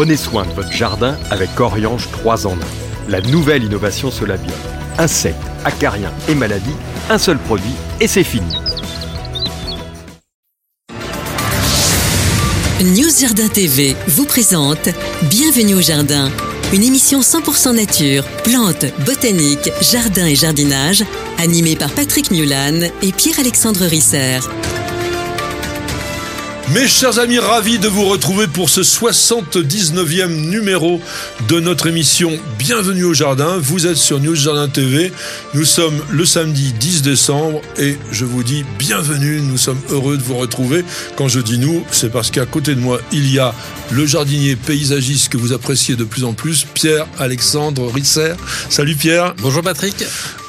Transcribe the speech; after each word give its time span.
Prenez 0.00 0.16
soin 0.16 0.46
de 0.46 0.52
votre 0.52 0.72
jardin 0.72 1.18
avec 1.30 1.60
Oriange 1.60 2.10
3 2.10 2.46
en 2.46 2.54
1. 2.54 2.56
La 3.10 3.20
nouvelle 3.20 3.64
innovation 3.64 4.10
Solabio. 4.10 4.50
Insectes, 4.96 5.36
acariens 5.62 6.10
et 6.26 6.34
maladies, 6.34 6.74
un 7.10 7.18
seul 7.18 7.36
produit 7.36 7.74
et 8.00 8.06
c'est 8.06 8.24
fini. 8.24 8.50
News 12.80 13.10
Jardin 13.20 13.48
TV 13.48 13.94
vous 14.08 14.24
présente 14.24 14.88
Bienvenue 15.24 15.74
au 15.74 15.82
Jardin, 15.82 16.30
une 16.72 16.82
émission 16.82 17.20
100% 17.20 17.74
nature, 17.74 18.24
plantes, 18.42 18.86
botanique, 19.04 19.70
jardin 19.82 20.24
et 20.24 20.34
jardinage, 20.34 21.04
animée 21.36 21.76
par 21.76 21.90
Patrick 21.90 22.30
Mulan 22.30 22.88
et 23.02 23.12
Pierre-Alexandre 23.12 23.84
Risser. 23.84 24.38
Mes 26.72 26.86
chers 26.86 27.18
amis, 27.18 27.40
ravis 27.40 27.80
de 27.80 27.88
vous 27.88 28.04
retrouver 28.04 28.46
pour 28.46 28.70
ce 28.70 28.82
79e 28.82 30.28
numéro 30.28 31.00
de 31.48 31.58
notre 31.58 31.88
émission 31.88 32.38
Bienvenue 32.58 33.02
au 33.02 33.12
Jardin. 33.12 33.58
Vous 33.58 33.88
êtes 33.88 33.96
sur 33.96 34.20
News 34.20 34.36
Jardin 34.36 34.68
TV. 34.68 35.12
Nous 35.54 35.64
sommes 35.64 36.00
le 36.10 36.24
samedi 36.24 36.72
10 36.72 37.02
décembre 37.02 37.60
et 37.76 37.98
je 38.12 38.24
vous 38.24 38.44
dis 38.44 38.64
bienvenue. 38.78 39.40
Nous 39.40 39.56
sommes 39.56 39.80
heureux 39.90 40.16
de 40.16 40.22
vous 40.22 40.36
retrouver. 40.36 40.84
Quand 41.16 41.26
je 41.26 41.40
dis 41.40 41.58
nous, 41.58 41.84
c'est 41.90 42.12
parce 42.12 42.30
qu'à 42.30 42.46
côté 42.46 42.76
de 42.76 42.80
moi, 42.80 43.00
il 43.10 43.28
y 43.32 43.40
a 43.40 43.52
le 43.90 44.06
jardinier 44.06 44.54
paysagiste 44.54 45.28
que 45.28 45.38
vous 45.38 45.52
appréciez 45.52 45.96
de 45.96 46.04
plus 46.04 46.22
en 46.22 46.34
plus, 46.34 46.66
Pierre-Alexandre 46.74 47.90
Risser. 47.92 48.34
Salut 48.68 48.94
Pierre. 48.94 49.34
Bonjour 49.38 49.62
Patrick. 49.62 50.04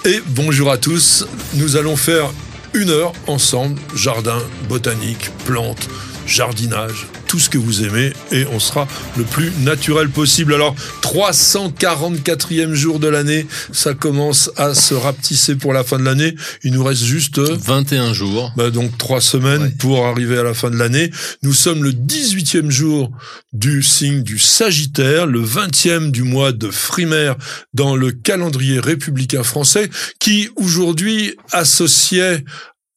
Et 0.05 0.21
bonjour 0.27 0.69
à 0.69 0.77
tous. 0.77 1.25
Nous 1.55 1.77
allons 1.77 1.95
faire 1.95 2.31
une 2.75 2.91
heure 2.91 3.13
ensemble, 3.25 3.79
jardin, 3.95 4.37
botanique, 4.69 5.31
plantes 5.45 5.89
jardinage, 6.31 7.07
tout 7.27 7.39
ce 7.39 7.49
que 7.49 7.57
vous 7.57 7.83
aimez 7.83 8.13
et 8.31 8.45
on 8.51 8.59
sera 8.59 8.87
le 9.17 9.23
plus 9.23 9.51
naturel 9.63 10.09
possible. 10.09 10.53
Alors 10.53 10.75
344e 11.01 12.73
jour 12.73 12.99
de 12.99 13.07
l'année, 13.07 13.45
ça 13.71 13.93
commence 13.93 14.49
à 14.55 14.73
se 14.73 14.93
rapetisser 14.93 15.55
pour 15.55 15.73
la 15.73 15.83
fin 15.83 15.99
de 15.99 16.03
l'année. 16.03 16.35
Il 16.63 16.73
nous 16.73 16.83
reste 16.83 17.03
juste 17.03 17.39
21 17.39 18.13
jours. 18.13 18.53
Bah 18.55 18.69
donc 18.69 18.97
trois 18.97 19.21
semaines 19.21 19.73
pour 19.77 20.05
arriver 20.05 20.37
à 20.37 20.43
la 20.43 20.53
fin 20.53 20.69
de 20.69 20.77
l'année. 20.77 21.11
Nous 21.43 21.53
sommes 21.53 21.83
le 21.83 21.91
18e 21.91 22.69
jour 22.69 23.11
du 23.51 23.83
signe 23.83 24.23
du 24.23 24.39
Sagittaire, 24.39 25.27
le 25.27 25.43
20e 25.43 26.11
du 26.11 26.23
mois 26.23 26.53
de 26.53 26.69
Frimaire 26.69 27.35
dans 27.73 27.95
le 27.97 28.11
calendrier 28.11 28.79
républicain 28.79 29.43
français 29.43 29.89
qui 30.19 30.49
aujourd'hui 30.55 31.35
associait 31.51 32.45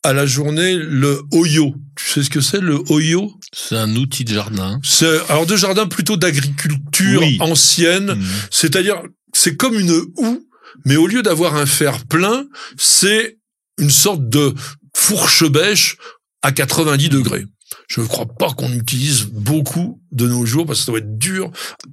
à 0.04 0.12
la 0.12 0.26
journée 0.26 0.74
le 0.76 1.22
Oyo. 1.32 1.74
Tu 1.96 2.08
sais 2.08 2.22
ce 2.22 2.30
que 2.30 2.40
c'est 2.40 2.60
le 2.60 2.78
Oyo? 2.90 3.32
C'est 3.52 3.76
un 3.76 3.96
outil 3.96 4.24
de 4.24 4.34
jardin. 4.34 4.78
C'est 4.84 5.30
alors 5.30 5.46
de 5.46 5.56
jardin 5.56 5.86
plutôt 5.86 6.16
d'agriculture 6.16 7.22
ancienne, 7.40 8.14
mmh. 8.14 8.24
c'est-à-dire 8.50 9.02
c'est 9.32 9.56
comme 9.56 9.78
une 9.78 10.02
houe, 10.16 10.46
mais 10.84 10.96
au 10.96 11.06
lieu 11.06 11.22
d'avoir 11.22 11.56
un 11.56 11.66
fer 11.66 12.04
plein, 12.06 12.46
c'est 12.76 13.38
une 13.78 13.90
sorte 13.90 14.28
de 14.28 14.54
fourche 14.94 15.44
bêche 15.50 15.96
à 16.42 16.52
90 16.52 17.08
degrés 17.08 17.46
je 17.88 18.00
ne 18.00 18.06
crois 18.06 18.26
pas 18.26 18.50
qu'on 18.50 18.72
utilise 18.72 19.24
beaucoup 19.24 20.00
de 20.12 20.28
nos 20.28 20.46
jours 20.46 20.66
parce 20.66 20.80
que 20.80 20.84
ça 20.86 20.92
doit 20.92 21.00
être 21.00 21.18
dur 21.18 21.50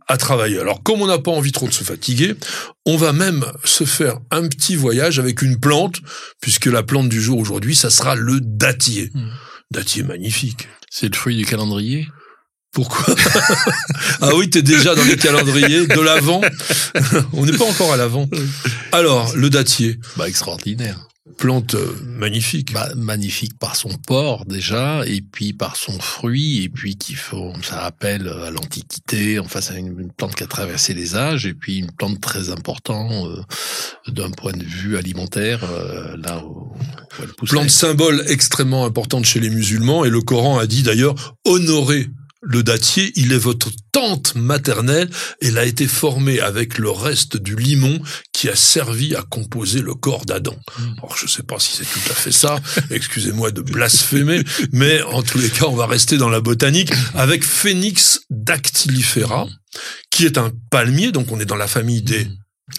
à 0.08 0.18
travailler. 0.18 0.60
Alors 0.60 0.84
comme 0.84 1.02
on 1.02 1.08
n'a 1.08 1.18
pas 1.18 1.32
envie 1.32 1.52
trop 1.52 1.68
de 1.68 1.74
se 1.74 1.84
fatiguer, 1.84 2.36
on 2.86 2.98
va 2.98 3.14
même 3.14 3.46
se 3.64 3.84
faire 3.84 4.20
un 4.32 4.48
petit 4.48 4.76
voyage 4.76 5.20
avec 5.20 5.42
une 5.42 5.60
plante, 5.60 5.98
puisque 6.42 6.66
la 6.66 6.84
plante 6.84 7.10
du 7.10 7.22
jour 7.22 7.40
aujourd'hui, 7.40 7.76
ça 7.76 7.90
sera 7.90 8.16
le 8.16 8.40
dattier. 8.42 9.12
Hmm. 9.14 9.30
Dattier 9.72 10.04
magnifique. 10.04 10.68
C'est 10.90 11.12
le 11.12 11.18
fruit 11.18 11.38
du 11.38 11.46
calendrier? 11.46 12.08
Pourquoi 12.74 13.16
Ah 14.22 14.34
oui, 14.36 14.50
t'es 14.50 14.62
déjà 14.62 14.96
dans 14.96 15.04
les 15.04 15.18
calendriers 15.18 15.88
de 15.88 16.00
l'avant. 16.00 16.42
On 17.34 17.46
n'est 17.46 17.58
pas 17.58 17.66
encore 17.66 17.94
à 17.94 17.98
l'avant. 17.98 18.30
Alors, 18.92 19.36
le 19.36 19.50
dattier. 19.50 20.00
Bah 20.16 20.28
extraordinaire 20.28 21.08
plante 21.38 21.76
euh, 21.76 21.96
magnifique. 22.04 22.74
Bah, 22.74 22.90
magnifique 22.96 23.58
par 23.60 23.76
son 23.76 23.90
port 23.90 24.46
déjà, 24.46 25.04
et 25.06 25.22
puis 25.22 25.54
par 25.54 25.76
son 25.76 26.00
fruit, 26.00 26.64
et 26.64 26.70
puis 26.70 26.96
qui 26.96 27.14
faut, 27.14 27.54
ça 27.62 27.82
rappelle 27.82 28.28
euh, 28.28 28.48
à 28.48 28.52
l'Antiquité. 28.52 29.40
Enfin, 29.40 29.62
c'est 29.62 29.78
une, 29.78 30.12
plante 30.12 30.36
qui 30.36 30.44
a 30.44 30.48
traversé 30.48 30.94
les 30.94 31.16
âges, 31.16 31.46
et 31.46 31.54
puis 31.54 31.78
une 31.78 31.92
plante 31.92 32.20
très 32.20 32.50
importante 32.50 33.28
euh, 33.28 34.12
d'un 34.12 34.32
point 34.32 34.54
de 34.54 34.64
vue 34.64 34.98
alimentaire. 34.98 35.62
là 36.18 36.44
où, 36.44 36.74
plante 37.46 37.70
symbole 37.70 38.24
extrêmement 38.28 38.86
importante 38.86 39.26
chez 39.26 39.40
les 39.40 39.50
musulmans, 39.50 40.06
et 40.06 40.10
le 40.10 40.22
Coran 40.22 40.58
a 40.58 40.66
dit 40.66 40.84
d'ailleurs 40.84 41.36
honorer 41.46 42.08
le 42.42 42.64
dattier, 42.64 43.12
il 43.16 43.34
est 43.34 43.38
votre 43.38 43.70
tante 43.92 44.36
maternelle. 44.36 45.10
Elle 45.42 45.58
a 45.58 45.66
été 45.66 45.88
formée 45.88 46.40
avec 46.40 46.80
le 46.80 46.90
reste 46.90 47.38
du 47.38 47.56
limon 47.56 48.02
qui 48.34 48.50
a 48.50 48.56
servi 48.56 49.16
à 49.16 49.22
composer 49.22 49.82
le 49.82 49.94
corps 49.94 50.26
d'Adam. 50.26 50.56
Hmm. 50.78 50.94
Alors 50.98 51.16
je 51.16 51.26
ne 51.26 51.30
sais 51.30 51.44
pas 51.44 51.60
si 51.60 51.78
c'est 51.78 51.84
tout 51.84 52.12
à 52.12 52.16
fait 52.16 52.32
ça. 52.32 52.60
Excusez-moi 52.90 53.52
de 53.52 53.62
blasphémer, 53.62 54.44
mais 54.72 55.02
en 55.04 55.22
tous 55.22 55.38
les 55.38 55.50
cas, 55.50 55.66
on 55.66 55.76
va 55.76 55.86
rester 55.86 56.18
dans 56.18 56.30
la 56.30 56.42
botanique 56.42 56.92
avec 57.14 57.44
Phoenix 57.44 58.22
dactylifera, 58.32 59.48
qui 60.10 60.26
est 60.26 60.40
un 60.40 60.52
palmier. 60.72 61.12
Donc 61.12 61.32
on 61.32 61.40
est 61.40 61.46
dans 61.46 61.56
la 61.56 61.68
famille 61.68 62.02
des 62.02 62.28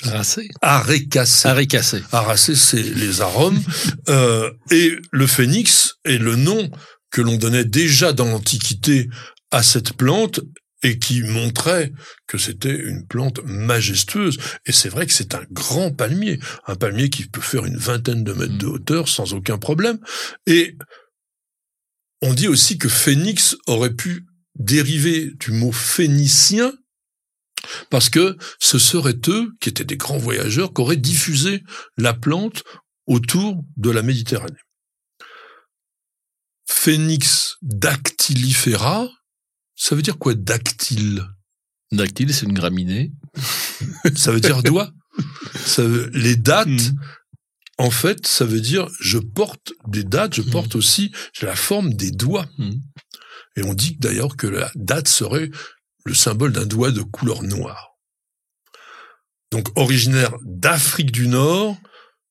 Aracées. 0.05 0.49
Arécacées. 0.63 1.49
Arécacées. 1.49 2.03
Aracées, 2.13 2.57
c'est 2.57 2.83
les 2.83 3.21
arômes. 3.21 3.63
Euh, 4.09 4.51
et 4.71 4.97
le 5.13 5.27
phénix 5.29 5.95
est 6.05 6.19
le 6.19 6.35
nom 6.35 6.71
que 7.11 7.21
l'on 7.21 7.37
donnait 7.37 7.65
déjà 7.65 8.13
dans 8.13 8.25
l'Antiquité 8.25 9.09
à 9.53 9.63
cette 9.63 9.93
plante 9.93 10.41
et 10.83 10.99
qui 10.99 11.23
montrait 11.23 11.93
que 12.27 12.39
c'était 12.39 12.75
une 12.75 13.07
plante 13.07 13.41
majestueuse. 13.45 14.39
Et 14.67 14.73
c'est 14.73 14.89
vrai 14.89 15.07
que 15.07 15.13
c'est 15.13 15.35
un 15.35 15.45
grand 15.51 15.93
palmier, 15.93 16.41
un 16.67 16.75
palmier 16.75 17.09
qui 17.09 17.27
peut 17.27 17.41
faire 17.41 17.65
une 17.65 17.77
vingtaine 17.77 18.25
de 18.25 18.33
mètres 18.33 18.59
de 18.59 18.67
mm. 18.67 18.71
hauteur 18.71 19.09
sans 19.09 19.33
aucun 19.35 19.59
problème. 19.59 19.99
Et 20.47 20.77
on 22.21 22.35
dit 22.35 22.49
aussi 22.49 22.79
que 22.79 22.89
phénix 22.89 23.57
aurait 23.67 23.95
pu 23.95 24.27
dériver 24.57 25.31
du 25.39 25.53
mot 25.53 25.73
phénicien, 25.73 26.73
parce 27.91 28.11
que 28.11 28.37
ce 28.59 28.79
seraient 28.79 29.21
eux, 29.29 29.51
qui 29.61 29.69
étaient 29.69 29.85
des 29.85 29.97
grands 29.97 30.19
voyageurs, 30.19 30.73
qui 30.73 30.81
auraient 30.81 30.97
diffusé 30.97 31.63
la 31.97 32.13
plante 32.13 32.65
autour 33.07 33.63
de 33.77 33.91
la 33.91 34.03
Méditerranée. 34.03 34.59
Phénix 36.69 37.57
dactylifera, 37.63 39.09
ça 39.83 39.97
veut 39.97 40.03
dire 40.03 40.17
quoi 40.17 40.35
dactyle? 40.35 41.27
Dactyle, 41.91 42.33
c'est 42.33 42.47
une 42.47 42.53
graminée. 42.53 43.11
ça 44.17 44.31
veut 44.31 44.39
dire 44.39 44.63
doigt? 44.63 44.93
Ça 45.57 45.83
les 46.13 46.37
dates, 46.37 46.69
hmm. 46.69 47.01
en 47.79 47.91
fait, 47.91 48.25
ça 48.25 48.45
veut 48.45 48.61
dire 48.61 48.89
je 49.01 49.19
porte 49.19 49.73
des 49.89 50.05
dates, 50.05 50.37
je 50.37 50.43
hmm. 50.43 50.51
porte 50.51 50.77
aussi, 50.77 51.11
j'ai 51.33 51.47
la 51.47 51.57
forme 51.57 51.95
des 51.95 52.13
doigts. 52.13 52.49
Hmm. 52.59 52.75
Et 53.57 53.65
on 53.65 53.75
dit 53.75 53.97
d'ailleurs 53.99 54.37
que 54.37 54.47
la 54.47 54.71
date 54.77 55.09
serait 55.09 55.51
le 56.05 56.15
symbole 56.15 56.53
d'un 56.53 56.67
doigt 56.67 56.93
de 56.93 57.03
couleur 57.03 57.43
noire. 57.43 57.97
Donc 59.51 59.67
originaire 59.77 60.37
d'Afrique 60.45 61.11
du 61.11 61.27
Nord, 61.27 61.77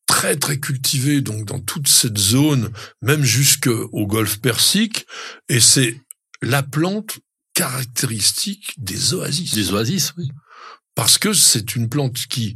très 0.07 0.37
très 0.37 0.57
cultivé 0.57 1.19
donc 1.19 1.43
dans 1.47 1.59
toute 1.59 1.89
cette 1.89 2.17
zone, 2.17 2.71
même 3.01 3.23
jusqu'au 3.23 4.07
golfe 4.07 4.39
Persique, 4.39 5.05
et 5.49 5.59
c'est 5.59 5.99
la 6.41 6.63
plante 6.63 7.19
caractéristique 7.53 8.73
des 8.77 9.13
oasis. 9.13 9.53
Des 9.53 9.71
oasis, 9.71 10.13
oui. 10.17 10.29
Parce 10.95 11.17
que 11.17 11.33
c'est 11.33 11.75
une 11.75 11.89
plante 11.89 12.15
qui 12.27 12.55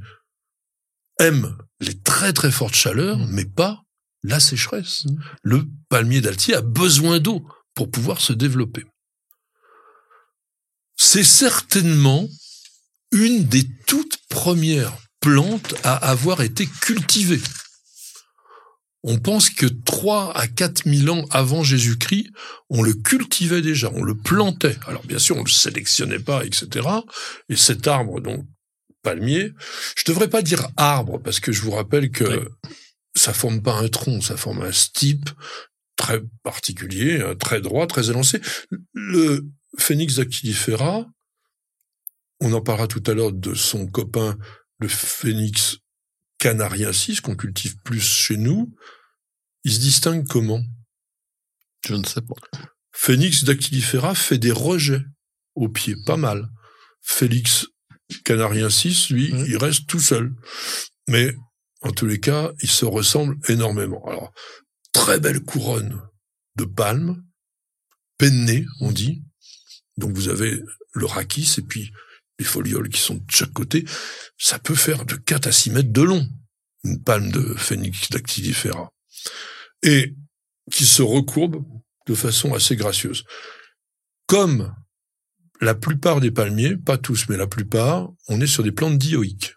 aime 1.19 1.57
les 1.79 1.97
très 1.97 2.33
très 2.33 2.51
fortes 2.51 2.75
chaleurs, 2.75 3.17
mm. 3.17 3.27
mais 3.31 3.45
pas 3.45 3.83
la 4.23 4.39
sécheresse. 4.39 5.05
Mm. 5.05 5.19
Le 5.43 5.67
palmier 5.89 6.21
d'Altier 6.21 6.55
a 6.55 6.61
besoin 6.61 7.19
d'eau 7.19 7.47
pour 7.73 7.89
pouvoir 7.91 8.21
se 8.21 8.33
développer. 8.33 8.85
C'est 10.97 11.23
certainement 11.23 12.27
une 13.11 13.45
des 13.45 13.67
toutes 13.85 14.17
premières 14.29 14.97
plantes 15.19 15.75
à 15.83 15.95
avoir 15.95 16.41
été 16.41 16.67
cultivée 16.67 17.41
on 19.07 19.19
pense 19.19 19.51
que 19.51 19.67
3 19.67 20.35
à 20.35 20.47
4 20.47 20.89
000 20.91 21.15
ans 21.15 21.27
avant 21.29 21.63
Jésus-Christ, 21.63 22.31
on 22.69 22.81
le 22.81 22.93
cultivait 22.93 23.61
déjà, 23.61 23.91
on 23.93 24.03
le 24.03 24.15
plantait. 24.15 24.77
Alors 24.87 25.05
bien 25.05 25.19
sûr, 25.19 25.37
on 25.37 25.43
le 25.43 25.49
sélectionnait 25.49 26.19
pas, 26.19 26.43
etc. 26.43 26.87
Et 27.47 27.55
cet 27.55 27.85
arbre, 27.85 28.19
donc 28.19 28.45
palmier, 29.03 29.51
je 29.95 30.03
devrais 30.05 30.27
pas 30.27 30.41
dire 30.41 30.67
arbre, 30.75 31.21
parce 31.21 31.39
que 31.39 31.51
je 31.51 31.61
vous 31.61 31.69
rappelle 31.69 32.09
que 32.09 32.49
ça 33.15 33.31
forme 33.31 33.61
pas 33.61 33.75
un 33.75 33.87
tronc, 33.89 34.21
ça 34.21 34.37
forme 34.37 34.63
un 34.63 34.71
stipe 34.71 35.29
très 35.95 36.21
particulier, 36.41 37.23
très 37.39 37.61
droit, 37.61 37.85
très 37.85 38.09
élancé. 38.09 38.41
Le 38.93 39.45
phénix 39.77 40.15
dactylifera, 40.15 41.05
on 42.41 42.53
en 42.53 42.61
parlera 42.61 42.87
tout 42.87 43.03
à 43.05 43.13
l'heure 43.13 43.33
de 43.33 43.53
son 43.53 43.85
copain, 43.85 44.35
le 44.79 44.87
phénix 44.87 45.77
canariensis, 46.37 47.21
qu'on 47.21 47.35
cultive 47.35 47.77
plus 47.83 48.01
chez 48.01 48.37
nous, 48.37 48.73
il 49.63 49.73
se 49.73 49.79
distingue 49.79 50.27
comment? 50.27 50.63
Je 51.87 51.95
ne 51.95 52.03
sais 52.05 52.21
pas. 52.21 52.35
Phoenix 52.91 53.43
dactylifera 53.43 54.15
fait 54.15 54.37
des 54.37 54.51
rejets 54.51 55.03
au 55.55 55.69
pied, 55.69 55.95
pas 56.05 56.17
mal. 56.17 56.49
Félix 57.01 57.67
Canariensis, 58.23 59.09
lui, 59.09 59.33
Mmh. 59.33 59.45
il 59.47 59.57
reste 59.57 59.87
tout 59.87 59.99
seul. 59.99 60.33
Mais 61.07 61.35
en 61.81 61.91
tous 61.91 62.05
les 62.05 62.19
cas, 62.19 62.51
ils 62.61 62.69
se 62.69 62.85
ressemblent 62.85 63.37
énormément. 63.49 64.03
Alors, 64.05 64.33
très 64.91 65.19
belle 65.19 65.41
couronne 65.41 66.01
de 66.55 66.65
palmes, 66.65 67.23
pennée, 68.17 68.65
on 68.81 68.91
dit. 68.91 69.23
Donc 69.97 70.13
vous 70.13 70.29
avez 70.29 70.61
le 70.93 71.05
rachis 71.05 71.55
et 71.57 71.61
puis 71.61 71.91
les 72.39 72.45
folioles 72.45 72.89
qui 72.89 72.99
sont 72.99 73.15
de 73.15 73.23
chaque 73.29 73.53
côté. 73.53 73.85
Ça 74.37 74.59
peut 74.59 74.75
faire 74.75 75.05
de 75.05 75.15
4 75.15 75.47
à 75.47 75.51
6 75.51 75.71
mètres 75.71 75.91
de 75.91 76.01
long, 76.01 76.27
une 76.83 77.01
palme 77.01 77.31
de 77.31 77.41
Phoenix 77.55 78.09
dactylifera. 78.09 78.91
Et 79.83 80.15
qui 80.71 80.85
se 80.85 81.01
recourbe 81.01 81.63
de 82.07 82.15
façon 82.15 82.53
assez 82.53 82.75
gracieuse. 82.75 83.23
Comme 84.27 84.73
la 85.61 85.75
plupart 85.75 86.19
des 86.19 86.31
palmiers, 86.31 86.75
pas 86.75 86.97
tous, 86.97 87.27
mais 87.29 87.37
la 87.37 87.47
plupart, 87.47 88.09
on 88.27 88.41
est 88.41 88.47
sur 88.47 88.63
des 88.63 88.71
plantes 88.71 88.97
dioïques. 88.97 89.55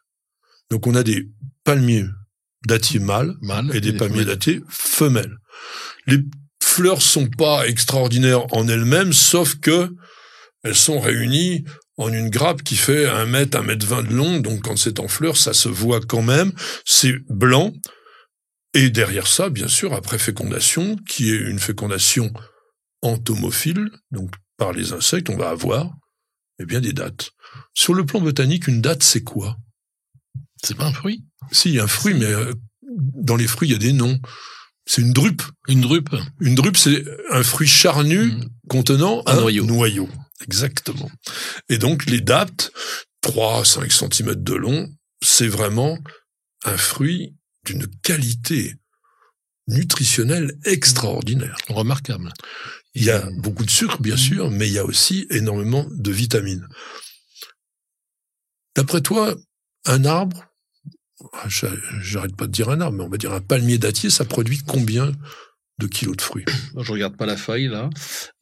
Donc 0.70 0.86
on 0.86 0.94
a 0.94 1.02
des 1.02 1.28
palmiers 1.64 2.06
dattiers 2.66 3.00
mâles 3.00 3.34
Mâle 3.40 3.74
et 3.74 3.80
des 3.80 3.92
palmiers 3.92 4.24
dattiers 4.24 4.60
femelles. 4.68 5.36
Les 6.06 6.18
fleurs 6.62 7.02
sont 7.02 7.28
pas 7.28 7.66
extraordinaires 7.66 8.52
en 8.54 8.68
elles-mêmes, 8.68 9.12
sauf 9.12 9.56
que 9.56 9.94
elles 10.62 10.76
sont 10.76 11.00
réunies 11.00 11.64
en 11.98 12.12
une 12.12 12.30
grappe 12.30 12.62
qui 12.62 12.76
fait 12.76 13.06
un 13.06 13.26
mètre, 13.26 13.58
un 13.58 13.62
mètre 13.62 13.86
vingt 13.86 14.02
de 14.02 14.14
long. 14.14 14.40
Donc 14.40 14.62
quand 14.62 14.76
c'est 14.76 15.00
en 15.00 15.08
fleurs, 15.08 15.36
ça 15.36 15.52
se 15.52 15.68
voit 15.68 16.00
quand 16.00 16.22
même. 16.22 16.52
C'est 16.84 17.14
blanc. 17.28 17.72
Et 18.74 18.90
derrière 18.90 19.26
ça, 19.26 19.50
bien 19.50 19.68
sûr, 19.68 19.92
après 19.92 20.18
fécondation, 20.18 20.96
qui 21.08 21.30
est 21.30 21.38
une 21.40 21.58
fécondation 21.58 22.32
entomophile, 23.02 23.90
donc 24.10 24.30
par 24.56 24.72
les 24.72 24.92
insectes, 24.92 25.30
on 25.30 25.36
va 25.36 25.50
avoir 25.50 25.90
eh 26.60 26.64
bien 26.66 26.80
des 26.80 26.92
dates. 26.92 27.30
Sur 27.74 27.94
le 27.94 28.04
plan 28.04 28.20
botanique, 28.20 28.66
une 28.68 28.80
date, 28.80 29.02
c'est 29.02 29.22
quoi? 29.22 29.56
C'est 30.62 30.76
pas 30.76 30.86
un 30.86 30.92
fruit? 30.92 31.24
Si, 31.52 31.68
il 31.70 31.76
y 31.76 31.80
a 31.80 31.84
un 31.84 31.88
fruit, 31.88 32.14
mais 32.14 32.26
euh, 32.26 32.52
dans 33.14 33.36
les 33.36 33.46
fruits, 33.46 33.68
il 33.68 33.72
y 33.72 33.76
a 33.76 33.78
des 33.78 33.92
noms. 33.92 34.18
C'est 34.86 35.02
une 35.02 35.12
drupe. 35.12 35.42
Une 35.68 35.80
drupe? 35.80 36.14
Une 36.40 36.54
drupe, 36.54 36.76
c'est 36.76 37.04
un 37.30 37.42
fruit 37.42 37.68
charnu 37.68 38.32
Mm. 38.32 38.44
contenant 38.68 39.22
Un 39.26 39.38
un, 39.38 39.40
noyau. 39.40 39.64
noyau. 39.64 40.08
Exactement. 40.42 41.10
Et 41.68 41.78
donc, 41.78 42.06
les 42.06 42.20
dattes, 42.20 42.70
3 43.20 43.60
à 43.60 43.64
5 43.64 43.90
cm 43.92 44.34
de 44.36 44.54
long, 44.54 44.88
c'est 45.22 45.48
vraiment 45.48 45.98
un 46.64 46.76
fruit 46.76 47.34
d'une 47.64 47.86
qualité 48.02 48.76
nutritionnelle 49.66 50.56
extraordinaire. 50.64 51.56
Remarquable. 51.68 52.32
Il 52.94 53.04
y 53.04 53.10
a 53.10 53.28
beaucoup 53.38 53.64
de 53.64 53.70
sucre, 53.70 54.00
bien 54.00 54.16
sûr, 54.16 54.50
mais 54.50 54.68
il 54.68 54.72
y 54.72 54.78
a 54.78 54.84
aussi 54.84 55.26
énormément 55.30 55.86
de 55.90 56.10
vitamines. 56.10 56.66
D'après 58.74 59.00
toi, 59.02 59.34
un 59.84 60.04
arbre, 60.04 60.46
j'a- 61.48 61.72
j'arrête 62.00 62.36
pas 62.36 62.46
de 62.46 62.52
dire 62.52 62.70
un 62.70 62.80
arbre, 62.80 62.96
mais 62.96 63.04
on 63.04 63.08
va 63.08 63.18
dire 63.18 63.32
un 63.32 63.40
palmier 63.40 63.78
dattier, 63.78 64.08
ça 64.10 64.24
produit 64.24 64.58
combien 64.66 65.12
de 65.78 65.86
kilos 65.86 66.16
de 66.16 66.22
fruits 66.22 66.44
Je 66.80 66.92
regarde 66.92 67.16
pas 67.16 67.26
la 67.26 67.36
feuille 67.36 67.68
là. 67.68 67.88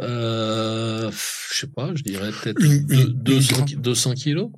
Euh, 0.02 1.10
je 1.52 1.58
sais 1.60 1.66
pas, 1.66 1.90
je 1.94 2.02
dirais 2.02 2.30
peut-être 2.32 2.62
Une- 2.62 2.86
deux- 2.86 2.94
une- 2.94 3.12
200, 3.22 3.58
une- 3.58 3.64
ki- 3.64 3.76
200 3.76 4.14
kilos. 4.14 4.50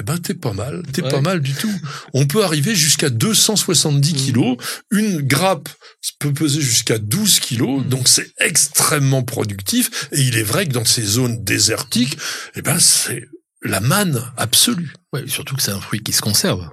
Eh 0.00 0.04
ben, 0.04 0.16
t'es 0.18 0.34
pas 0.34 0.52
mal, 0.52 0.82
t'es 0.92 1.02
Ouais. 1.02 1.08
pas 1.10 1.20
mal 1.20 1.40
du 1.40 1.52
tout. 1.54 1.72
On 2.14 2.24
peut 2.26 2.44
arriver 2.44 2.76
jusqu'à 2.76 3.10
270 3.10 4.12
Mm. 4.14 4.16
kilos. 4.16 4.56
Une 4.92 5.22
grappe 5.22 5.68
peut 6.20 6.32
peser 6.32 6.60
jusqu'à 6.60 6.98
12 6.98 7.40
kilos, 7.40 7.84
Mm. 7.84 7.88
donc 7.88 8.06
c'est 8.08 8.30
extrêmement 8.38 9.24
productif. 9.24 10.08
Et 10.12 10.20
il 10.20 10.36
est 10.36 10.44
vrai 10.44 10.66
que 10.68 10.72
dans 10.72 10.84
ces 10.84 11.02
zones 11.02 11.42
désertiques, 11.42 12.16
eh 12.54 12.62
ben, 12.62 12.78
c'est 12.78 13.24
la 13.62 13.80
manne 13.80 14.22
absolue. 14.36 14.92
Ouais, 15.12 15.26
surtout 15.26 15.56
que 15.56 15.62
c'est 15.62 15.72
un 15.72 15.80
fruit 15.80 16.00
qui 16.00 16.12
se 16.12 16.20
conserve. 16.20 16.70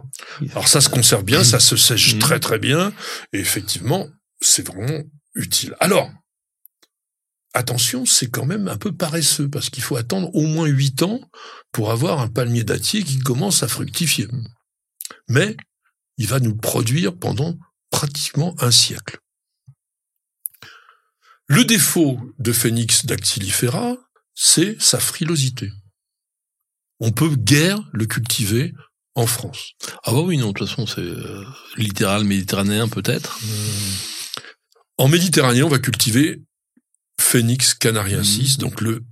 Alors 0.52 0.68
ça 0.68 0.80
se 0.82 0.90
conserve 0.90 1.24
bien, 1.24 1.44
ça 1.44 1.60
se 1.60 1.76
sèche 1.78 2.20
très 2.20 2.40
très 2.40 2.60
bien, 2.60 2.94
et 3.34 3.40
effectivement, 3.40 4.08
c'est 4.40 4.68
vraiment 4.68 5.02
utile. 5.36 5.76
Alors, 5.80 6.12
attention, 7.54 8.06
c'est 8.06 8.30
quand 8.30 8.46
même 8.46 8.68
un 8.68 8.78
peu 8.78 8.92
paresseux, 8.92 9.50
parce 9.50 9.70
qu'il 9.70 9.84
faut 9.84 9.96
attendre 9.96 10.34
au 10.36 10.46
moins 10.46 10.68
8 10.68 11.04
ans 11.04 11.22
pour 11.72 11.92
avoir 11.92 12.20
un 12.20 12.28
palmier 12.28 12.64
dattier 12.64 13.04
qui 13.04 13.20
commence 13.20 13.64
à 13.64 13.68
fructifier. 13.68 14.28
Mais 15.28 15.56
il 16.18 16.28
va 16.28 16.40
nous 16.40 16.56
produire 16.56 17.16
pendant 17.18 17.58
pratiquement 17.90 18.56
un 18.60 18.72
siècle. 18.72 19.20
Le 21.48 21.64
défaut 21.64 22.20
de 22.40 22.52
Phoenix 22.52 23.06
dactylifera, 23.06 23.98
c'est 24.34 24.82
sa 24.82 25.00
frilosité. 25.00 25.72
On 27.00 27.12
peut 27.12 27.36
guère 27.36 27.80
le 27.94 28.06
cultiver 28.06 28.74
en 29.16 29.28
France. 29.28 29.74
Ah 30.04 30.12
bah 30.12 30.22
oui, 30.22 30.38
non, 30.38 30.48
de 30.48 30.54
toute 30.54 30.68
façon, 30.68 30.88
c'est 30.88 31.02
euh, 31.02 31.46
littéral 31.78 32.24
méditerranéen 32.24 32.88
peut-être. 32.88 33.40
En 34.98 35.08
Méditerranée, 35.08 35.64
on 35.64 35.70
va 35.70 35.80
cultiver 35.80 36.42
Phoenix 37.20 37.74
canariensis, 37.74 38.58
Mhm. 38.58 38.62
donc 38.62 38.82
le 38.82 39.04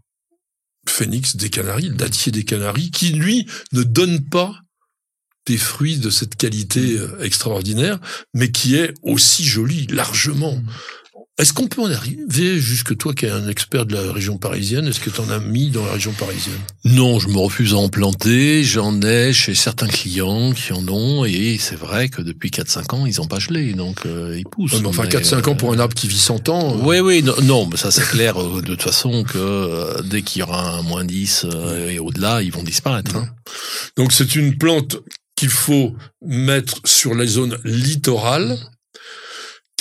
phénix 0.87 1.35
des 1.35 1.49
Canaries, 1.49 1.89
le 1.89 1.95
dattier 1.95 2.31
des 2.31 2.43
Canaries, 2.43 2.91
qui 2.91 3.09
lui 3.09 3.47
ne 3.71 3.83
donne 3.83 4.27
pas 4.29 4.59
des 5.45 5.57
fruits 5.57 5.97
de 5.97 6.09
cette 6.09 6.35
qualité 6.35 6.97
euh, 6.97 7.19
extraordinaire, 7.21 7.99
mais 8.33 8.51
qui 8.51 8.75
est 8.75 8.93
aussi 9.01 9.43
joli, 9.43 9.87
largement. 9.87 10.61
Est-ce 11.39 11.51
qu'on 11.51 11.65
peut 11.67 11.81
en 11.81 11.89
arriver, 11.91 12.59
jusque 12.59 12.95
toi 12.95 13.11
qui 13.15 13.25
es 13.25 13.29
un 13.31 13.47
expert 13.47 13.87
de 13.87 13.95
la 13.95 14.11
région 14.13 14.37
parisienne, 14.37 14.85
est-ce 14.87 14.99
que 14.99 15.09
tu 15.09 15.19
en 15.19 15.29
as 15.31 15.39
mis 15.39 15.71
dans 15.71 15.83
la 15.83 15.93
région 15.93 16.11
parisienne? 16.11 16.59
Non, 16.85 17.17
je 17.17 17.27
me 17.27 17.37
refuse 17.37 17.73
à 17.73 17.77
en 17.77 17.89
planter. 17.89 18.63
J'en 18.63 19.01
ai 19.01 19.33
chez 19.33 19.55
certains 19.55 19.87
clients 19.87 20.51
qui 20.53 20.73
en 20.73 20.87
ont, 20.87 21.25
et 21.25 21.57
c'est 21.59 21.75
vrai 21.75 22.09
que 22.09 22.21
depuis 22.21 22.51
4-5 22.51 22.93
ans, 22.95 23.05
ils 23.07 23.15
n'ont 23.17 23.25
pas 23.25 23.39
gelé, 23.39 23.73
donc 23.73 24.05
euh, 24.05 24.35
ils 24.37 24.43
poussent. 24.45 24.73
Ouais, 24.73 24.81
mais 24.81 24.87
Enfin, 24.89 25.03
Mais, 25.05 25.09
4-5 25.09 25.49
ans 25.49 25.53
euh, 25.53 25.55
pour 25.55 25.73
un 25.73 25.79
arbre 25.79 25.95
qui 25.95 26.07
vit 26.07 26.19
100 26.19 26.49
ans. 26.49 26.75
euh, 26.77 26.81
Oui, 26.83 26.99
oui, 26.99 27.23
non, 27.23 27.33
non, 27.41 27.65
mais 27.65 27.77
ça 27.77 27.89
c'est 27.89 28.05
clair 28.07 28.39
euh, 28.39 28.61
de 28.61 28.67
toute 28.67 28.83
façon 28.83 29.23
que 29.23 29.39
euh, 29.39 30.03
dès 30.03 30.21
qu'il 30.21 30.41
y 30.41 30.43
aura 30.43 30.77
un 30.77 30.83
moins 30.83 31.03
10 31.03 31.47
euh, 31.51 31.89
et 31.89 31.97
au-delà, 31.97 32.43
ils 32.43 32.51
vont 32.51 32.61
disparaître. 32.63 33.15
hein. 33.15 33.27
Donc 33.97 34.11
c'est 34.13 34.35
une 34.35 34.59
plante 34.59 34.97
qu'il 35.35 35.49
faut 35.49 35.95
mettre 36.23 36.75
sur 36.85 37.15
les 37.15 37.25
zones 37.25 37.57
littorales, 37.65 38.55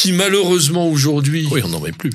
qui 0.03 0.13
malheureusement 0.13 0.89
aujourd'hui, 0.89 1.47
Oui, 1.53 1.61
on 1.65 1.69
n'en 1.69 1.81
met 1.81 1.93
plus. 1.93 2.11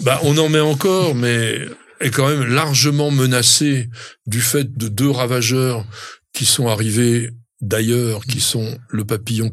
bah, 0.00 0.20
on 0.22 0.36
en 0.36 0.50
met 0.50 0.60
encore, 0.60 1.14
mais 1.14 1.66
est 2.00 2.10
quand 2.10 2.28
même 2.28 2.44
largement 2.44 3.10
menacée 3.10 3.88
du 4.26 4.42
fait 4.42 4.76
de 4.76 4.88
deux 4.88 5.08
ravageurs 5.08 5.86
qui 6.34 6.44
sont 6.44 6.68
arrivés 6.68 7.30
d'ailleurs, 7.62 8.26
qui 8.26 8.40
sont 8.42 8.78
le 8.90 9.06
papillon 9.06 9.50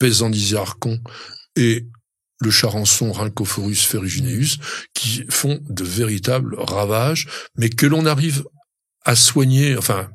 Pesandisia-arcon 0.00 0.98
et 1.54 1.86
le 2.40 2.50
charançon 2.50 3.12
Rhynchophorus 3.12 3.84
ferrugineus, 3.84 4.58
qui 4.92 5.24
font 5.28 5.60
de 5.68 5.84
véritables 5.84 6.56
ravages, 6.58 7.28
mais 7.56 7.68
que 7.68 7.86
l'on 7.86 8.04
arrive 8.04 8.42
à 9.04 9.14
soigner, 9.14 9.76
enfin, 9.76 10.10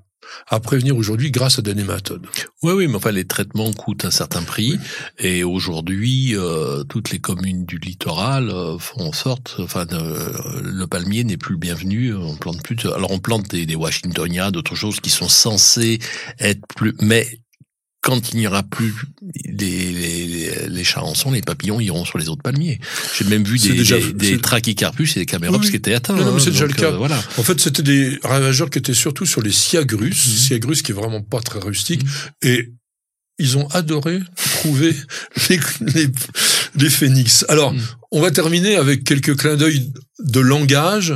à 0.48 0.60
prévenir 0.60 0.96
aujourd'hui 0.98 1.32
grâce 1.32 1.60
à 1.60 1.62
des 1.62 1.74
nématodes. 1.75 2.25
Oui, 2.63 2.74
oui, 2.74 2.88
mais 2.88 2.96
enfin 2.96 3.12
les 3.12 3.25
traitements 3.25 3.72
coûtent 3.74 4.05
un 4.05 4.12
certain 4.12 4.41
prix 4.44 4.77
et 5.20 5.44
aujourd'hui 5.44 6.36
euh, 6.36 6.84
toutes 6.84 7.12
les 7.12 7.20
communes 7.20 7.65
du 7.65 7.77
littoral 7.77 8.50
euh, 8.50 8.77
font 8.77 9.01
en 9.08 9.13
sorte, 9.13 9.55
enfin 9.60 9.86
de- 9.86 10.62
le 10.63 10.86
palmier 10.88 11.24
n'est 11.24 11.38
plus 11.38 11.53
le 11.53 11.60
bienvenu. 11.60 12.13
On 12.15 12.36
plante 12.36 12.62
plus. 12.63 12.75
de- 12.75 12.89
alors 12.89 13.12
on 13.12 13.20
plante 13.20 13.50
des, 13.50 13.65
des 13.65 13.75
Washingtonia, 13.75 14.51
d'autres 14.51 14.75
choses 14.75 15.00
qui 15.00 15.10
sont 15.10 15.29
censées 15.29 16.00
être 16.39 16.62
plus, 16.75 16.94
mais 17.01 17.39
quand 18.06 18.32
il 18.32 18.38
n'y 18.38 18.46
aura 18.48 18.62
plus 18.62 18.94
les, 19.46 19.92
les, 19.92 20.28
les, 20.28 20.70
les 20.70 20.84
charançons, 20.84 21.32
les 21.32 21.42
papillons 21.42 21.80
iront 21.80 22.06
sur 22.06 22.20
les 22.20 22.30
autres 22.30 22.44
palmiers. 22.44 22.80
J'ai 23.18 23.26
même 23.26 23.44
vu 23.44 23.58
des, 23.58 23.74
déjà- 23.74 23.98
des, 24.00 24.14
des 24.14 24.32
c'est- 24.34 24.42
trachycarpus 24.42 25.18
et 25.18 25.22
des 25.22 25.26
camérops 25.26 25.64
Oui, 25.64 25.70
qui 25.72 25.76
étaient 25.76 25.96
atteints. 25.96 26.14
Non, 26.16 26.24
non, 26.26 26.32
mais 26.34 26.38
hein, 26.40 26.44
c'est 26.44 26.52
déjà 26.52 26.68
le 26.68 26.74
cas. 26.74 26.92
euh, 26.92 26.98
voilà. 26.98 27.18
En 27.38 27.44
fait, 27.44 27.60
c'était 27.60 27.82
des 27.82 28.20
ravageurs 28.24 28.70
qui 28.70 28.78
étaient 28.78 28.94
surtout 28.94 29.26
sur 29.26 29.42
les 29.42 29.52
Siagrus, 29.52 30.28
Mhm. 30.28 30.34
Siagrus 30.38 30.82
qui 30.84 30.92
est 30.92 30.96
vraiment 30.96 31.24
pas 31.24 31.42
très 31.42 31.58
rustique, 31.60 32.02
et 32.44 32.72
ils 33.40 33.58
ont 33.58 33.68
adoré 33.70 34.20
trouver 34.62 34.96
les, 35.50 35.60
les, 35.96 36.08
les 36.76 36.90
phénix. 36.92 37.44
Alors, 37.50 37.74
Mhm. 37.74 37.82
on 38.12 38.22
va 38.22 38.30
terminer 38.30 38.76
avec 38.76 39.04
quelques 39.04 39.36
clins 39.36 39.56
d'œil 39.58 39.92
de 40.20 40.40
langage. 40.40 41.16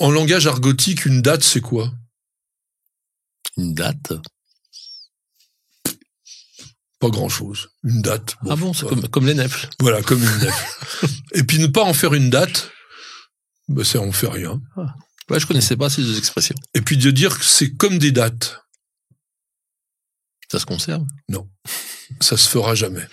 En 0.00 0.10
langage 0.10 0.48
argotique, 0.48 1.06
une 1.06 1.22
date, 1.22 1.44
c'est 1.44 1.60
quoi? 1.60 1.92
Une 3.56 3.74
date? 3.74 4.12
Pas 7.00 7.10
grand-chose. 7.10 7.68
Une 7.84 8.02
date. 8.02 8.36
ah 8.48 8.56
bon, 8.56 8.72
c'est 8.72 8.82
voilà. 8.82 8.96
comme, 9.02 9.08
comme 9.08 9.26
les 9.26 9.34
nefles. 9.34 9.68
Voilà, 9.80 10.02
comme 10.02 10.22
une 10.22 10.38
nef. 10.38 11.04
et 11.32 11.44
puis 11.44 11.58
ne 11.58 11.68
pas 11.68 11.84
en 11.84 11.94
faire 11.94 12.14
une 12.14 12.28
date, 12.30 12.70
ben, 13.68 13.84
ça 13.84 14.00
on 14.00 14.12
fait 14.12 14.28
rien. 14.28 14.60
Ouais, 15.30 15.38
je 15.38 15.46
connaissais 15.46 15.76
pas 15.76 15.90
ces 15.90 16.02
deux 16.02 16.18
expressions. 16.18 16.56
Et 16.74 16.80
puis 16.80 16.96
de 16.96 17.10
dire 17.10 17.38
que 17.38 17.44
c'est 17.44 17.70
comme 17.74 17.98
des 17.98 18.12
dates, 18.12 18.62
Ça 20.50 20.58
se 20.58 20.66
conserve? 20.66 21.04
ça 22.20 22.38
se 22.38 22.48
fera 22.48 22.74
jamais. 22.74 23.06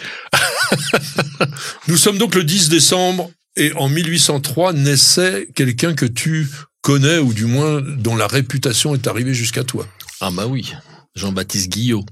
Nous 1.87 1.97
sommes 1.97 2.17
donc 2.17 2.33
le 2.33 2.43
10 2.45 2.69
décembre 2.69 3.29
et 3.57 3.73
en 3.73 3.89
1803 3.89 4.73
naissait 4.73 5.47
quelqu'un 5.53 5.93
que 5.93 6.05
tu 6.05 6.47
connais 6.81 7.17
ou 7.17 7.33
du 7.33 7.45
moins 7.45 7.81
dont 7.81 8.15
la 8.15 8.27
réputation 8.27 8.95
est 8.95 9.07
arrivée 9.07 9.33
jusqu'à 9.33 9.63
toi. 9.63 9.85
Ah 10.21 10.31
bah 10.31 10.47
oui, 10.47 10.73
Jean-Baptiste 11.15 11.69
Guillot. 11.69 12.05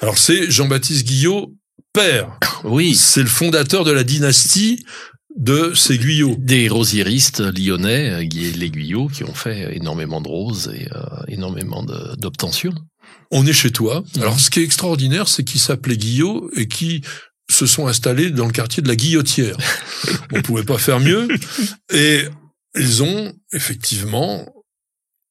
Alors 0.00 0.18
c'est 0.18 0.50
Jean-Baptiste 0.50 1.06
Guillot, 1.06 1.54
père. 1.92 2.38
Oui. 2.64 2.94
C'est 2.94 3.22
le 3.22 3.28
fondateur 3.28 3.84
de 3.84 3.92
la 3.92 4.04
dynastie 4.04 4.84
de 5.36 5.72
ces 5.74 5.98
Guyot. 5.98 6.36
Des 6.38 6.68
rosiéristes 6.68 7.40
lyonnais, 7.40 8.24
les 8.24 8.70
Guyot, 8.70 9.08
qui 9.08 9.24
ont 9.24 9.34
fait 9.34 9.76
énormément 9.76 10.20
de 10.20 10.28
roses 10.28 10.72
et 10.74 10.88
euh, 10.92 11.02
énormément 11.28 11.82
d'obtentions. 12.18 12.74
On 13.30 13.46
est 13.46 13.52
chez 13.52 13.70
toi. 13.70 14.04
Alors 14.16 14.38
ce 14.38 14.50
qui 14.50 14.60
est 14.60 14.64
extraordinaire, 14.64 15.28
c'est 15.28 15.44
qu'ils 15.44 15.60
s'appelaient 15.60 15.96
Guillot 15.96 16.50
et 16.56 16.68
qui 16.68 17.02
se 17.50 17.66
sont 17.66 17.86
installés 17.86 18.30
dans 18.30 18.46
le 18.46 18.52
quartier 18.52 18.82
de 18.82 18.88
la 18.88 18.96
Guillotière. 18.96 19.56
On 20.32 20.42
pouvait 20.42 20.64
pas 20.64 20.78
faire 20.78 21.00
mieux. 21.00 21.28
Et 21.92 22.24
ils 22.74 23.02
ont 23.02 23.32
effectivement 23.52 24.46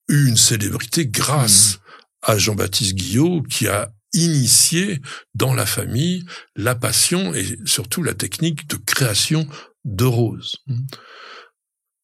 eu 0.09 0.27
une 0.27 0.37
célébrité 0.37 1.07
grâce. 1.07 1.79
À 2.23 2.37
Jean-Baptiste 2.37 2.95
Guillot 2.95 3.43
qui 3.43 3.67
a 3.67 3.91
initié 4.13 5.01
dans 5.33 5.53
la 5.53 5.65
famille 5.65 6.25
la 6.55 6.75
passion 6.75 7.33
et 7.33 7.57
surtout 7.65 8.03
la 8.03 8.13
technique 8.13 8.67
de 8.69 8.75
création 8.75 9.47
de 9.85 10.05
roses. 10.05 10.55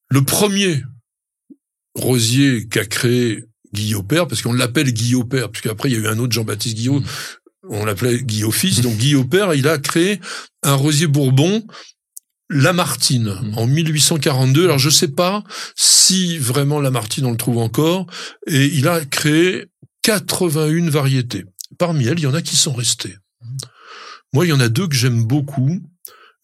Le 0.09 0.23
premier 0.23 0.83
rosier 1.95 2.67
qu'a 2.67 2.85
créé 2.85 3.45
Guillaume 3.73 4.07
Père, 4.07 4.27
parce 4.27 4.41
qu'on 4.41 4.53
l'appelle 4.53 4.91
Guillaume 4.91 5.29
Père, 5.29 5.51
puisqu'après 5.51 5.89
il 5.89 5.93
y 5.93 5.95
a 5.95 5.99
eu 5.99 6.07
un 6.07 6.17
autre 6.17 6.33
Jean-Baptiste 6.33 6.75
Guillaume, 6.75 7.03
mmh. 7.03 7.67
on 7.69 7.85
l'appelait 7.85 8.23
Guillaume 8.23 8.51
Fils, 8.51 8.81
donc 8.81 8.97
Guillaume 8.97 9.29
Père, 9.29 9.53
il 9.53 9.67
a 9.67 9.77
créé 9.77 10.19
un 10.63 10.73
rosier 10.73 11.05
Bourbon 11.05 11.63
Lamartine 12.49 13.53
en 13.55 13.67
1842. 13.67 14.63
Alors 14.63 14.79
je 14.79 14.89
sais 14.89 15.09
pas 15.09 15.43
si 15.75 16.37
vraiment 16.37 16.79
Lamartine 16.79 17.25
on 17.25 17.31
le 17.31 17.37
trouve 17.37 17.59
encore. 17.59 18.07
Et 18.47 18.65
il 18.65 18.87
a 18.87 19.05
créé 19.05 19.67
81 20.03 20.89
variétés. 20.89 21.45
Parmi 21.77 22.05
elles, 22.05 22.19
il 22.19 22.23
y 22.23 22.27
en 22.27 22.33
a 22.33 22.41
qui 22.41 22.55
sont 22.55 22.73
restées. 22.73 23.15
Moi, 24.33 24.45
il 24.45 24.49
y 24.49 24.53
en 24.53 24.59
a 24.59 24.69
deux 24.69 24.87
que 24.87 24.95
j'aime 24.95 25.23
beaucoup. 25.23 25.81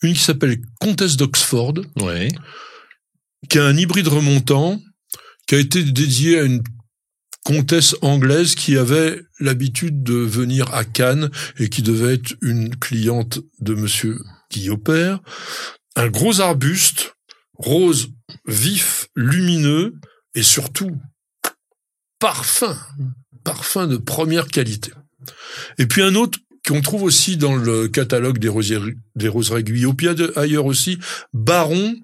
Une 0.02 0.14
qui 0.14 0.20
s'appelle 0.20 0.62
Comtesse 0.80 1.18
d'Oxford, 1.18 1.74
ouais. 2.02 2.30
qui 3.50 3.60
a 3.60 3.66
un 3.66 3.78
hybride 3.78 4.08
remontant, 4.08 4.80
qui 5.48 5.56
a 5.56 5.60
été 5.60 5.84
dédié 5.84 6.40
à 6.40 6.44
une 6.44 6.62
comtesse 7.44 7.96
anglaise 8.02 8.56
qui 8.56 8.78
avait 8.78 9.22
l'habitude 9.40 10.04
de 10.04 10.16
venir 10.16 10.74
à 10.74 10.84
Cannes 10.84 11.30
et 11.60 11.70
qui 11.70 11.84
devait 11.84 12.16
être 12.16 12.36
une 12.42 12.76
cliente 12.76 13.40
de 13.60 13.76
monsieur 13.76 14.20
Guillaume 14.52 15.20
un 15.96 16.10
gros 16.10 16.42
arbuste, 16.42 17.16
rose 17.54 18.10
vif, 18.46 19.08
lumineux, 19.16 19.96
et 20.34 20.44
surtout 20.44 21.00
parfum, 22.20 22.78
parfum 23.46 23.88
de 23.88 23.96
première 23.96 24.48
qualité. 24.48 24.92
Et 25.78 25.86
puis 25.86 26.02
un 26.02 26.16
autre 26.16 26.38
qu'on 26.68 26.82
trouve 26.82 27.04
aussi 27.04 27.38
dans 27.38 27.56
le 27.56 27.88
catalogue 27.88 28.40
des, 28.40 28.50
rosiers, 28.50 28.80
des 29.16 29.30
roseries 29.30 29.64
ailleurs 30.36 30.66
aussi, 30.66 30.98
Baron, 31.32 31.96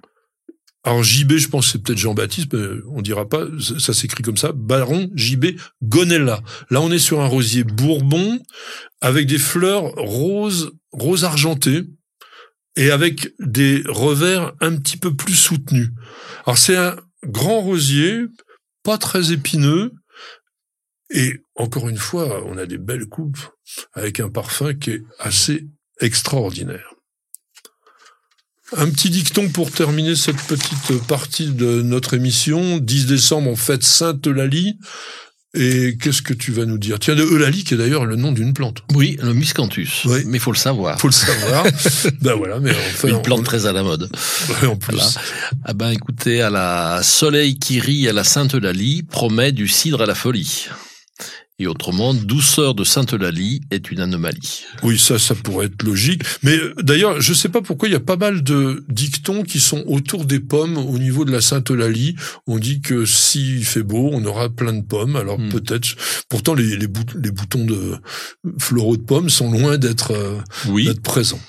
alors 0.83 1.03
JB, 1.03 1.33
je 1.33 1.47
pense 1.49 1.71
c'est 1.71 1.83
peut-être 1.83 1.97
Jean-Baptiste, 1.97 2.53
mais 2.53 2.67
on 2.87 3.01
dira 3.01 3.27
pas, 3.27 3.45
ça 3.79 3.93
s'écrit 3.93 4.23
comme 4.23 4.37
ça, 4.37 4.51
Baron 4.53 5.09
JB 5.15 5.57
Gonella. 5.83 6.41
Là, 6.69 6.81
on 6.81 6.91
est 6.91 6.99
sur 6.99 7.21
un 7.21 7.27
rosier 7.27 7.63
bourbon 7.63 8.39
avec 9.01 9.27
des 9.27 9.39
fleurs 9.39 9.93
roses, 9.95 10.71
roses 10.91 11.25
argentées, 11.25 11.83
et 12.75 12.91
avec 12.91 13.33
des 13.39 13.83
revers 13.87 14.53
un 14.61 14.77
petit 14.77 14.97
peu 14.97 15.13
plus 15.13 15.35
soutenus. 15.35 15.89
Alors 16.45 16.57
c'est 16.57 16.77
un 16.77 16.95
grand 17.25 17.61
rosier, 17.61 18.25
pas 18.83 18.97
très 18.97 19.31
épineux, 19.31 19.91
et 21.13 21.41
encore 21.55 21.89
une 21.89 21.97
fois, 21.97 22.43
on 22.45 22.57
a 22.57 22.65
des 22.65 22.77
belles 22.77 23.07
coupes 23.07 23.39
avec 23.93 24.19
un 24.19 24.29
parfum 24.29 24.73
qui 24.73 24.91
est 24.91 25.03
assez 25.19 25.67
extraordinaire. 25.99 26.93
Un 28.77 28.89
petit 28.89 29.09
dicton 29.09 29.49
pour 29.49 29.69
terminer 29.71 30.15
cette 30.15 30.41
petite 30.47 31.05
partie 31.07 31.47
de 31.47 31.81
notre 31.81 32.13
émission. 32.13 32.77
10 32.77 33.05
décembre, 33.07 33.49
on 33.49 33.55
fête 33.57 33.83
Sainte-Eulalie. 33.83 34.77
Et 35.53 35.97
qu'est-ce 36.01 36.21
que 36.21 36.33
tu 36.33 36.53
vas 36.53 36.65
nous 36.65 36.77
dire? 36.77 36.97
Tiens, 36.97 37.15
de 37.15 37.23
Eulalie, 37.25 37.65
qui 37.65 37.73
est 37.73 37.77
d'ailleurs 37.77 38.05
le 38.05 38.15
nom 38.15 38.31
d'une 38.31 38.53
plante. 38.53 38.83
Oui, 38.93 39.17
le 39.21 39.33
miscanthus. 39.33 40.03
Oui. 40.05 40.23
Mais 40.25 40.37
il 40.37 40.39
faut 40.39 40.53
le 40.53 40.57
savoir. 40.57 40.97
faut 40.97 41.09
le 41.09 41.13
savoir. 41.13 41.65
ben 42.21 42.35
voilà, 42.35 42.61
mais 42.61 42.71
en 42.71 42.73
fait, 42.73 43.09
Une 43.09 43.21
plante 43.21 43.43
très 43.43 43.65
à 43.65 43.73
la 43.73 43.83
mode. 43.83 44.09
en 44.65 44.77
plus. 44.77 45.17
Ah 45.65 45.73
ben 45.73 45.89
écoutez, 45.89 46.41
à 46.41 46.49
la 46.49 47.01
soleil 47.03 47.59
qui 47.59 47.81
rit 47.81 48.07
à 48.07 48.13
la 48.13 48.23
Sainte-Eulalie 48.23 49.03
promet 49.03 49.51
du 49.51 49.67
cidre 49.67 50.01
à 50.01 50.05
la 50.05 50.15
folie. 50.15 50.69
Et 51.61 51.67
autrement, 51.67 52.15
douceur 52.15 52.73
de 52.73 52.83
Sainte-Eulalie 52.83 53.61
est 53.69 53.91
une 53.91 53.99
anomalie. 53.99 54.63
Oui, 54.81 54.97
ça, 54.97 55.19
ça 55.19 55.35
pourrait 55.35 55.67
être 55.67 55.83
logique. 55.83 56.23
Mais 56.41 56.57
euh, 56.57 56.73
d'ailleurs, 56.81 57.21
je 57.21 57.33
ne 57.33 57.37
sais 57.37 57.49
pas 57.49 57.61
pourquoi 57.61 57.87
il 57.87 57.91
y 57.91 57.95
a 57.95 57.99
pas 57.99 58.15
mal 58.15 58.41
de 58.41 58.83
dictons 58.89 59.43
qui 59.43 59.59
sont 59.59 59.83
autour 59.85 60.25
des 60.25 60.39
pommes 60.39 60.77
au 60.77 60.97
niveau 60.97 61.23
de 61.23 61.31
la 61.31 61.39
Sainte-Eulalie. 61.39 62.15
On 62.47 62.57
dit 62.57 62.81
que 62.81 63.05
s'il 63.05 63.63
fait 63.63 63.83
beau, 63.83 64.09
on 64.11 64.25
aura 64.25 64.49
plein 64.49 64.73
de 64.73 64.81
pommes. 64.81 65.15
Alors 65.15 65.37
hmm. 65.37 65.49
peut-être. 65.49 65.89
Pourtant, 66.29 66.55
les, 66.55 66.77
les, 66.77 66.87
boutons 66.87 67.63
de 67.63 67.93
floraux 68.57 68.97
de 68.97 69.03
pommes 69.03 69.29
sont 69.29 69.51
loin 69.51 69.77
d'être 69.77 70.13
euh, 70.15 70.39
oui. 70.67 70.89
présents. 71.03 71.41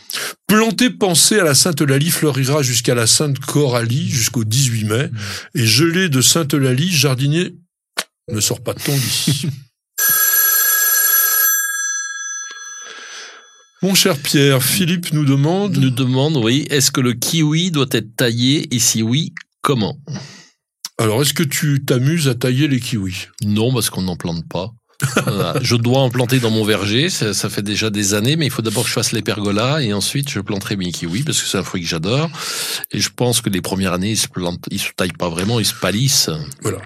Planté 0.46 0.90
pensé 0.90 1.38
à 1.38 1.44
la 1.44 1.54
Sainte-Eulalie 1.54 2.10
fleurira 2.10 2.60
jusqu'à 2.60 2.94
la 2.94 3.06
Sainte 3.06 3.38
Coralie, 3.38 4.10
jusqu'au 4.10 4.44
18 4.44 4.84
mai. 4.84 5.04
Hmm. 5.06 5.58
Et 5.58 5.64
gelé 5.64 6.10
de 6.10 6.20
Sainte-Eulalie, 6.20 6.92
jardinier 6.92 7.54
ne 8.30 8.40
sort 8.40 8.60
pas 8.60 8.74
de 8.74 8.80
ton 8.82 8.92
lit. 8.92 9.46
Mon 13.82 13.96
cher 13.96 14.16
Pierre, 14.16 14.62
Philippe 14.62 15.12
nous 15.12 15.24
demande... 15.24 15.76
Nous 15.76 15.90
demande, 15.90 16.36
oui, 16.36 16.66
est-ce 16.70 16.92
que 16.92 17.00
le 17.00 17.14
kiwi 17.14 17.72
doit 17.72 17.88
être 17.90 18.14
taillé 18.14 18.72
et 18.72 18.78
si 18.78 19.02
oui, 19.02 19.34
comment? 19.60 19.98
Alors, 20.98 21.20
est-ce 21.20 21.34
que 21.34 21.42
tu 21.42 21.84
t'amuses 21.84 22.28
à 22.28 22.36
tailler 22.36 22.68
les 22.68 22.78
kiwis? 22.78 23.26
Non, 23.44 23.74
parce 23.74 23.90
qu'on 23.90 24.02
n'en 24.02 24.14
plante 24.14 24.46
pas. 24.48 24.70
je 25.62 25.74
dois 25.74 25.98
en 25.98 26.10
planter 26.10 26.38
dans 26.38 26.50
mon 26.50 26.64
verger, 26.64 27.10
ça, 27.10 27.50
fait 27.50 27.62
déjà 27.62 27.90
des 27.90 28.14
années, 28.14 28.36
mais 28.36 28.46
il 28.46 28.52
faut 28.52 28.62
d'abord 28.62 28.84
que 28.84 28.88
je 28.88 28.94
fasse 28.94 29.10
les 29.10 29.22
pergolas 29.22 29.80
et 29.80 29.92
ensuite 29.92 30.30
je 30.30 30.38
planterai 30.38 30.76
mes 30.76 30.92
kiwis 30.92 31.24
parce 31.24 31.42
que 31.42 31.48
c'est 31.48 31.58
un 31.58 31.64
fruit 31.64 31.82
que 31.82 31.88
j'adore. 31.88 32.30
Et 32.92 33.00
je 33.00 33.10
pense 33.10 33.40
que 33.40 33.50
les 33.50 33.60
premières 33.60 33.94
années, 33.94 34.12
ils 34.12 34.16
se 34.16 34.28
plantent, 34.28 34.64
ils 34.70 34.78
se 34.78 34.90
taillent 34.96 35.10
pas 35.10 35.28
vraiment, 35.28 35.58
ils 35.58 35.66
se 35.66 35.74
palissent. 35.74 36.30
Voilà. 36.60 36.78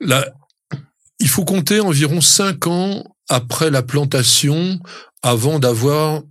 Là, 0.00 0.26
il 1.20 1.28
faut 1.28 1.44
compter 1.44 1.78
environ 1.78 2.20
cinq 2.20 2.66
ans 2.66 3.04
après 3.28 3.70
la 3.70 3.82
plantation 3.82 4.80
avant 5.22 5.60
d'avoir 5.60 6.22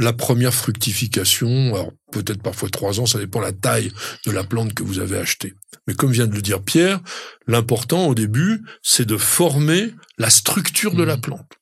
la 0.00 0.12
première 0.12 0.54
fructification, 0.54 1.74
alors 1.74 1.92
peut-être 2.10 2.42
parfois 2.42 2.70
trois 2.70 3.00
ans, 3.00 3.06
ça 3.06 3.18
dépend 3.18 3.40
la 3.40 3.52
taille 3.52 3.92
de 4.26 4.30
la 4.30 4.44
plante 4.44 4.74
que 4.74 4.82
vous 4.82 4.98
avez 4.98 5.18
achetée. 5.18 5.54
Mais 5.86 5.94
comme 5.94 6.10
vient 6.10 6.26
de 6.26 6.34
le 6.34 6.42
dire 6.42 6.62
Pierre, 6.62 7.00
l'important 7.46 8.06
au 8.06 8.14
début, 8.14 8.62
c'est 8.82 9.06
de 9.06 9.18
former 9.18 9.94
la 10.18 10.30
structure 10.30 10.94
de 10.94 11.02
la 11.02 11.16
mmh. 11.16 11.20
plante. 11.20 11.52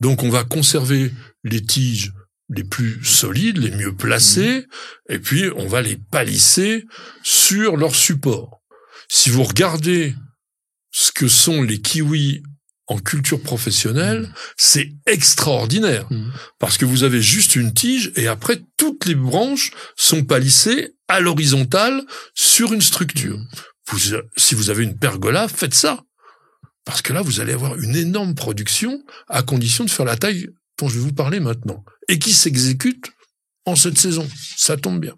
Donc 0.00 0.22
on 0.22 0.28
va 0.28 0.44
conserver 0.44 1.12
les 1.44 1.64
tiges 1.64 2.12
les 2.50 2.64
plus 2.64 3.02
solides, 3.04 3.58
les 3.58 3.70
mieux 3.70 3.94
placées, 3.94 4.60
mmh. 4.60 5.12
et 5.12 5.18
puis 5.18 5.44
on 5.56 5.66
va 5.66 5.80
les 5.80 5.96
palisser 5.96 6.84
sur 7.22 7.76
leur 7.76 7.94
support. 7.94 8.62
Si 9.08 9.30
vous 9.30 9.44
regardez 9.44 10.14
ce 10.90 11.10
que 11.10 11.28
sont 11.28 11.62
les 11.62 11.80
kiwis 11.80 12.42
en 12.88 12.98
culture 12.98 13.40
professionnelle, 13.40 14.22
mmh. 14.22 14.32
c'est 14.56 14.92
extraordinaire. 15.06 16.10
Mmh. 16.10 16.30
Parce 16.58 16.78
que 16.78 16.86
vous 16.86 17.04
avez 17.04 17.22
juste 17.22 17.54
une 17.54 17.72
tige 17.72 18.12
et 18.16 18.26
après, 18.26 18.62
toutes 18.76 19.04
les 19.04 19.14
branches 19.14 19.72
sont 19.96 20.24
palissées 20.24 20.94
à 21.06 21.20
l'horizontale 21.20 22.02
sur 22.34 22.72
une 22.72 22.80
structure. 22.80 23.36
Mmh. 23.36 23.48
Vous, 23.90 23.98
si 24.36 24.54
vous 24.54 24.70
avez 24.70 24.84
une 24.84 24.98
pergola, 24.98 25.48
faites 25.48 25.74
ça. 25.74 26.02
Parce 26.84 27.02
que 27.02 27.12
là, 27.12 27.20
vous 27.20 27.40
allez 27.40 27.52
avoir 27.52 27.76
une 27.76 27.96
énorme 27.96 28.34
production 28.34 29.02
à 29.28 29.42
condition 29.42 29.84
de 29.84 29.90
faire 29.90 30.06
la 30.06 30.16
taille 30.16 30.48
dont 30.78 30.88
je 30.88 30.94
vais 30.94 31.04
vous 31.04 31.12
parler 31.12 31.40
maintenant. 31.40 31.84
Et 32.08 32.18
qui 32.18 32.32
s'exécute 32.32 33.10
en 33.66 33.76
cette 33.76 33.98
saison. 33.98 34.26
Ça 34.56 34.78
tombe 34.78 35.00
bien. 35.00 35.14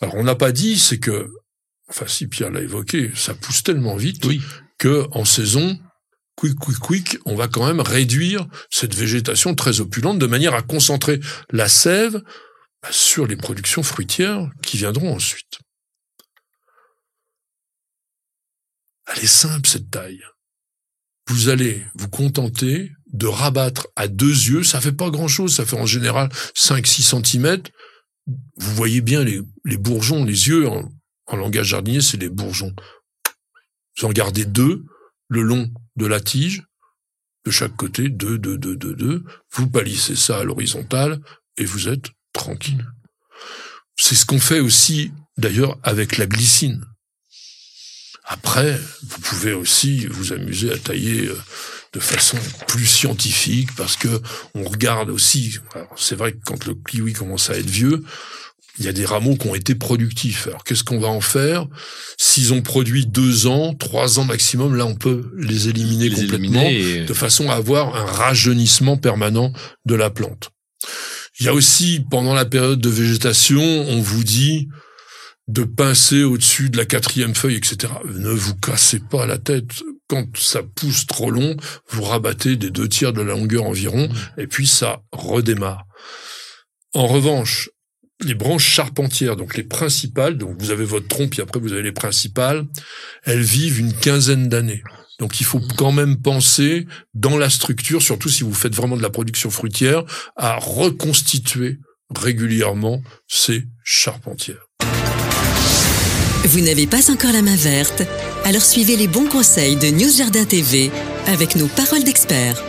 Alors, 0.00 0.14
on 0.16 0.24
n'a 0.24 0.34
pas 0.34 0.52
dit, 0.52 0.78
c'est 0.78 0.98
que, 0.98 1.30
enfin, 1.88 2.06
si 2.06 2.26
Pierre 2.26 2.50
l'a 2.50 2.60
évoqué, 2.60 3.10
ça 3.14 3.34
pousse 3.34 3.62
tellement 3.62 3.96
vite 3.96 4.24
oui 4.24 4.40
que 4.78 5.06
en 5.12 5.24
saison, 5.24 5.78
quick, 6.36 6.58
quick, 6.58 6.78
quick, 6.78 7.18
on 7.24 7.34
va 7.34 7.48
quand 7.48 7.66
même 7.66 7.80
réduire 7.80 8.46
cette 8.70 8.94
végétation 8.94 9.54
très 9.54 9.80
opulente 9.80 10.18
de 10.18 10.26
manière 10.26 10.54
à 10.54 10.62
concentrer 10.62 11.20
la 11.50 11.68
sève 11.68 12.22
sur 12.90 13.26
les 13.26 13.36
productions 13.36 13.82
fruitières 13.82 14.48
qui 14.62 14.76
viendront 14.76 15.14
ensuite. 15.14 15.58
Elle 19.06 19.24
est 19.24 19.28
simple, 19.28 19.68
cette 19.68 19.90
taille. 19.90 20.22
Vous 21.28 21.48
allez 21.48 21.84
vous 21.94 22.08
contenter 22.08 22.92
de 23.12 23.26
rabattre 23.26 23.88
à 23.96 24.08
deux 24.08 24.26
yeux, 24.26 24.62
ça 24.62 24.80
fait 24.80 24.92
pas 24.92 25.10
grand 25.10 25.28
chose, 25.28 25.54
ça 25.54 25.64
fait 25.64 25.78
en 25.78 25.86
général 25.86 26.28
5-6 26.56 27.24
cm. 27.24 27.62
Vous 28.26 28.74
voyez 28.74 29.00
bien 29.00 29.24
les, 29.24 29.40
bourgeons, 29.76 30.24
les 30.24 30.48
yeux, 30.48 30.68
en 30.68 31.36
langage 31.36 31.68
jardinier, 31.68 32.00
c'est 32.00 32.16
les 32.16 32.28
bourgeons 32.28 32.74
Vous 33.98 34.06
en 34.06 34.10
gardez 34.12 34.44
deux 34.44 34.84
le 35.28 35.42
long 35.42 35.70
de 35.96 36.06
la 36.06 36.20
tige, 36.20 36.62
de 37.44 37.50
chaque 37.50 37.76
côté, 37.76 38.08
deux, 38.08 38.38
deux, 38.38 38.58
deux, 38.58 38.76
deux, 38.76 38.94
deux. 38.94 39.24
Vous 39.52 39.68
palissez 39.68 40.16
ça 40.16 40.38
à 40.38 40.44
l'horizontale 40.44 41.20
et 41.56 41.64
vous 41.64 41.88
êtes 41.88 42.10
tranquille. 42.32 42.86
C'est 43.96 44.14
ce 44.14 44.26
qu'on 44.26 44.40
fait 44.40 44.60
aussi, 44.60 45.12
d'ailleurs, 45.38 45.78
avec 45.82 46.18
la 46.18 46.26
glycine. 46.26 46.84
Après, 48.24 48.78
vous 49.02 49.20
pouvez 49.20 49.52
aussi 49.52 50.06
vous 50.06 50.32
amuser 50.32 50.72
à 50.72 50.78
tailler 50.78 51.28
euh, 51.28 51.38
de 51.92 52.00
façon 52.00 52.36
plus 52.66 52.86
scientifique 52.86 53.74
parce 53.76 53.96
que 53.96 54.20
on 54.54 54.64
regarde 54.64 55.10
aussi. 55.10 55.60
C'est 55.96 56.16
vrai 56.16 56.32
que 56.32 56.42
quand 56.44 56.66
le 56.66 56.74
kiwi 56.74 57.12
commence 57.12 57.50
à 57.50 57.56
être 57.56 57.70
vieux, 57.70 58.02
il 58.78 58.84
y 58.84 58.88
a 58.88 58.92
des 58.92 59.04
rameaux 59.04 59.36
qui 59.36 59.48
ont 59.48 59.54
été 59.54 59.74
productifs. 59.74 60.48
Alors 60.48 60.64
qu'est-ce 60.64 60.84
qu'on 60.84 60.98
va 60.98 61.08
en 61.08 61.20
faire? 61.20 61.66
S'ils 62.18 62.52
ont 62.52 62.62
produit 62.62 63.06
deux 63.06 63.46
ans, 63.46 63.74
trois 63.74 64.18
ans 64.18 64.24
maximum, 64.24 64.74
là 64.74 64.86
on 64.86 64.94
peut 64.94 65.30
les 65.36 65.68
éliminer 65.68 66.10
complètement 66.10 66.70
de 67.06 67.14
façon 67.14 67.50
à 67.50 67.54
avoir 67.54 67.96
un 67.96 68.04
rajeunissement 68.04 68.96
permanent 68.96 69.52
de 69.84 69.94
la 69.94 70.10
plante. 70.10 70.50
Il 71.38 71.46
y 71.46 71.48
a 71.48 71.54
aussi 71.54 72.04
pendant 72.10 72.34
la 72.34 72.44
période 72.44 72.80
de 72.80 72.88
végétation, 72.88 73.62
on 73.62 74.00
vous 74.00 74.24
dit 74.24 74.68
de 75.48 75.62
pincer 75.62 76.24
au-dessus 76.24 76.70
de 76.70 76.76
la 76.76 76.86
quatrième 76.86 77.34
feuille, 77.34 77.56
etc. 77.56 77.92
Ne 78.06 78.30
vous 78.30 78.56
cassez 78.56 78.98
pas 78.98 79.26
la 79.26 79.38
tête. 79.38 79.70
Quand 80.08 80.24
ça 80.36 80.62
pousse 80.62 81.06
trop 81.06 81.30
long, 81.30 81.56
vous 81.88 82.02
rabattez 82.02 82.56
des 82.56 82.70
deux 82.70 82.88
tiers 82.88 83.12
de 83.12 83.22
la 83.22 83.34
longueur 83.34 83.64
environ, 83.64 84.08
mmh. 84.08 84.40
et 84.40 84.46
puis 84.46 84.66
ça 84.66 85.02
redémarre. 85.12 85.84
En 86.94 87.06
revanche, 87.06 87.70
les 88.24 88.34
branches 88.34 88.66
charpentières, 88.66 89.36
donc 89.36 89.56
les 89.56 89.62
principales, 89.62 90.38
donc 90.38 90.56
vous 90.58 90.70
avez 90.70 90.84
votre 90.84 91.08
trompe 91.08 91.38
et 91.38 91.42
après 91.42 91.60
vous 91.60 91.72
avez 91.72 91.82
les 91.82 91.92
principales, 91.92 92.64
elles 93.24 93.42
vivent 93.42 93.80
une 93.80 93.92
quinzaine 93.92 94.48
d'années. 94.48 94.82
Donc 95.18 95.40
il 95.40 95.44
faut 95.44 95.60
quand 95.76 95.92
même 95.92 96.16
penser 96.20 96.86
dans 97.14 97.38
la 97.38 97.50
structure, 97.50 98.02
surtout 98.02 98.28
si 98.28 98.42
vous 98.42 98.54
faites 98.54 98.74
vraiment 98.74 98.96
de 98.96 99.02
la 99.02 99.10
production 99.10 99.50
fruitière, 99.50 100.04
à 100.36 100.56
reconstituer 100.56 101.78
régulièrement 102.14 103.02
ces 103.26 103.64
charpentières. 103.82 104.66
Vous 106.44 106.60
n'avez 106.60 106.86
pas 106.86 107.10
encore 107.10 107.32
la 107.32 107.42
main 107.42 107.56
verte? 107.56 108.02
Alors 108.44 108.62
suivez 108.62 108.96
les 108.96 109.08
bons 109.08 109.26
conseils 109.26 109.76
de 109.76 109.88
News 109.88 110.16
Jardin 110.16 110.44
TV 110.44 110.90
avec 111.26 111.56
nos 111.56 111.66
paroles 111.66 112.04
d'experts. 112.04 112.62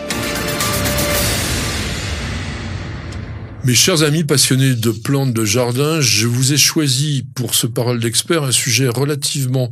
Mes 3.68 3.76
chers 3.76 4.04
amis 4.04 4.24
passionnés 4.24 4.76
de 4.76 4.92
plantes 4.92 5.34
de 5.34 5.44
jardin, 5.44 6.00
je 6.00 6.26
vous 6.26 6.54
ai 6.54 6.58
choisi 6.58 7.28
pour 7.36 7.54
ce 7.54 7.68
parole 7.68 8.00
d'expert 8.00 8.44
un 8.44 8.54
sujet 8.54 8.88
relativement 8.88 9.70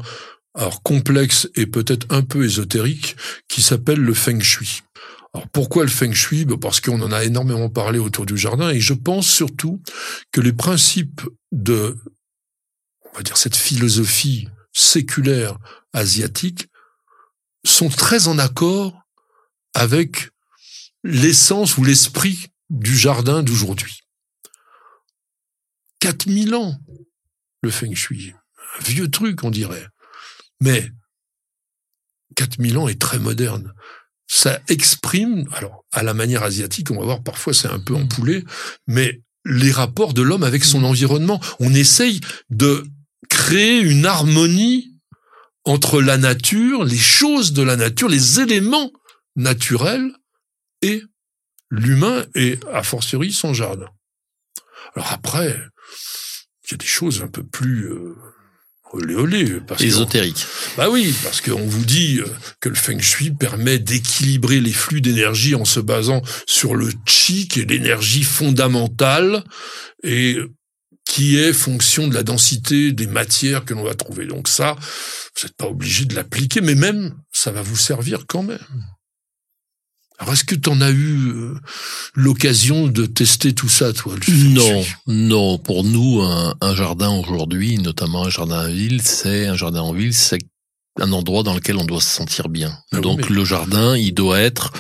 alors 0.54 0.84
complexe 0.84 1.48
et 1.56 1.66
peut-être 1.66 2.06
un 2.10 2.22
peu 2.22 2.44
ésotérique 2.44 3.16
qui 3.48 3.62
s'appelle 3.62 4.02
le 4.02 4.14
feng 4.14 4.42
shui. 4.42 4.82
Alors 5.34 5.48
pourquoi 5.48 5.86
le 5.86 5.90
feng 5.90 6.12
shui? 6.12 6.44
Ben, 6.44 6.58
Parce 6.58 6.82
qu'on 6.82 7.02
en 7.02 7.14
a 7.14 7.24
énormément 7.24 7.70
parlé 7.70 7.98
autour 7.98 8.26
du 8.26 8.36
jardin 8.36 8.70
et 8.70 8.82
je 8.82 8.94
pense 8.94 9.30
surtout 9.30 9.82
que 10.34 10.42
les 10.42 10.52
principes 10.52 11.22
de, 11.54 11.96
on 13.14 13.16
va 13.16 13.24
dire, 13.24 13.38
cette 13.38 13.56
philosophie 13.56 14.50
séculaire 14.74 15.58
asiatique 15.94 16.68
sont 17.66 17.88
très 17.88 18.28
en 18.28 18.40
accord 18.40 19.06
avec 19.74 20.32
l'essence 21.06 21.78
ou 21.78 21.86
l'esprit 21.86 22.50
du 22.70 22.98
jardin 22.98 23.44
d'aujourd'hui. 23.44 24.00
4000 26.00 26.56
ans, 26.56 26.78
le 27.62 27.72
feng 27.72 27.94
shui. 27.96 28.34
Un 28.80 28.84
vieux 28.84 29.10
truc, 29.10 29.44
on 29.44 29.52
dirait. 29.52 29.88
Mais 30.60 30.92
4000 32.36 32.78
ans 32.78 32.88
est 32.88 33.00
très 33.00 33.20
moderne. 33.20 33.74
Ça 34.28 34.60
exprime, 34.68 35.48
alors 35.54 35.86
à 35.92 36.04
la 36.04 36.14
manière 36.14 36.44
asiatique, 36.44 36.92
on 36.92 37.00
va 37.00 37.06
voir 37.06 37.24
parfois 37.24 37.54
c'est 37.54 37.68
un 37.68 37.80
peu 37.80 37.96
empoulé, 37.96 38.44
mais 38.88 39.22
les 39.46 39.72
rapports 39.72 40.14
de 40.14 40.24
l'homme 40.24 40.44
avec 40.44 40.64
son 40.64 40.84
environnement. 40.84 41.40
On 41.60 41.74
essaye 41.74 42.20
de 42.50 42.86
créer 43.30 43.80
une 43.80 44.06
harmonie 44.06 44.92
entre 45.64 46.02
la 46.02 46.18
nature, 46.18 46.84
les 46.84 46.98
choses 46.98 47.54
de 47.54 47.62
la 47.62 47.76
nature, 47.76 48.10
les 48.10 48.40
éléments 48.40 48.92
naturels 49.36 50.12
et 50.82 51.04
l'humain 51.70 52.26
et 52.36 52.60
a 52.72 52.84
fortiori 52.84 53.32
son 53.32 53.54
jardin. 53.54 53.90
Alors 54.96 55.12
après, 55.12 55.60
il 56.66 56.72
y 56.72 56.74
a 56.74 56.78
des 56.78 56.86
choses 56.86 57.22
un 57.22 57.28
peu 57.28 57.44
plus 57.44 57.92
euh, 57.92 58.16
olé 58.94 59.16
olé. 59.16 59.60
Parce 59.68 59.82
Ésotérique. 59.82 60.46
Bah 60.78 60.90
oui, 60.90 61.14
parce 61.24 61.42
qu'on 61.42 61.66
vous 61.66 61.86
dit 61.86 62.20
euh, 62.20 62.28
que 62.60 62.70
le 62.70 62.76
feng 62.76 63.00
shui 63.00 63.32
permet 63.32 63.80
d'équilibrer 63.80 64.62
les 64.62 64.74
flux 64.74 65.02
d'énergie 65.02 65.56
en 65.56 65.66
se 65.66 65.80
basant 65.80 66.22
sur 66.48 66.76
le 66.76 66.92
chi, 67.06 67.48
qui 67.48 67.62
est 67.62 67.70
l'énergie 67.70 68.24
fondamentale, 68.24 69.44
et 70.04 70.38
qui 71.06 71.38
est 71.38 71.54
fonction 71.54 72.08
de 72.08 72.14
la 72.16 72.24
densité 72.24 72.92
des 72.92 73.08
matières 73.08 73.64
que 73.64 73.74
l'on 73.74 73.84
va 73.84 73.94
trouver. 73.94 74.26
Donc 74.26 74.48
ça, 74.48 74.76
vous 74.76 75.44
n'êtes 75.44 75.56
pas 75.56 75.68
obligé 75.68 76.06
de 76.06 76.16
l'appliquer, 76.16 76.62
mais 76.62 76.76
même, 76.76 77.16
ça 77.32 77.52
va 77.52 77.62
vous 77.62 77.78
servir 77.78 78.26
quand 78.28 78.44
même. 78.44 78.60
Alors 80.20 80.34
est-ce 80.34 80.46
que 80.46 80.56
tu 80.56 80.70
en 80.70 80.80
as 80.82 80.92
eu 80.92 81.28
euh, 81.28 81.56
l'occasion 82.14 82.88
de 82.88 83.06
tester 83.06 83.54
tout 83.54 83.68
ça, 83.68 83.92
toi 83.92 84.16
Non, 84.30 84.86
non. 85.08 85.58
Pour 85.58 85.84
nous, 85.84 86.22
un, 86.22 86.56
un 86.62 86.76
jardin 86.76 87.10
aujourd'hui, 87.10 87.78
notamment 87.80 88.26
un 88.26 88.30
jardin 88.30 88.66
en 88.66 88.72
ville, 88.72 89.02
c'est 89.02 89.48
un 89.48 89.56
jardin 89.56 89.82
en 89.82 89.94
ville, 89.94 90.14
c'est 90.14 90.40
un 90.98 91.12
endroit 91.12 91.44
dans 91.44 91.54
lequel 91.54 91.76
on 91.78 91.84
doit 91.84 92.00
se 92.00 92.10
sentir 92.10 92.48
bien. 92.48 92.78
Ah 92.94 93.00
Donc 93.00 93.30
le 93.30 93.44
jardin, 93.44 93.98
il 93.98 94.14
doit 94.14 94.40
être 94.40 94.72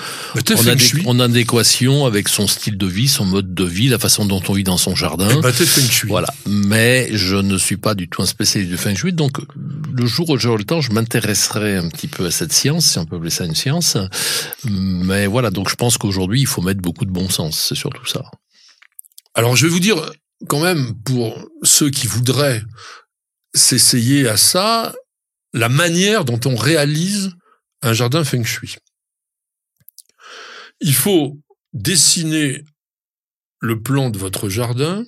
en, 1.06 1.19
adéquation 1.19 2.06
avec 2.06 2.30
son 2.30 2.47
style 2.47 2.78
de 2.78 2.86
vie, 2.86 3.10
son 3.10 3.25
mode 3.25 3.54
de 3.54 3.65
vie, 3.65 3.89
la 3.89 3.99
façon 3.99 4.25
dont 4.25 4.41
on 4.47 4.54
vit 4.54 4.63
dans 4.63 4.78
son 4.78 4.95
jardin. 4.95 5.28
Eh 5.30 5.41
ben. 5.41 5.54
Voilà. 6.08 6.30
Mais 6.45 7.10
je 7.12 7.36
ne 7.36 7.58
suis 7.58 7.78
pas 7.78 7.95
du 7.95 8.08
tout 8.08 8.21
un 8.21 8.25
spécialiste 8.25 8.71
du 8.71 8.78
feng 8.78 8.95
shui, 8.95 9.12
donc 9.12 9.38
le 9.93 10.06
jour 10.06 10.30
où 10.30 10.38
j'aurai 10.38 10.60
le 10.60 10.63
temps, 10.63 10.80
je 10.80 10.93
m'intéresserai 10.93 11.75
un 11.75 11.89
petit 11.89 12.08
peu 12.08 12.25
à 12.25 12.32
cette 12.32 12.54
science, 12.54 12.86
si 12.86 12.97
on 12.97 13.06
peut 13.06 13.17
appeler 13.17 13.30
ça 13.30 13.43
une 13.43 13.56
science. 13.56 13.97
Mais 14.63 15.28
voilà, 15.28 15.51
donc 15.51 15.69
je 15.69 15.75
pense 15.75 15.97
qu'aujourd'hui, 15.97 16.39
il 16.39 16.47
faut 16.47 16.62
mettre 16.62 16.82
beaucoup 16.82 17.06
de 17.06 17.12
bon 17.12 17.30
sens, 17.30 17.65
c'est 17.67 17.75
surtout 17.75 18.06
ça. 18.06 18.23
Alors 19.34 19.58
je 19.58 19.67
vais 19.67 19.71
vous 19.71 19.82
dire 19.82 19.97
quand 20.47 20.62
même 20.62 20.93
pour 21.04 21.49
ceux 21.63 21.89
qui 21.89 22.08
voudraient 22.08 22.62
s'essayer 23.54 24.28
à 24.28 24.38
ça, 24.38 24.93
la 25.55 25.69
manière 25.69 26.25
dont 26.25 26.39
on 26.45 26.55
réalise 26.55 27.31
un 27.81 27.93
jardin 27.93 28.25
feng 28.25 28.43
shui. 28.43 28.75
Il 30.81 30.93
faut 30.93 31.39
dessiner 31.71 32.65
le 33.61 33.81
plan 33.81 34.09
de 34.09 34.19
votre 34.19 34.49
jardin 34.49 35.05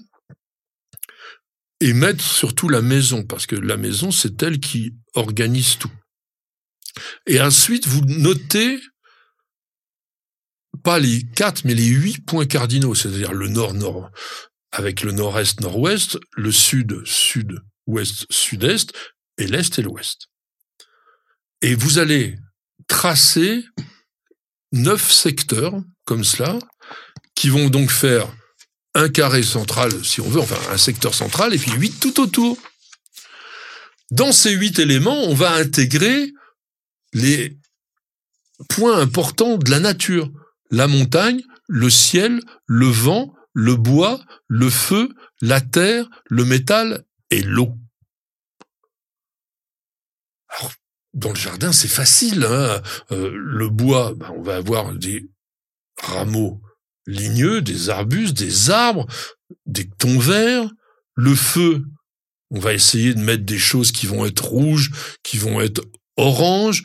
et 1.82 1.92
mettre 1.92 2.24
surtout 2.24 2.70
la 2.70 2.82
maison, 2.82 3.24
parce 3.24 3.46
que 3.46 3.58
la 3.58 3.76
maison, 3.76 4.10
c'est 4.10 4.42
elle 4.42 4.60
qui 4.60 4.96
organise 5.16 5.78
tout. 5.78 5.92
Et 7.26 7.42
ensuite, 7.42 7.86
vous 7.86 8.02
notez 8.06 8.80
pas 10.82 10.98
les 10.98 11.24
quatre, 11.36 11.66
mais 11.66 11.76
les 11.76 11.88
huit 11.88 12.26
points 12.26 12.46
cardinaux, 12.46 12.96
c'est-à-dire 12.96 13.34
le 13.34 13.50
nord-nord, 13.50 14.10
avec 14.72 15.04
le 15.04 15.12
nord-est, 15.12 15.60
nord-ouest, 15.60 16.18
le 16.38 16.54
sud, 16.54 17.06
sud-ouest, 17.06 18.26
sud-est, 18.32 18.94
et 19.38 19.46
l'est 19.46 19.78
et 19.78 19.82
l'ouest. 19.82 20.30
Et 21.62 21.76
vous 21.76 21.98
allez 21.98 22.38
tracer 22.88 23.66
neuf 24.72 25.12
secteurs 25.12 25.82
comme 26.06 26.24
cela, 26.24 26.58
qui 27.36 27.50
vont 27.50 27.70
donc 27.70 27.92
faire 27.92 28.28
un 28.94 29.10
carré 29.10 29.44
central, 29.44 29.92
si 30.04 30.22
on 30.22 30.30
veut, 30.30 30.40
enfin 30.40 30.58
un 30.72 30.78
secteur 30.78 31.14
central, 31.14 31.54
et 31.54 31.58
puis 31.58 31.72
huit 31.72 32.00
tout 32.00 32.20
autour. 32.20 32.58
Dans 34.10 34.32
ces 34.32 34.52
huit 34.52 34.80
éléments, 34.80 35.24
on 35.26 35.34
va 35.34 35.54
intégrer 35.54 36.34
les 37.14 37.58
points 38.70 39.00
importants 39.00 39.58
de 39.58 39.70
la 39.70 39.80
nature. 39.80 40.32
La 40.72 40.88
montagne, 40.88 41.44
le 41.68 41.90
ciel, 41.90 42.40
le 42.66 42.88
vent, 42.88 43.34
le 43.54 43.76
bois, 43.76 44.24
le 44.48 44.70
feu, 44.70 45.10
la 45.42 45.62
terre, 45.62 46.08
le 46.30 46.46
métal 46.46 47.06
et 47.30 47.42
l'eau. 47.42 47.74
Dans 51.18 51.30
le 51.30 51.36
jardin, 51.36 51.72
c'est 51.72 51.88
facile. 51.88 52.46
Hein. 52.46 52.82
Euh, 53.12 53.32
le 53.34 53.70
bois, 53.70 54.14
ben, 54.16 54.32
on 54.38 54.42
va 54.42 54.56
avoir 54.56 54.94
des 54.94 55.28
rameaux 56.02 56.62
ligneux, 57.08 57.62
des 57.62 57.90
arbustes, 57.90 58.38
des 58.38 58.70
arbres, 58.70 59.08
des 59.66 59.90
tons 59.90 60.20
verts. 60.20 60.70
Le 61.16 61.34
feu, 61.34 61.86
on 62.52 62.60
va 62.60 62.74
essayer 62.74 63.16
de 63.16 63.20
mettre 63.20 63.44
des 63.44 63.58
choses 63.58 63.92
qui 63.92 64.06
vont 64.06 64.26
être 64.26 64.46
rouges, 64.46 64.92
qui 65.24 65.38
vont 65.38 65.60
être 65.60 65.82
oranges, 66.18 66.84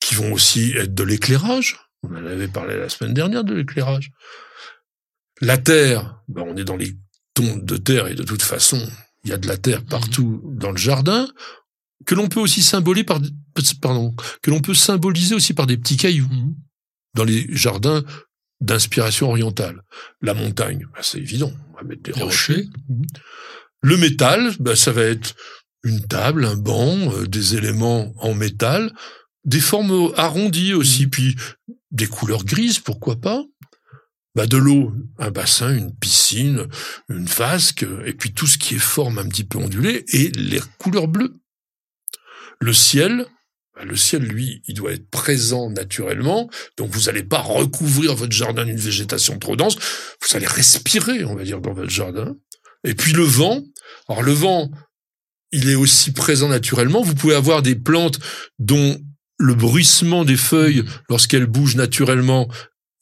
qui 0.00 0.16
vont 0.16 0.32
aussi 0.32 0.72
être 0.76 0.94
de 0.94 1.04
l'éclairage. 1.04 1.78
On 2.02 2.14
en 2.16 2.26
avait 2.26 2.48
parlé 2.48 2.76
la 2.76 2.88
semaine 2.88 3.14
dernière 3.14 3.44
de 3.44 3.54
l'éclairage. 3.54 4.10
La 5.40 5.58
terre, 5.58 6.20
ben 6.28 6.42
on 6.42 6.56
est 6.56 6.64
dans 6.64 6.76
les 6.76 6.96
tons 7.34 7.56
de 7.56 7.76
terre 7.76 8.08
et 8.08 8.14
de 8.14 8.24
toute 8.24 8.42
façon, 8.42 8.80
il 9.22 9.30
y 9.30 9.32
a 9.32 9.38
de 9.38 9.46
la 9.46 9.56
terre 9.56 9.84
partout 9.84 10.42
dans 10.44 10.72
le 10.72 10.76
jardin 10.76 11.28
que 12.04 12.14
l'on 12.14 12.28
peut 12.28 12.40
aussi 12.40 12.62
symboliser 12.62 13.04
par, 13.04 13.20
pardon, 13.80 14.14
que 14.42 14.50
l'on 14.50 14.60
peut 14.60 14.74
symboliser 14.74 15.34
aussi 15.34 15.54
par 15.54 15.66
des 15.66 15.76
petits 15.76 15.96
cailloux 15.96 16.28
dans 17.14 17.24
les 17.24 17.46
jardins 17.54 18.04
d'inspiration 18.60 19.28
orientale. 19.28 19.82
La 20.20 20.34
montagne, 20.34 20.86
bah, 20.92 21.00
c'est 21.02 21.18
évident, 21.18 21.52
on 21.72 21.76
va 21.76 21.82
mettre 21.82 22.02
des 22.02 22.12
rochers. 22.12 22.68
Le 23.82 23.96
métal, 23.96 24.52
bah, 24.60 24.76
ça 24.76 24.92
va 24.92 25.02
être 25.02 25.34
une 25.82 26.06
table, 26.06 26.44
un 26.44 26.56
banc, 26.56 27.12
euh, 27.12 27.26
des 27.26 27.54
éléments 27.56 28.12
en 28.18 28.34
métal, 28.34 28.92
des 29.44 29.60
formes 29.60 30.12
arrondies 30.16 30.74
aussi, 30.74 31.06
puis 31.06 31.36
des 31.90 32.06
couleurs 32.06 32.44
grises, 32.44 32.80
pourquoi 32.80 33.16
pas 33.16 33.44
bah, 34.34 34.46
De 34.46 34.56
l'eau, 34.56 34.92
un 35.18 35.30
bassin, 35.30 35.74
une 35.74 35.94
piscine, 35.94 36.66
une 37.08 37.26
vasque, 37.26 37.86
et 38.04 38.12
puis 38.12 38.32
tout 38.32 38.46
ce 38.46 38.58
qui 38.58 38.74
est 38.74 38.80
forme 38.80 39.18
un 39.18 39.28
petit 39.28 39.44
peu 39.44 39.58
ondulée, 39.58 40.04
et 40.12 40.30
les 40.32 40.60
couleurs 40.78 41.08
bleues. 41.08 41.36
Le 42.60 42.72
ciel, 42.72 43.26
bah, 43.74 43.84
le 43.84 43.96
ciel, 43.96 44.22
lui, 44.22 44.62
il 44.66 44.74
doit 44.74 44.92
être 44.92 45.08
présent 45.10 45.70
naturellement, 45.70 46.48
donc 46.78 46.90
vous 46.90 47.02
n'allez 47.02 47.22
pas 47.22 47.40
recouvrir 47.40 48.14
votre 48.14 48.32
jardin 48.32 48.64
d'une 48.64 48.76
végétation 48.76 49.38
trop 49.38 49.56
dense, 49.56 49.76
vous 49.76 50.36
allez 50.36 50.46
respirer, 50.46 51.24
on 51.24 51.34
va 51.34 51.44
dire, 51.44 51.60
dans 51.60 51.74
votre 51.74 51.90
jardin. 51.90 52.34
Et 52.84 52.94
puis 52.94 53.12
le 53.12 53.24
vent, 53.24 53.62
alors 54.08 54.22
le 54.22 54.32
vent, 54.32 54.70
il 55.52 55.68
est 55.68 55.74
aussi 55.74 56.12
présent 56.12 56.48
naturellement. 56.48 57.02
Vous 57.02 57.14
pouvez 57.14 57.34
avoir 57.34 57.62
des 57.62 57.74
plantes 57.74 58.18
dont 58.58 58.98
le 59.38 59.54
bruissement 59.54 60.24
des 60.24 60.36
feuilles, 60.36 60.84
lorsqu'elles 61.10 61.46
bougent 61.46 61.76
naturellement, 61.76 62.48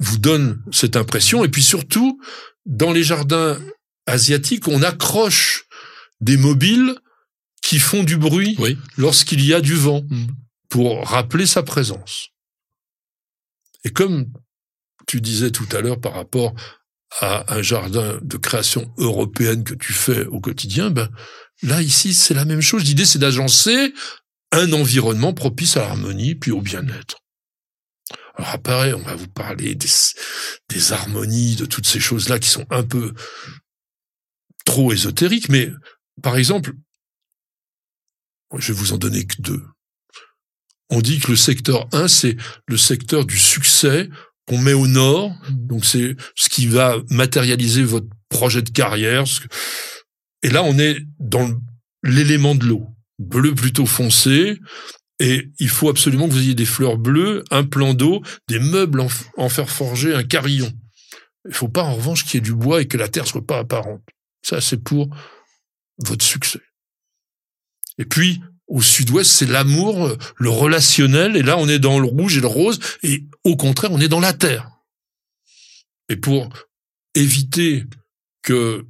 vous 0.01 0.19
donne 0.19 0.63
cette 0.73 0.97
impression. 0.97 1.45
Et 1.45 1.49
puis 1.49 1.63
surtout, 1.63 2.21
dans 2.67 2.93
les 2.93 3.05
jardins 3.05 3.59
asiatiques, 4.07 4.69
on 4.69 4.83
accroche 4.83 5.67
des 6.21 6.37
mobiles 6.37 6.97
qui 7.75 7.81
font 7.81 8.05
du 8.05 8.17
bruit 8.17 8.55
Oui. 8.61 8.79
lorsqu'il 8.97 9.45
y 9.45 9.53
a 9.53 9.61
du 9.61 9.75
vent 9.75 10.03
Mm. 10.09 10.27
pour 10.69 11.05
rappeler 11.09 11.45
sa 11.45 11.65
présence. 11.65 12.29
Et 13.83 13.91
comme 13.91 14.33
tu 15.09 15.21
disais 15.21 15.51
tout 15.51 15.67
à 15.73 15.81
l'heure 15.81 16.01
par 16.01 16.13
rapport 16.15 16.55
à 17.21 17.53
un 17.53 17.63
jardin 17.63 18.21
de 18.23 18.37
création 18.37 18.93
européenne 18.97 19.65
que 19.65 19.75
tu 19.75 19.93
fais 19.93 20.25
au 20.27 20.39
quotidien, 20.41 20.91
ben 20.91 21.09
là 21.63 21.83
ici 21.83 22.15
c'est 22.15 22.35
la 22.35 22.45
même 22.45 22.61
chose. 22.61 22.85
L'idée 22.85 23.05
c'est 23.07 23.19
d'agencer 23.19 23.93
un 24.53 24.73
environnement 24.73 25.33
propice 25.35 25.77
à 25.77 25.81
l'harmonie 25.81 26.37
puis 26.37 26.53
au 26.53 26.61
bien-être. 26.61 27.17
Alors 28.37 28.51
après, 28.51 28.93
on 28.93 29.03
va 29.03 29.17
vous 29.17 29.29
parler 29.29 29.75
des, 29.75 29.89
des 30.69 30.93
harmonies, 30.93 31.57
de 31.57 31.67
toutes 31.67 31.89
ces 31.89 32.01
choses-là 32.01 32.39
qui 32.39 32.49
sont 32.49 32.67
un 32.71 32.85
peu 32.85 33.15
trop 34.65 34.93
ésotériques, 34.93 35.49
mais 35.49 35.71
par 36.23 36.37
exemple, 36.37 36.73
je 38.59 38.73
vais 38.73 38.79
vous 38.79 38.93
en 38.93 38.99
donner 38.99 39.25
que 39.25 39.41
deux. 39.41 39.63
On 40.91 41.01
dit 41.01 41.19
que 41.19 41.31
le 41.31 41.37
secteur 41.37 41.89
1, 41.93 42.09
c'est 42.09 42.37
le 42.69 42.77
secteur 42.77 43.25
du 43.25 43.39
succès 43.39 44.09
qu'on 44.47 44.59
met 44.59 44.75
au 44.75 44.87
nord, 44.87 45.33
donc 45.51 45.85
c'est 45.85 46.17
ce 46.35 46.49
qui 46.49 46.67
va 46.67 46.99
matérialiser 47.09 47.83
votre 47.83 48.07
projet 48.29 48.63
de 48.63 48.71
carrière. 48.71 49.25
Et 50.43 50.51
là, 50.51 50.63
on 50.63 50.79
est 50.79 50.99
dans 51.19 51.51
l'élément 52.03 52.55
de 52.55 52.67
l'eau, 52.67 52.87
bleu 53.19 53.55
plutôt 53.55 53.87
foncé, 53.87 54.61
et 55.21 55.51
il 55.59 55.69
faut 55.69 55.89
absolument 55.89 56.29
que 56.29 56.33
vous 56.33 56.43
ayez 56.43 56.55
des 56.55 56.67
fleurs 56.67 56.99
bleues, 56.99 57.45
un 57.51 57.65
plan 57.65 57.95
d'eau, 57.95 58.23
des 58.49 58.59
meubles 58.59 59.07
en 59.37 59.49
fer 59.49 59.71
forgé, 59.71 60.15
un 60.15 60.25
carillon. 60.25 60.73
Il 61.49 61.55
faut 61.55 61.69
pas 61.69 61.83
en 61.83 61.95
revanche 61.95 62.25
qu'il 62.25 62.35
y 62.35 62.39
ait 62.39 62.41
du 62.41 62.55
bois 62.55 62.83
et 62.83 62.89
que 62.89 62.97
la 62.97 63.09
terre 63.09 63.27
soit 63.27 63.47
pas 63.47 63.59
apparente. 63.59 64.03
Ça, 64.43 64.61
c'est 64.61 64.83
pour 64.83 65.09
votre 65.99 66.25
succès. 66.25 66.61
Et 67.99 68.05
puis, 68.05 68.41
au 68.67 68.83
sud-ouest, 68.83 69.31
c'est 69.31 69.47
l'amour, 69.47 70.07
euh, 70.07 70.19
le 70.37 70.51
relationnel, 70.51 71.37
et 71.37 71.43
là, 71.43 71.59
on 71.59 71.69
est 71.69 71.79
dans 71.79 71.99
le 71.99 72.07
rouge 72.07 72.39
et 72.39 72.41
le 72.41 72.47
rose, 72.47 72.81
et 73.03 73.25
au 73.45 73.57
contraire, 73.57 73.93
on 73.93 74.01
est 74.01 74.09
dans 74.09 74.21
la 74.21 74.33
terre. 74.33 74.71
Et 76.09 76.17
pour 76.17 76.49
éviter 77.15 77.85
que 78.43 78.85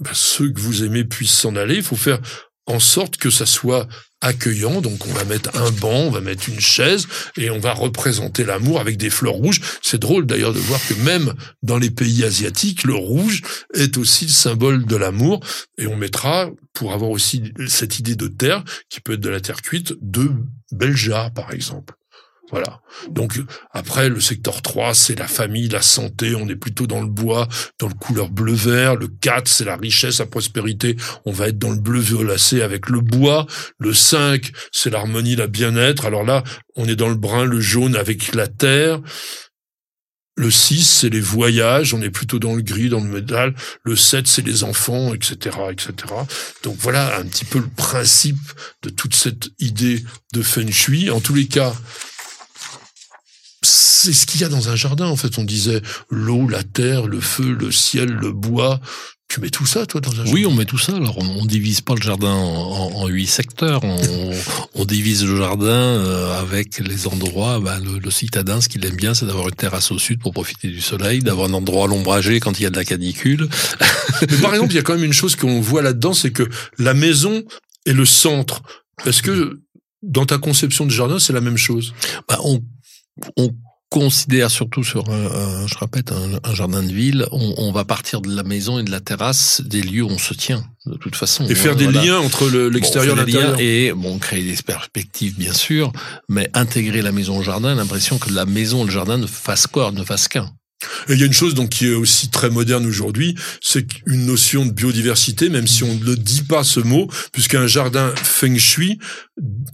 ben, 0.00 0.14
ceux 0.14 0.50
que 0.50 0.60
vous 0.60 0.84
aimez 0.84 1.04
puissent 1.04 1.38
s'en 1.38 1.56
aller, 1.56 1.76
il 1.76 1.82
faut 1.82 1.96
faire 1.96 2.20
en 2.66 2.80
sorte 2.80 3.16
que 3.16 3.30
ça 3.30 3.46
soit 3.46 3.88
accueillant. 4.22 4.80
Donc 4.80 5.06
on 5.06 5.12
va 5.12 5.24
mettre 5.24 5.50
un 5.54 5.70
banc, 5.70 6.06
on 6.06 6.10
va 6.10 6.20
mettre 6.20 6.48
une 6.48 6.60
chaise 6.60 7.06
et 7.36 7.50
on 7.50 7.58
va 7.58 7.74
représenter 7.74 8.44
l'amour 8.44 8.80
avec 8.80 8.96
des 8.96 9.10
fleurs 9.10 9.34
rouges. 9.34 9.60
C'est 9.82 10.00
drôle 10.00 10.24
d'ailleurs 10.26 10.54
de 10.54 10.60
voir 10.60 10.80
que 10.86 10.94
même 10.94 11.34
dans 11.62 11.78
les 11.78 11.90
pays 11.90 12.24
asiatiques, 12.24 12.84
le 12.84 12.94
rouge 12.94 13.42
est 13.74 13.98
aussi 13.98 14.24
le 14.24 14.30
symbole 14.30 14.86
de 14.86 14.96
l'amour. 14.96 15.40
Et 15.76 15.86
on 15.86 15.96
mettra, 15.96 16.50
pour 16.72 16.92
avoir 16.92 17.10
aussi 17.10 17.52
cette 17.66 17.98
idée 17.98 18.16
de 18.16 18.28
terre, 18.28 18.64
qui 18.88 19.00
peut 19.00 19.14
être 19.14 19.20
de 19.20 19.28
la 19.28 19.40
terre 19.40 19.60
cuite, 19.60 19.94
deux 20.00 20.32
belles 20.70 20.96
par 21.34 21.52
exemple. 21.52 21.94
Voilà. 22.52 22.80
Donc 23.10 23.40
après 23.70 24.10
le 24.10 24.20
secteur 24.20 24.60
3, 24.60 24.92
c'est 24.92 25.18
la 25.18 25.26
famille, 25.26 25.68
la 25.68 25.80
santé, 25.80 26.34
on 26.34 26.46
est 26.48 26.56
plutôt 26.56 26.86
dans 26.86 27.00
le 27.00 27.08
bois, 27.08 27.48
dans 27.80 27.88
le 27.88 27.94
couleur 27.94 28.28
bleu-vert, 28.28 28.94
le 28.94 29.08
4, 29.08 29.48
c'est 29.48 29.64
la 29.64 29.76
richesse, 29.76 30.18
la 30.18 30.26
prospérité, 30.26 30.96
on 31.24 31.32
va 31.32 31.48
être 31.48 31.58
dans 31.58 31.70
le 31.70 31.80
bleu 31.80 32.00
violacé 32.00 32.60
avec 32.60 32.90
le 32.90 33.00
bois, 33.00 33.46
le 33.78 33.94
5, 33.94 34.52
c'est 34.70 34.90
l'harmonie, 34.90 35.34
la 35.34 35.46
bien-être. 35.46 36.04
Alors 36.04 36.24
là, 36.24 36.44
on 36.76 36.86
est 36.86 36.96
dans 36.96 37.08
le 37.08 37.16
brun, 37.16 37.46
le 37.46 37.60
jaune 37.60 37.96
avec 37.96 38.34
la 38.34 38.48
terre. 38.48 39.00
Le 40.34 40.50
6, 40.50 40.82
c'est 40.82 41.10
les 41.10 41.20
voyages, 41.20 41.92
on 41.92 42.00
est 42.00 42.10
plutôt 42.10 42.38
dans 42.38 42.54
le 42.54 42.62
gris, 42.62 42.88
dans 42.88 43.00
le 43.00 43.08
métal. 43.08 43.54
Le 43.84 43.96
7, 43.96 44.26
c'est 44.26 44.44
les 44.44 44.64
enfants, 44.64 45.12
etc., 45.12 45.56
etc. 45.70 45.92
Donc 46.62 46.76
voilà 46.78 47.18
un 47.18 47.24
petit 47.24 47.44
peu 47.44 47.58
le 47.58 47.68
principe 47.68 48.40
de 48.82 48.88
toute 48.88 49.14
cette 49.14 49.50
idée 49.58 50.02
de 50.32 50.42
feng 50.42 50.70
shui. 50.70 51.10
En 51.10 51.20
tous 51.20 51.34
les 51.34 51.46
cas, 51.46 51.74
c'est 54.02 54.12
ce 54.12 54.26
qu'il 54.26 54.40
y 54.40 54.44
a 54.44 54.48
dans 54.48 54.68
un 54.68 54.76
jardin, 54.76 55.06
en 55.06 55.16
fait. 55.16 55.38
On 55.38 55.44
disait 55.44 55.80
l'eau, 56.10 56.48
la 56.48 56.62
terre, 56.62 57.06
le 57.06 57.20
feu, 57.20 57.56
le 57.58 57.70
ciel, 57.72 58.08
le 58.10 58.32
bois. 58.32 58.80
Tu 59.28 59.40
mets 59.40 59.48
tout 59.48 59.64
ça, 59.64 59.86
toi, 59.86 60.00
dans 60.02 60.10
un 60.10 60.16
jardin 60.16 60.32
Oui, 60.32 60.44
on 60.44 60.52
met 60.52 60.66
tout 60.66 60.76
ça. 60.76 60.94
Alors, 60.94 61.16
on, 61.18 61.24
on 61.40 61.46
divise 61.46 61.80
pas 61.80 61.94
le 61.94 62.02
jardin 62.02 62.32
en, 62.32 62.54
en- 62.54 62.92
en 63.02 63.06
huit 63.06 63.26
secteurs. 63.26 63.82
On, 63.82 63.96
on 64.74 64.84
divise 64.84 65.24
le 65.24 65.36
jardin 65.38 65.70
euh, 65.70 66.38
avec 66.38 66.78
les 66.80 67.06
endroits. 67.06 67.58
Ben, 67.60 67.78
le, 67.80 67.98
le 67.98 68.10
citadin, 68.10 68.60
ce 68.60 68.68
qu'il 68.68 68.84
aime 68.84 68.96
bien, 68.96 69.14
c'est 69.14 69.24
d'avoir 69.24 69.48
une 69.48 69.54
terrasse 69.54 69.90
au 69.90 69.98
sud 69.98 70.20
pour 70.20 70.32
profiter 70.32 70.68
du 70.68 70.82
soleil, 70.82 71.20
d'avoir 71.20 71.48
un 71.48 71.54
endroit 71.54 71.88
ombragé 71.90 72.40
quand 72.40 72.58
il 72.58 72.64
y 72.64 72.66
a 72.66 72.70
de 72.70 72.76
la 72.76 72.84
canicule. 72.84 73.48
Mais 74.30 74.36
par 74.38 74.52
exemple, 74.54 74.72
il 74.72 74.76
y 74.76 74.80
a 74.80 74.82
quand 74.82 74.94
même 74.94 75.04
une 75.04 75.12
chose 75.14 75.34
qu'on 75.36 75.60
voit 75.62 75.80
là-dedans, 75.82 76.12
c'est 76.12 76.32
que 76.32 76.46
la 76.78 76.92
maison 76.92 77.42
est 77.86 77.92
le 77.94 78.04
centre. 78.04 78.60
Est-ce 79.06 79.22
que 79.22 79.60
dans 80.02 80.26
ta 80.26 80.36
conception 80.36 80.84
de 80.84 80.90
jardin, 80.90 81.18
c'est 81.18 81.32
la 81.32 81.40
même 81.40 81.56
chose? 81.56 81.94
Ben, 82.28 82.36
on, 82.44 82.60
on 83.38 83.50
considère 83.92 84.50
surtout 84.50 84.82
sur 84.84 85.08
un, 85.10 85.26
un- 85.26 85.66
je 85.66 85.76
répète, 85.78 86.12
un, 86.12 86.38
un 86.50 86.54
jardin 86.54 86.82
de 86.82 86.92
ville, 86.92 87.26
on, 87.30 87.54
on 87.58 87.72
va 87.72 87.84
partir 87.84 88.20
de 88.22 88.34
la 88.34 88.42
maison 88.42 88.78
et 88.78 88.82
de 88.82 88.90
la 88.90 89.00
terrasse, 89.00 89.60
des 89.64 89.82
lieux 89.82 90.02
où 90.02 90.08
on 90.08 90.18
se 90.18 90.32
tient, 90.34 90.64
de 90.86 90.96
toute 90.96 91.14
façon. 91.14 91.46
Et 91.46 91.54
faire 91.54 91.76
des 91.76 91.84
Voilà. 91.84 92.02
liens 92.04 92.18
entre 92.18 92.48
le- 92.48 92.68
l'extérieur 92.70 93.16
Bon, 93.16 93.22
et 93.22 93.24
des 93.26 93.32
l'intérieur 93.32 93.60
Et 93.60 93.92
bon, 93.92 94.18
créer 94.18 94.42
des 94.42 94.60
perspectives, 94.62 95.36
bien 95.38 95.52
sûr, 95.52 95.92
mais 96.28 96.48
intégrer 96.54 97.02
la 97.02 97.12
maison 97.12 97.38
au 97.38 97.42
jardin, 97.42 97.74
l'impression 97.74 98.18
que 98.18 98.30
la 98.32 98.46
maison 98.46 98.82
et 98.82 98.86
le 98.86 98.90
jardin 98.90 99.18
ne 99.18 99.26
fassent 99.26 99.66
quoi, 99.66 99.92
ne 99.92 100.04
fassent 100.04 100.28
qu'un. 100.28 100.50
Et 101.08 101.14
il 101.14 101.18
y 101.20 101.22
a 101.22 101.26
une 101.26 101.32
chose 101.32 101.54
donc 101.54 101.70
qui 101.70 101.86
est 101.88 101.94
aussi 101.94 102.28
très 102.30 102.50
moderne 102.50 102.86
aujourd'hui, 102.86 103.34
c'est 103.60 103.86
une 104.06 104.26
notion 104.26 104.66
de 104.66 104.70
biodiversité, 104.70 105.48
même 105.48 105.66
si 105.66 105.84
on 105.84 105.94
ne 105.94 106.04
le 106.04 106.16
dit 106.16 106.42
pas 106.42 106.64
ce 106.64 106.80
mot, 106.80 107.08
puisqu'un 107.32 107.66
jardin 107.66 108.12
feng 108.16 108.56
shui 108.58 108.98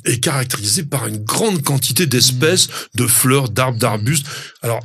est 0.05 0.21
caractérisé 0.21 0.83
par 0.85 1.07
une 1.07 1.19
grande 1.25 1.63
quantité 1.63 2.07
d'espèces, 2.07 2.69
de 2.95 3.07
fleurs, 3.07 3.49
d'arbres, 3.49 3.79
d'arbustes. 3.79 4.27
Alors, 4.63 4.81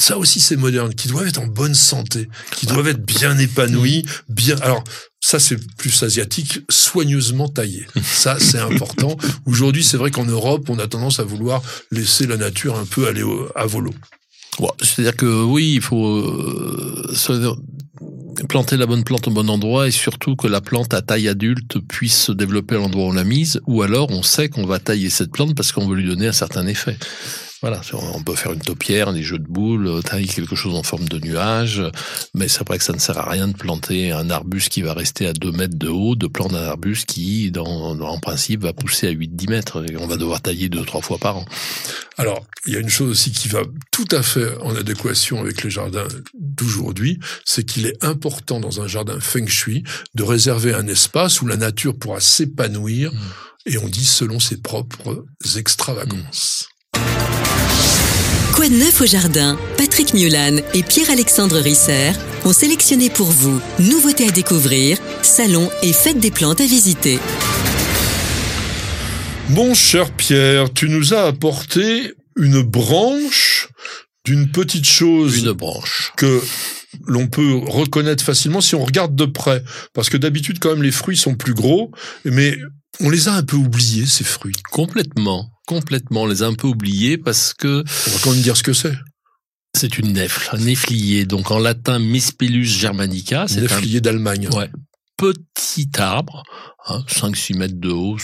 ça 0.00 0.16
aussi 0.16 0.38
c'est 0.38 0.54
moderne, 0.56 0.94
qui 0.94 1.08
doivent 1.08 1.26
être 1.26 1.40
en 1.40 1.46
bonne 1.48 1.74
santé, 1.74 2.28
qui 2.52 2.66
doivent 2.66 2.86
être 2.86 3.04
bien 3.04 3.36
épanouis, 3.36 4.06
bien. 4.28 4.56
Alors, 4.60 4.84
ça 5.20 5.40
c'est 5.40 5.58
plus 5.76 6.02
asiatique, 6.04 6.60
soigneusement 6.70 7.48
taillé. 7.48 7.84
Ça 8.04 8.38
c'est 8.38 8.60
important. 8.60 9.16
Aujourd'hui, 9.46 9.82
c'est 9.82 9.96
vrai 9.96 10.12
qu'en 10.12 10.24
Europe, 10.24 10.70
on 10.70 10.78
a 10.78 10.86
tendance 10.86 11.18
à 11.18 11.24
vouloir 11.24 11.62
laisser 11.90 12.28
la 12.28 12.36
nature 12.36 12.78
un 12.78 12.84
peu 12.86 13.08
aller 13.08 13.24
au- 13.24 13.48
à 13.56 13.66
volo. 13.66 13.92
C'est-à-dire 14.82 15.16
que 15.16 15.44
oui, 15.44 15.74
il 15.74 15.80
faut 15.80 16.18
euh, 16.18 17.56
planter 18.48 18.76
la 18.76 18.86
bonne 18.86 19.04
plante 19.04 19.28
au 19.28 19.30
bon 19.30 19.48
endroit 19.48 19.88
et 19.88 19.90
surtout 19.90 20.36
que 20.36 20.46
la 20.46 20.60
plante 20.60 20.94
à 20.94 21.02
taille 21.02 21.28
adulte 21.28 21.78
puisse 21.78 22.24
se 22.24 22.32
développer 22.32 22.76
à 22.76 22.78
l'endroit 22.78 23.04
où 23.04 23.08
on 23.08 23.12
l'a 23.12 23.24
mise, 23.24 23.60
ou 23.66 23.82
alors 23.82 24.10
on 24.10 24.22
sait 24.22 24.48
qu'on 24.48 24.66
va 24.66 24.78
tailler 24.78 25.10
cette 25.10 25.30
plante 25.30 25.54
parce 25.54 25.72
qu'on 25.72 25.86
veut 25.86 25.96
lui 25.96 26.08
donner 26.08 26.28
un 26.28 26.32
certain 26.32 26.66
effet. 26.66 26.96
Voilà, 27.60 27.80
on 27.92 28.22
peut 28.22 28.36
faire 28.36 28.52
une 28.52 28.60
taupière, 28.60 29.12
des 29.12 29.24
jeux 29.24 29.38
de 29.38 29.46
boules, 29.46 30.00
tailler 30.04 30.28
quelque 30.28 30.54
chose 30.54 30.76
en 30.76 30.84
forme 30.84 31.08
de 31.08 31.18
nuage, 31.18 31.82
mais 32.32 32.46
c'est 32.46 32.64
vrai 32.66 32.78
que 32.78 32.84
ça 32.84 32.92
ne 32.92 32.98
sert 32.98 33.18
à 33.18 33.28
rien 33.28 33.48
de 33.48 33.56
planter 33.56 34.12
un 34.12 34.30
arbuste 34.30 34.68
qui 34.68 34.82
va 34.82 34.94
rester 34.94 35.26
à 35.26 35.32
2 35.32 35.50
mètres 35.50 35.76
de 35.76 35.88
haut, 35.88 36.14
de 36.14 36.28
planter 36.28 36.54
un 36.54 36.68
arbuste 36.68 37.06
qui, 37.06 37.50
dans, 37.50 38.00
en 38.00 38.18
principe, 38.20 38.62
va 38.62 38.72
pousser 38.72 39.08
à 39.08 39.10
8-10 39.10 39.50
mètres, 39.50 39.90
et 39.90 39.96
on 39.96 40.06
va 40.06 40.16
devoir 40.16 40.40
tailler 40.40 40.68
deux, 40.68 40.84
trois 40.84 41.00
fois 41.00 41.18
par 41.18 41.38
an. 41.38 41.44
Alors, 42.16 42.46
il 42.64 42.74
y 42.74 42.76
a 42.76 42.80
une 42.80 42.88
chose 42.88 43.10
aussi 43.10 43.32
qui 43.32 43.48
va 43.48 43.62
tout 43.90 44.08
à 44.12 44.22
fait 44.22 44.56
en 44.58 44.76
adéquation 44.76 45.40
avec 45.40 45.64
les 45.64 45.70
jardins 45.70 46.06
d'aujourd'hui, 46.38 47.18
c'est 47.44 47.64
qu'il 47.64 47.86
est 47.86 48.04
important 48.04 48.60
dans 48.60 48.80
un 48.80 48.86
jardin 48.86 49.18
feng 49.18 49.48
shui 49.48 49.82
de 50.14 50.22
réserver 50.22 50.74
un 50.74 50.86
espace 50.86 51.42
où 51.42 51.46
la 51.46 51.56
nature 51.56 51.98
pourra 51.98 52.20
s'épanouir, 52.20 53.12
mmh. 53.12 53.18
et 53.66 53.78
on 53.78 53.88
dit 53.88 54.06
selon 54.06 54.38
ses 54.38 54.58
propres 54.58 55.24
extravagances. 55.56 56.68
Quoi 58.58 58.68
de 58.68 58.74
neuf 58.74 59.00
au 59.00 59.06
jardin 59.06 59.56
Patrick 59.76 60.14
Mulan 60.14 60.56
et 60.74 60.82
Pierre-Alexandre 60.82 61.58
Risser 61.58 62.10
ont 62.44 62.52
sélectionné 62.52 63.08
pour 63.08 63.28
vous 63.28 63.62
nouveautés 63.78 64.26
à 64.26 64.32
découvrir, 64.32 64.98
salons 65.22 65.70
et 65.84 65.92
fêtes 65.92 66.18
des 66.18 66.32
plantes 66.32 66.60
à 66.60 66.66
visiter. 66.66 67.20
Mon 69.50 69.74
cher 69.74 70.10
Pierre, 70.10 70.72
tu 70.74 70.88
nous 70.88 71.14
as 71.14 71.26
apporté 71.26 72.14
une 72.36 72.62
branche 72.62 73.68
d'une 74.24 74.50
petite 74.50 74.86
chose. 74.86 75.38
Une 75.38 75.52
branche. 75.52 76.10
Que 76.16 76.42
l'on 77.06 77.28
peut 77.28 77.60
reconnaître 77.64 78.24
facilement 78.24 78.60
si 78.60 78.74
on 78.74 78.84
regarde 78.84 79.14
de 79.14 79.26
près. 79.26 79.62
Parce 79.94 80.10
que 80.10 80.16
d'habitude, 80.16 80.58
quand 80.58 80.70
même, 80.70 80.82
les 80.82 80.90
fruits 80.90 81.16
sont 81.16 81.36
plus 81.36 81.54
gros, 81.54 81.92
mais 82.24 82.58
on 83.00 83.10
les 83.10 83.28
a 83.28 83.34
un 83.34 83.42
peu 83.42 83.56
oubliés, 83.56 84.06
ces 84.06 84.24
fruits. 84.24 84.56
Complètement 84.70 85.50
complètement. 85.68 86.22
On 86.22 86.26
les 86.26 86.42
a 86.42 86.46
un 86.46 86.54
peu 86.54 86.66
oubliés 86.66 87.18
parce 87.18 87.54
que... 87.54 87.84
On 87.84 88.10
va 88.10 88.18
quand 88.24 88.32
même 88.32 88.42
dire 88.42 88.56
ce 88.56 88.64
que 88.64 88.72
c'est. 88.72 88.96
C'est 89.76 89.98
une 89.98 90.14
nefle, 90.14 90.56
un 90.56 90.58
néflier. 90.58 91.26
Donc 91.26 91.50
en 91.52 91.58
latin, 91.58 92.00
Mispelus 92.00 92.64
germanica. 92.64 93.46
C'est 93.46 93.60
néflier 93.60 94.00
d'Allemagne. 94.00 94.48
Ouais. 94.48 94.70
Petit 95.16 95.90
arbre, 95.98 96.42
hein, 96.86 97.04
5-6 97.08 97.56
mètres 97.56 97.78
de 97.78 97.90
haut, 97.90 98.18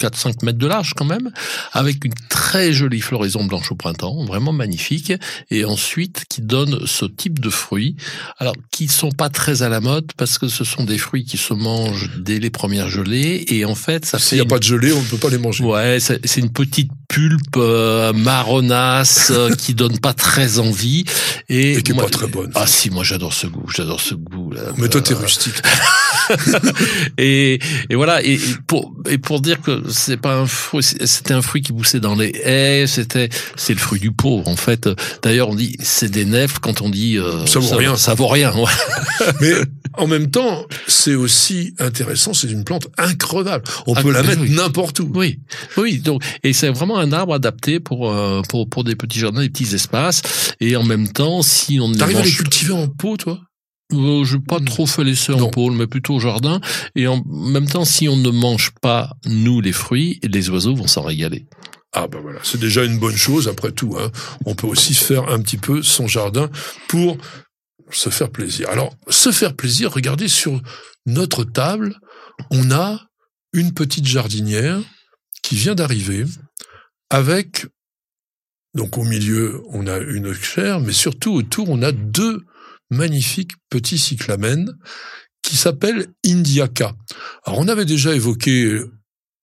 4-5 0.00 0.44
mètres 0.44 0.58
de 0.58 0.66
large 0.66 0.94
quand 0.94 1.04
même, 1.04 1.30
avec 1.72 2.04
une 2.04 2.14
très 2.28 2.72
jolie 2.72 3.00
floraison 3.00 3.44
blanche 3.44 3.70
au 3.70 3.76
printemps, 3.76 4.24
vraiment 4.24 4.52
magnifique, 4.52 5.12
et 5.50 5.64
ensuite 5.64 6.24
qui 6.28 6.42
donne 6.42 6.86
ce 6.86 7.04
type 7.04 7.38
de 7.38 7.50
fruits, 7.50 7.96
alors 8.38 8.54
qui 8.70 8.88
sont 8.88 9.12
pas 9.12 9.28
très 9.28 9.62
à 9.62 9.68
la 9.68 9.80
mode 9.80 10.10
parce 10.16 10.38
que 10.38 10.48
ce 10.48 10.64
sont 10.64 10.84
des 10.84 10.98
fruits 10.98 11.24
qui 11.24 11.36
se 11.36 11.54
mangent 11.54 12.10
dès 12.18 12.38
les 12.38 12.50
premières 12.50 12.88
gelées, 12.88 13.44
et 13.48 13.64
en 13.64 13.74
fait 13.74 14.04
ça 14.04 14.18
S'il 14.18 14.38
n'y 14.38 14.42
a 14.42 14.46
pas 14.46 14.58
de 14.58 14.64
gelée, 14.64 14.92
on 14.92 15.00
ne 15.00 15.06
peut 15.06 15.16
pas 15.16 15.30
les 15.30 15.38
manger. 15.38 15.64
Ouais, 15.64 15.98
c'est 16.00 16.36
une 16.36 16.50
petite 16.50 16.90
pulpe 17.08 17.56
euh, 17.56 18.12
marronasse 18.12 19.30
euh, 19.30 19.54
qui 19.58 19.74
donne 19.74 20.00
pas 20.00 20.14
très 20.14 20.58
envie 20.58 21.04
et, 21.48 21.82
qui 21.82 21.92
est 21.92 21.94
pas 21.94 22.08
très 22.08 22.26
bonne. 22.26 22.50
Ah 22.54 22.66
si, 22.66 22.90
moi 22.90 23.04
j'adore 23.04 23.32
ce 23.32 23.46
goût, 23.46 23.68
j'adore 23.68 24.00
ce 24.00 24.14
goût. 24.14 24.50
Là. 24.50 24.62
Mais 24.76 24.88
toi 24.88 25.00
t'es 25.00 25.14
rustique. 25.14 25.54
et, 27.18 27.58
et 27.90 27.94
voilà, 27.94 28.22
et 28.24 28.38
pour 28.66 28.94
et 29.10 29.18
pour 29.18 29.40
dire 29.40 29.60
que 29.60 29.82
c'est 29.90 30.16
pas 30.16 30.36
un 30.36 30.46
fruit, 30.46 30.82
c'était 30.82 31.34
un 31.34 31.42
fruit 31.42 31.62
qui 31.62 31.72
poussait 31.72 32.00
dans 32.00 32.14
les 32.14 32.30
haies, 32.44 32.86
c'était, 32.86 33.28
c'est 33.56 33.74
le 33.74 33.78
fruit 33.78 34.00
du 34.00 34.12
pauvre, 34.12 34.48
en 34.48 34.56
fait. 34.56 34.88
D'ailleurs, 35.22 35.48
on 35.48 35.54
dit, 35.54 35.76
c'est 35.80 36.10
des 36.10 36.24
nefles 36.24 36.58
quand 36.60 36.80
on 36.80 36.88
dit, 36.88 37.18
euh, 37.18 37.44
ça 37.46 37.58
vaut 37.58 37.76
rien. 37.76 37.96
Ça 37.96 38.14
vaut 38.14 38.28
rien, 38.28 38.52
Mais, 39.40 39.52
en 39.94 40.06
même 40.06 40.30
temps, 40.30 40.66
c'est 40.86 41.14
aussi 41.14 41.74
intéressant, 41.78 42.34
c'est 42.34 42.50
une 42.50 42.64
plante 42.64 42.88
increvable. 42.98 43.64
On 43.86 43.94
peut 43.94 44.10
la 44.10 44.22
mettre 44.22 44.42
n'importe 44.44 45.00
où. 45.00 45.10
Oui. 45.14 45.40
Oui, 45.76 45.98
donc, 45.98 46.22
et 46.42 46.52
c'est 46.52 46.70
vraiment 46.70 46.98
un 46.98 47.12
arbre 47.12 47.34
adapté 47.34 47.80
pour, 47.80 48.10
euh, 48.10 48.42
pour, 48.48 48.68
pour 48.68 48.84
des 48.84 48.96
petits 48.96 49.18
jardins, 49.18 49.40
des 49.40 49.50
petits 49.50 49.74
espaces. 49.74 50.22
Et 50.60 50.76
en 50.76 50.82
même 50.82 51.08
temps, 51.08 51.42
si 51.42 51.78
on 51.80 51.92
T'arrives 51.92 52.18
à 52.18 52.22
les 52.22 52.30
cultiver 52.30 52.72
en 52.72 52.88
pot, 52.88 53.16
toi? 53.16 53.40
Euh, 53.92 54.24
je 54.24 54.36
n'ai 54.36 54.42
pas 54.42 54.60
hmm. 54.60 54.64
trop 54.64 54.86
fait 54.86 55.04
laisser 55.04 55.32
en 55.32 55.50
pôle, 55.50 55.74
mais 55.74 55.86
plutôt 55.86 56.14
au 56.14 56.20
jardin. 56.20 56.60
Et 56.94 57.06
en 57.06 57.22
même 57.24 57.68
temps, 57.68 57.84
si 57.84 58.08
on 58.08 58.16
ne 58.16 58.30
mange 58.30 58.72
pas, 58.80 59.10
nous, 59.26 59.60
les 59.60 59.72
fruits, 59.72 60.20
les 60.22 60.50
oiseaux 60.50 60.74
vont 60.74 60.86
s'en 60.86 61.02
régaler. 61.02 61.46
Ah 61.96 62.08
ben 62.08 62.20
voilà, 62.20 62.40
c'est 62.42 62.58
déjà 62.58 62.82
une 62.82 62.98
bonne 62.98 63.16
chose 63.16 63.46
après 63.46 63.70
tout. 63.70 63.96
Hein. 63.96 64.10
On 64.46 64.56
peut 64.56 64.66
aussi 64.66 64.94
faire 64.94 65.28
un 65.28 65.40
petit 65.40 65.58
peu 65.58 65.80
son 65.82 66.08
jardin 66.08 66.50
pour 66.88 67.16
se 67.90 68.10
faire 68.10 68.30
plaisir. 68.30 68.68
Alors, 68.68 68.96
se 69.08 69.30
faire 69.30 69.54
plaisir, 69.54 69.92
regardez 69.92 70.26
sur 70.26 70.60
notre 71.06 71.44
table, 71.44 72.00
on 72.50 72.72
a 72.72 73.06
une 73.52 73.72
petite 73.72 74.06
jardinière 74.06 74.80
qui 75.42 75.54
vient 75.54 75.76
d'arriver 75.76 76.24
avec, 77.10 77.66
donc 78.74 78.98
au 78.98 79.04
milieu, 79.04 79.62
on 79.68 79.86
a 79.86 79.98
une 79.98 80.32
chaire, 80.34 80.80
mais 80.80 80.92
surtout 80.92 81.32
autour, 81.32 81.68
on 81.68 81.82
a 81.82 81.92
deux 81.92 82.44
magnifique 82.94 83.52
petit 83.70 83.98
cyclamen 83.98 84.72
qui 85.42 85.56
s'appelle 85.56 86.06
Indiaka. 86.26 86.94
Alors 87.44 87.58
on 87.58 87.68
avait 87.68 87.84
déjà 87.84 88.14
évoqué 88.14 88.80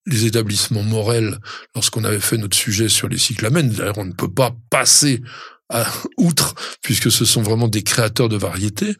les 0.08 0.26
établissements 0.26 0.84
morels 0.84 1.38
lorsqu'on 1.76 2.04
avait 2.04 2.20
fait 2.20 2.38
notre 2.38 2.58
sujet 2.58 2.90
sur 2.90 3.08
les 3.08 3.18
cyclamènes. 3.18 3.70
D'ailleurs, 3.70 3.98
on 3.98 4.06
ne 4.06 4.14
peut 4.14 4.32
pas 4.32 4.56
passer 4.70 5.22
à, 5.70 5.86
outre 6.18 6.56
puisque 6.82 7.12
ce 7.12 7.26
sont 7.26 7.42
vraiment 7.42 7.68
des 7.68 7.84
créateurs 7.84 8.30
de 8.30 8.38
variétés. 8.38 8.96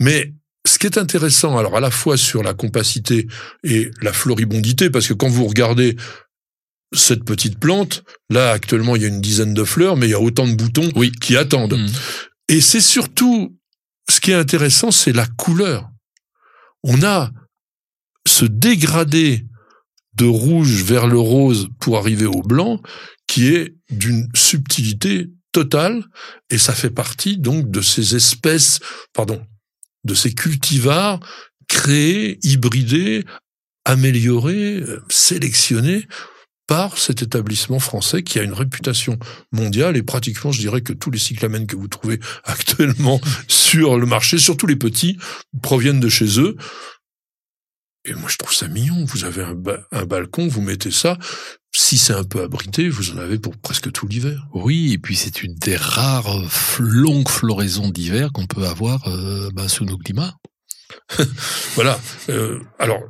Mais 0.00 0.34
ce 0.66 0.78
qui 0.78 0.86
est 0.86 0.98
intéressant, 0.98 1.56
alors 1.56 1.76
à 1.76 1.80
la 1.80 1.90
fois 1.90 2.16
sur 2.16 2.42
la 2.42 2.54
compacité 2.54 3.26
et 3.62 3.90
la 4.02 4.12
floribondité, 4.12 4.90
parce 4.90 5.06
que 5.06 5.14
quand 5.14 5.28
vous 5.28 5.46
regardez 5.46 5.96
cette 6.94 7.24
petite 7.24 7.58
plante, 7.58 8.04
là 8.30 8.52
actuellement 8.52 8.96
il 8.96 9.02
y 9.02 9.04
a 9.04 9.08
une 9.08 9.20
dizaine 9.20 9.54
de 9.54 9.64
fleurs, 9.64 9.96
mais 9.96 10.06
il 10.06 10.10
y 10.10 10.14
a 10.14 10.20
autant 10.20 10.46
de 10.46 10.54
boutons 10.54 10.90
oui. 10.96 11.12
qui 11.20 11.36
attendent. 11.36 11.78
Mmh. 11.78 11.88
Et 12.48 12.60
c'est 12.60 12.80
surtout 12.80 13.56
ce 14.08 14.20
qui 14.20 14.30
est 14.30 14.34
intéressant, 14.34 14.90
c'est 14.90 15.12
la 15.12 15.26
couleur. 15.26 15.90
On 16.82 17.02
a 17.02 17.30
ce 18.26 18.44
dégradé 18.44 19.46
de 20.14 20.26
rouge 20.26 20.82
vers 20.82 21.06
le 21.06 21.18
rose 21.18 21.68
pour 21.80 21.98
arriver 21.98 22.26
au 22.26 22.42
blanc 22.42 22.80
qui 23.26 23.48
est 23.48 23.74
d'une 23.90 24.28
subtilité 24.34 25.30
totale 25.52 26.04
et 26.50 26.58
ça 26.58 26.74
fait 26.74 26.90
partie 26.90 27.38
donc 27.38 27.70
de 27.70 27.80
ces 27.80 28.14
espèces, 28.14 28.80
pardon, 29.12 29.44
de 30.04 30.14
ces 30.14 30.32
cultivars 30.34 31.20
créés, 31.68 32.38
hybridés, 32.42 33.24
améliorés, 33.84 34.82
sélectionnés 35.08 36.06
par 36.66 36.98
cet 36.98 37.22
établissement 37.22 37.78
français 37.78 38.22
qui 38.22 38.38
a 38.38 38.42
une 38.42 38.52
réputation 38.52 39.18
mondiale 39.52 39.96
et 39.96 40.02
pratiquement, 40.02 40.52
je 40.52 40.60
dirais 40.60 40.80
que 40.80 40.92
tous 40.92 41.10
les 41.10 41.18
cyclamènes 41.18 41.66
que 41.66 41.76
vous 41.76 41.88
trouvez 41.88 42.20
actuellement 42.44 43.20
sur 43.48 43.98
le 43.98 44.06
marché, 44.06 44.38
surtout 44.38 44.66
les 44.66 44.76
petits, 44.76 45.18
proviennent 45.62 46.00
de 46.00 46.08
chez 46.08 46.40
eux. 46.40 46.56
Et 48.08 48.14
moi, 48.14 48.28
je 48.28 48.36
trouve 48.36 48.54
ça 48.54 48.68
mignon. 48.68 49.04
Vous 49.04 49.24
avez 49.24 49.42
un, 49.42 49.56
un 49.90 50.04
balcon, 50.06 50.46
vous 50.46 50.60
mettez 50.60 50.92
ça. 50.92 51.18
Si 51.74 51.98
c'est 51.98 52.12
un 52.12 52.24
peu 52.24 52.42
abrité, 52.42 52.88
vous 52.88 53.10
en 53.10 53.18
avez 53.18 53.38
pour 53.38 53.56
presque 53.56 53.90
tout 53.90 54.06
l'hiver. 54.06 54.46
Oui, 54.54 54.92
et 54.92 54.98
puis 54.98 55.16
c'est 55.16 55.42
une 55.42 55.54
des 55.56 55.76
rares 55.76 56.40
longues 56.78 57.28
floraisons 57.28 57.90
d'hiver 57.90 58.30
qu'on 58.32 58.46
peut 58.46 58.66
avoir 58.66 59.06
euh, 59.08 59.50
bah, 59.52 59.68
sous 59.68 59.84
nos 59.84 59.98
climats. 59.98 60.36
voilà. 61.74 61.98
Euh, 62.28 62.60
alors, 62.78 63.00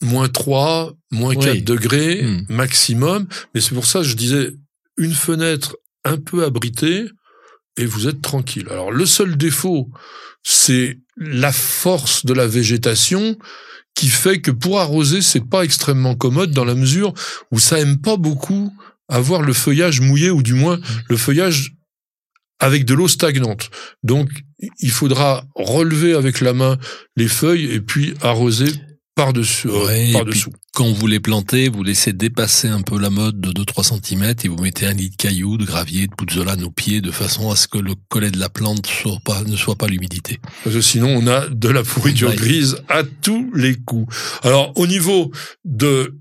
moins 0.00 0.28
3, 0.28 0.92
moins 1.10 1.34
4 1.34 1.64
degrés 1.64 2.22
hmm. 2.22 2.46
maximum. 2.48 3.26
Mais 3.54 3.60
c'est 3.60 3.74
pour 3.74 3.86
ça 3.86 4.00
que 4.00 4.06
je 4.06 4.16
disais 4.16 4.52
une 4.96 5.14
fenêtre 5.14 5.76
un 6.04 6.16
peu 6.16 6.44
abritée 6.44 7.06
et 7.76 7.86
vous 7.86 8.08
êtes 8.08 8.22
tranquille. 8.22 8.66
Alors 8.70 8.90
le 8.90 9.06
seul 9.06 9.36
défaut, 9.36 9.90
c'est 10.42 10.98
la 11.16 11.52
force 11.52 12.24
de 12.24 12.32
la 12.32 12.46
végétation 12.46 13.36
qui 13.94 14.08
fait 14.08 14.40
que 14.40 14.50
pour 14.50 14.78
arroser, 14.78 15.22
c'est 15.22 15.44
pas 15.44 15.64
extrêmement 15.64 16.14
commode 16.14 16.52
dans 16.52 16.64
la 16.64 16.74
mesure 16.74 17.12
où 17.50 17.58
ça 17.58 17.80
aime 17.80 18.00
pas 18.00 18.16
beaucoup 18.16 18.72
avoir 19.08 19.42
le 19.42 19.52
feuillage 19.52 20.00
mouillé 20.00 20.30
ou 20.30 20.42
du 20.42 20.54
moins 20.54 20.78
le 21.08 21.16
feuillage 21.16 21.74
avec 22.60 22.84
de 22.84 22.94
l'eau 22.94 23.08
stagnante. 23.08 23.70
Donc, 24.02 24.30
il 24.80 24.90
faudra 24.90 25.44
relever 25.54 26.14
avec 26.14 26.40
la 26.40 26.52
main 26.52 26.78
les 27.16 27.28
feuilles 27.28 27.72
et 27.72 27.80
puis 27.80 28.14
arroser 28.22 28.72
par-dessus. 29.18 29.68
Euh, 29.68 30.12
par-dessous. 30.12 30.52
Quand 30.74 30.92
vous 30.92 31.08
les 31.08 31.18
plantez, 31.18 31.68
vous 31.68 31.82
laissez 31.82 32.12
dépasser 32.12 32.68
un 32.68 32.82
peu 32.82 33.00
la 33.00 33.10
mode 33.10 33.40
de 33.40 33.50
2-3 33.50 34.00
cm 34.00 34.34
et 34.44 34.48
vous 34.48 34.62
mettez 34.62 34.86
un 34.86 34.92
lit 34.92 35.10
de 35.10 35.16
cailloux, 35.16 35.56
de 35.56 35.64
gravier, 35.64 36.06
de 36.06 36.14
pouzzolane 36.14 36.62
aux 36.62 36.70
pieds 36.70 37.00
de 37.00 37.10
façon 37.10 37.50
à 37.50 37.56
ce 37.56 37.66
que 37.66 37.78
le 37.78 37.94
collet 38.08 38.30
de 38.30 38.38
la 38.38 38.48
plante 38.48 38.86
soit 38.86 39.18
pas, 39.24 39.42
ne 39.42 39.56
soit 39.56 39.74
pas 39.74 39.88
l'humidité. 39.88 40.38
Parce 40.62 40.76
que 40.76 40.80
sinon, 40.80 41.08
on 41.08 41.26
a 41.26 41.48
de 41.48 41.68
la 41.68 41.82
pourriture 41.82 42.32
grise 42.32 42.76
à 42.88 43.02
tous 43.02 43.50
les 43.56 43.74
coups. 43.74 44.14
Alors, 44.44 44.72
au 44.76 44.86
niveau 44.86 45.32
de 45.64 46.16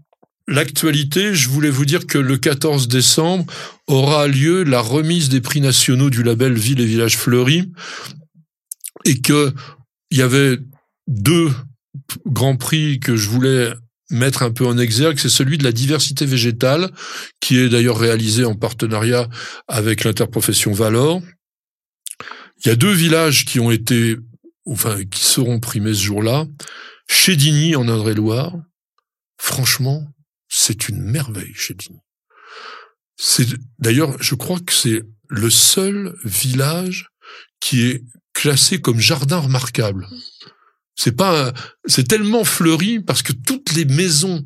l'actualité, 0.48 1.36
je 1.36 1.50
voulais 1.50 1.70
vous 1.70 1.86
dire 1.86 2.08
que 2.08 2.18
le 2.18 2.38
14 2.38 2.88
décembre 2.88 3.46
aura 3.86 4.28
lieu 4.28 4.64
la 4.64 4.80
remise 4.80 5.30
des 5.30 5.42
prix 5.42 5.62
nationaux 5.62 6.10
du 6.10 6.24
label 6.24 6.54
Ville 6.54 6.82
et 6.82 6.86
Village 6.88 7.16
Fleuris 7.16 7.72
et 9.06 9.22
que 9.22 9.54
il 10.10 10.18
y 10.18 10.24
avait 10.24 10.58
deux 11.08 11.52
Grand 12.26 12.56
Prix 12.56 13.00
que 13.00 13.16
je 13.16 13.30
voulais 13.30 13.74
mettre 14.10 14.44
un 14.44 14.52
peu 14.52 14.66
en 14.66 14.78
exergue, 14.78 15.20
c'est 15.20 15.30
celui 15.30 15.58
de 15.58 15.64
la 15.64 15.72
diversité 15.72 16.26
végétale, 16.26 16.92
qui 17.40 17.58
est 17.58 17.70
d'ailleurs 17.70 18.00
réalisé 18.00 18.46
en 18.46 18.56
partenariat 18.56 19.28
avec 19.68 20.04
l'interprofession 20.04 20.72
Valor. 20.72 21.22
Il 22.64 22.70
y 22.70 22.72
a 22.72 22.76
deux 22.76 22.92
villages 22.92 23.46
qui 23.46 23.60
ont 23.60 23.72
été, 23.72 24.18
enfin, 24.66 25.04
qui 25.06 25.24
seront 25.24 25.60
primés 25.60 25.94
ce 25.94 26.04
jour-là. 26.04 26.46
Chédigny 27.10 27.76
en 27.76 27.88
Indre-et-Loire. 27.88 28.54
Franchement, 29.38 30.08
c'est 30.48 30.90
une 30.90 31.02
merveille, 31.02 31.54
Chédigny. 31.54 32.00
C'est, 33.18 33.48
d'ailleurs, 33.80 34.22
je 34.22 34.36
crois 34.36 34.60
que 34.60 34.74
c'est 34.74 35.04
le 35.30 35.50
seul 35.50 36.16
village 36.24 37.10
qui 37.60 37.84
est 37.84 38.04
classé 38.34 38.80
comme 38.80 39.00
jardin 39.00 39.40
remarquable. 39.40 40.08
C'est 40.98 41.16
pas, 41.16 41.54
c'est 41.86 42.08
tellement 42.08 42.44
fleuri 42.44 43.00
parce 43.00 43.22
que 43.22 43.32
toutes 43.32 43.74
les 43.74 43.86
maisons 43.86 44.44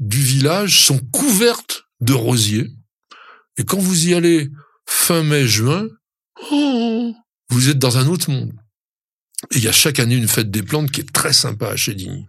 du 0.00 0.18
village 0.18 0.84
sont 0.84 0.98
couvertes 1.12 1.84
de 2.00 2.12
rosiers. 2.12 2.70
Et 3.56 3.64
quand 3.64 3.78
vous 3.78 4.08
y 4.08 4.14
allez 4.14 4.50
fin 4.86 5.22
mai, 5.22 5.46
juin, 5.46 5.86
oh, 6.50 7.14
vous 7.48 7.68
êtes 7.68 7.78
dans 7.78 7.96
un 7.96 8.08
autre 8.08 8.30
monde. 8.30 8.52
Et 9.52 9.58
il 9.58 9.64
y 9.64 9.68
a 9.68 9.72
chaque 9.72 10.00
année 10.00 10.16
une 10.16 10.28
fête 10.28 10.50
des 10.50 10.62
plantes 10.62 10.90
qui 10.90 11.00
est 11.00 11.12
très 11.12 11.32
sympa 11.32 11.68
à 11.68 11.76
Chédigny. 11.76 12.26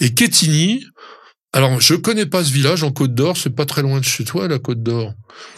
Et 0.00 0.14
Quetigny, 0.14 0.86
alors 1.54 1.80
je 1.80 1.94
connais 1.94 2.24
pas 2.24 2.42
ce 2.44 2.52
village 2.52 2.82
en 2.82 2.90
Côte 2.90 3.14
d'Or, 3.14 3.36
c'est 3.36 3.54
pas 3.54 3.66
très 3.66 3.82
loin 3.82 4.00
de 4.00 4.04
chez 4.04 4.24
toi, 4.24 4.48
la 4.48 4.58
Côte 4.58 4.82
d'Or. 4.82 5.12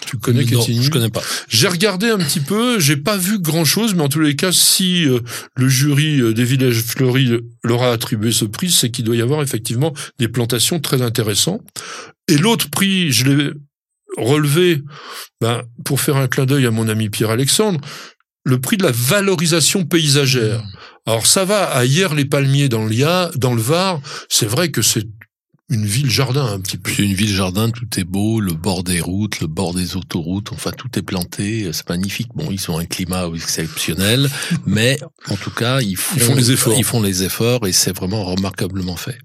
Tu 0.06 0.18
connais 0.18 0.44
Non, 0.44 0.62
je 0.62 0.90
connais 0.90 1.10
pas. 1.10 1.22
J'ai 1.48 1.68
regardé 1.68 2.08
un 2.08 2.18
petit 2.18 2.40
peu, 2.40 2.80
j'ai 2.80 2.96
pas 2.96 3.16
vu 3.16 3.38
grand 3.38 3.64
chose, 3.64 3.94
mais 3.94 4.02
en 4.02 4.08
tous 4.08 4.20
les 4.20 4.34
cas, 4.34 4.50
si 4.50 5.06
euh, 5.06 5.20
le 5.54 5.68
jury 5.68 6.20
euh, 6.20 6.34
des 6.34 6.44
villages 6.44 6.82
fleuris 6.82 7.38
leur 7.62 7.82
a 7.84 7.92
attribué 7.92 8.32
ce 8.32 8.44
prix, 8.44 8.70
c'est 8.70 8.90
qu'il 8.90 9.04
doit 9.04 9.16
y 9.16 9.22
avoir 9.22 9.42
effectivement 9.42 9.94
des 10.18 10.28
plantations 10.28 10.80
très 10.80 11.00
intéressantes. 11.00 11.62
Et 12.26 12.38
l'autre 12.38 12.70
prix, 12.70 13.12
je 13.12 13.26
l'ai 13.26 13.50
relevé 14.16 14.82
ben, 15.40 15.62
pour 15.84 16.00
faire 16.00 16.16
un 16.16 16.26
clin 16.26 16.46
d'œil 16.46 16.66
à 16.66 16.70
mon 16.70 16.88
ami 16.88 17.08
Pierre-Alexandre, 17.08 17.80
le 18.44 18.60
prix 18.60 18.76
de 18.76 18.84
la 18.84 18.92
valorisation 18.92 19.84
paysagère. 19.84 20.62
Alors 21.06 21.26
ça 21.26 21.44
va 21.44 21.64
à 21.64 21.84
hier 21.84 22.14
les 22.14 22.24
palmiers 22.24 22.68
dans 22.68 22.86
l'IA, 22.86 23.30
dans 23.36 23.54
le 23.54 23.60
Var, 23.60 24.00
c'est 24.28 24.46
vrai 24.46 24.70
que 24.70 24.82
c'est 24.82 25.06
une 25.70 25.86
ville 25.86 26.10
jardin 26.10 26.46
un 26.46 26.60
petit 26.60 26.76
peu. 26.76 26.90
C'est 26.94 27.04
une 27.04 27.14
ville 27.14 27.34
jardin, 27.34 27.70
tout 27.70 27.88
est 27.98 28.04
beau, 28.04 28.40
le 28.40 28.52
bord 28.52 28.84
des 28.84 29.00
routes, 29.00 29.40
le 29.40 29.46
bord 29.46 29.74
des 29.74 29.96
autoroutes, 29.96 30.52
enfin 30.52 30.70
tout 30.72 30.88
est 30.98 31.02
planté, 31.02 31.70
c'est 31.72 31.88
magnifique. 31.88 32.28
Bon, 32.34 32.48
ils 32.50 32.70
ont 32.70 32.78
un 32.78 32.84
climat 32.84 33.28
exceptionnel, 33.34 34.28
mais 34.66 34.98
en 35.28 35.36
tout 35.36 35.50
cas, 35.50 35.80
ils 35.80 35.96
font, 35.96 36.16
Ils 36.16 36.22
font 36.22 36.34
les 36.34 36.50
efforts. 36.52 36.74
Ils 36.78 36.84
font 36.84 37.02
les 37.02 37.22
efforts 37.22 37.66
et 37.66 37.72
c'est 37.72 37.96
vraiment 37.96 38.24
remarquablement 38.24 38.96
fait. 38.96 39.18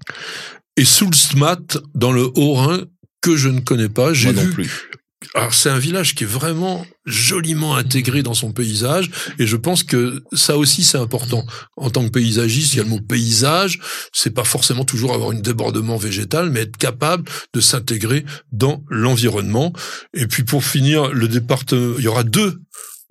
Et 0.76 0.84
Soulsmat, 0.84 1.78
dans 1.94 2.12
le 2.12 2.30
Haut-Rhin, 2.34 2.84
que 3.20 3.36
je 3.36 3.48
ne 3.48 3.60
connais 3.60 3.88
pas, 3.90 4.14
j'ai 4.14 4.32
Moi 4.32 4.42
non 4.42 4.48
vu 4.48 4.54
plus. 4.54 4.90
Alors 5.34 5.52
c'est 5.52 5.68
un 5.68 5.78
village 5.78 6.14
qui 6.14 6.24
est 6.24 6.26
vraiment 6.26 6.86
joliment 7.04 7.76
intégré 7.76 8.22
dans 8.22 8.32
son 8.32 8.52
paysage 8.52 9.10
et 9.38 9.46
je 9.46 9.56
pense 9.56 9.82
que 9.82 10.22
ça 10.32 10.56
aussi 10.56 10.82
c'est 10.82 10.98
important. 10.98 11.44
En 11.76 11.90
tant 11.90 12.04
que 12.04 12.10
paysagiste, 12.10 12.72
il 12.72 12.78
y 12.78 12.80
a 12.80 12.84
le 12.84 12.88
mot 12.88 13.00
paysage, 13.00 13.80
c'est 14.12 14.30
pas 14.30 14.44
forcément 14.44 14.84
toujours 14.84 15.12
avoir 15.12 15.32
une 15.32 15.42
débordement 15.42 15.98
végétal, 15.98 16.50
mais 16.50 16.60
être 16.60 16.76
capable 16.78 17.24
de 17.52 17.60
s'intégrer 17.60 18.24
dans 18.52 18.82
l'environnement. 18.88 19.74
Et 20.14 20.26
puis 20.26 20.42
pour 20.42 20.64
finir, 20.64 21.08
le 21.08 21.28
département, 21.28 21.94
il 21.98 22.04
y 22.04 22.08
aura 22.08 22.24
deux 22.24 22.62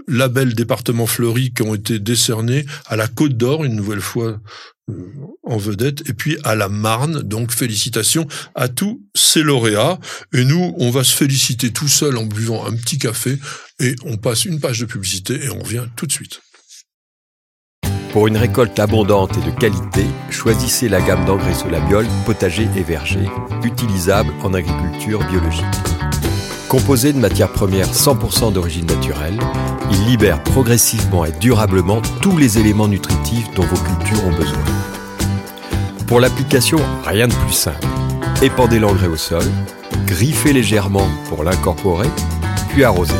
labels 0.07 0.55
départements 0.55 1.07
fleuris 1.07 1.53
qui 1.53 1.61
ont 1.61 1.75
été 1.75 1.99
décernés 1.99 2.65
à 2.87 2.95
la 2.95 3.07
Côte 3.07 3.37
d'Or 3.37 3.63
une 3.63 3.75
nouvelle 3.75 4.01
fois 4.01 4.39
euh, 4.89 4.93
en 5.43 5.57
vedette 5.57 6.07
et 6.09 6.13
puis 6.13 6.37
à 6.43 6.55
la 6.55 6.69
Marne. 6.69 7.21
Donc 7.21 7.51
félicitations 7.51 8.27
à 8.55 8.67
tous 8.67 9.01
ces 9.15 9.41
lauréats. 9.41 9.99
Et 10.33 10.45
nous, 10.45 10.73
on 10.77 10.89
va 10.91 11.03
se 11.03 11.15
féliciter 11.15 11.71
tout 11.71 11.87
seul 11.87 12.17
en 12.17 12.25
buvant 12.25 12.65
un 12.65 12.71
petit 12.71 12.97
café 12.97 13.37
et 13.79 13.95
on 14.03 14.17
passe 14.17 14.45
une 14.45 14.59
page 14.59 14.79
de 14.79 14.85
publicité 14.85 15.43
et 15.43 15.49
on 15.49 15.59
revient 15.59 15.85
tout 15.95 16.05
de 16.05 16.11
suite. 16.11 16.41
Pour 18.11 18.27
une 18.27 18.37
récolte 18.37 18.79
abondante 18.79 19.37
et 19.37 19.51
de 19.51 19.55
qualité, 19.55 20.03
choisissez 20.31 20.89
la 20.89 20.99
gamme 20.99 21.25
d'engrais 21.25 21.53
Solabiol 21.53 22.07
potager 22.25 22.67
et 22.75 22.81
verger, 22.81 23.29
utilisable 23.63 24.33
en 24.41 24.55
agriculture 24.55 25.23
biologique. 25.27 25.63
Composé 26.69 27.13
de 27.13 27.17
matières 27.17 27.51
premières 27.51 27.91
100% 27.91 28.53
d'origine 28.53 28.85
naturelle, 28.85 29.39
il 29.89 30.05
libère 30.05 30.43
progressivement 30.43 31.25
et 31.25 31.31
durablement 31.31 31.99
tous 32.21 32.37
les 32.37 32.59
éléments 32.59 32.87
nutritifs 32.87 33.51
dont 33.55 33.63
vos 33.63 33.75
cultures 33.75 34.23
ont 34.23 34.37
besoin. 34.37 34.63
Pour 36.05 36.19
l'application, 36.19 36.77
rien 37.03 37.27
de 37.27 37.33
plus 37.33 37.53
simple. 37.53 37.87
Épandez 38.43 38.77
l'engrais 38.77 39.07
au 39.07 39.17
sol, 39.17 39.41
griffez 40.05 40.53
légèrement 40.53 41.07
pour 41.27 41.43
l'incorporer, 41.43 42.07
puis 42.69 42.83
arrosez. 42.83 43.15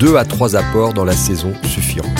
Deux 0.00 0.16
à 0.16 0.24
trois 0.24 0.56
apports 0.56 0.94
dans 0.94 1.04
la 1.04 1.12
saison 1.12 1.52
suffiront. 1.64 2.14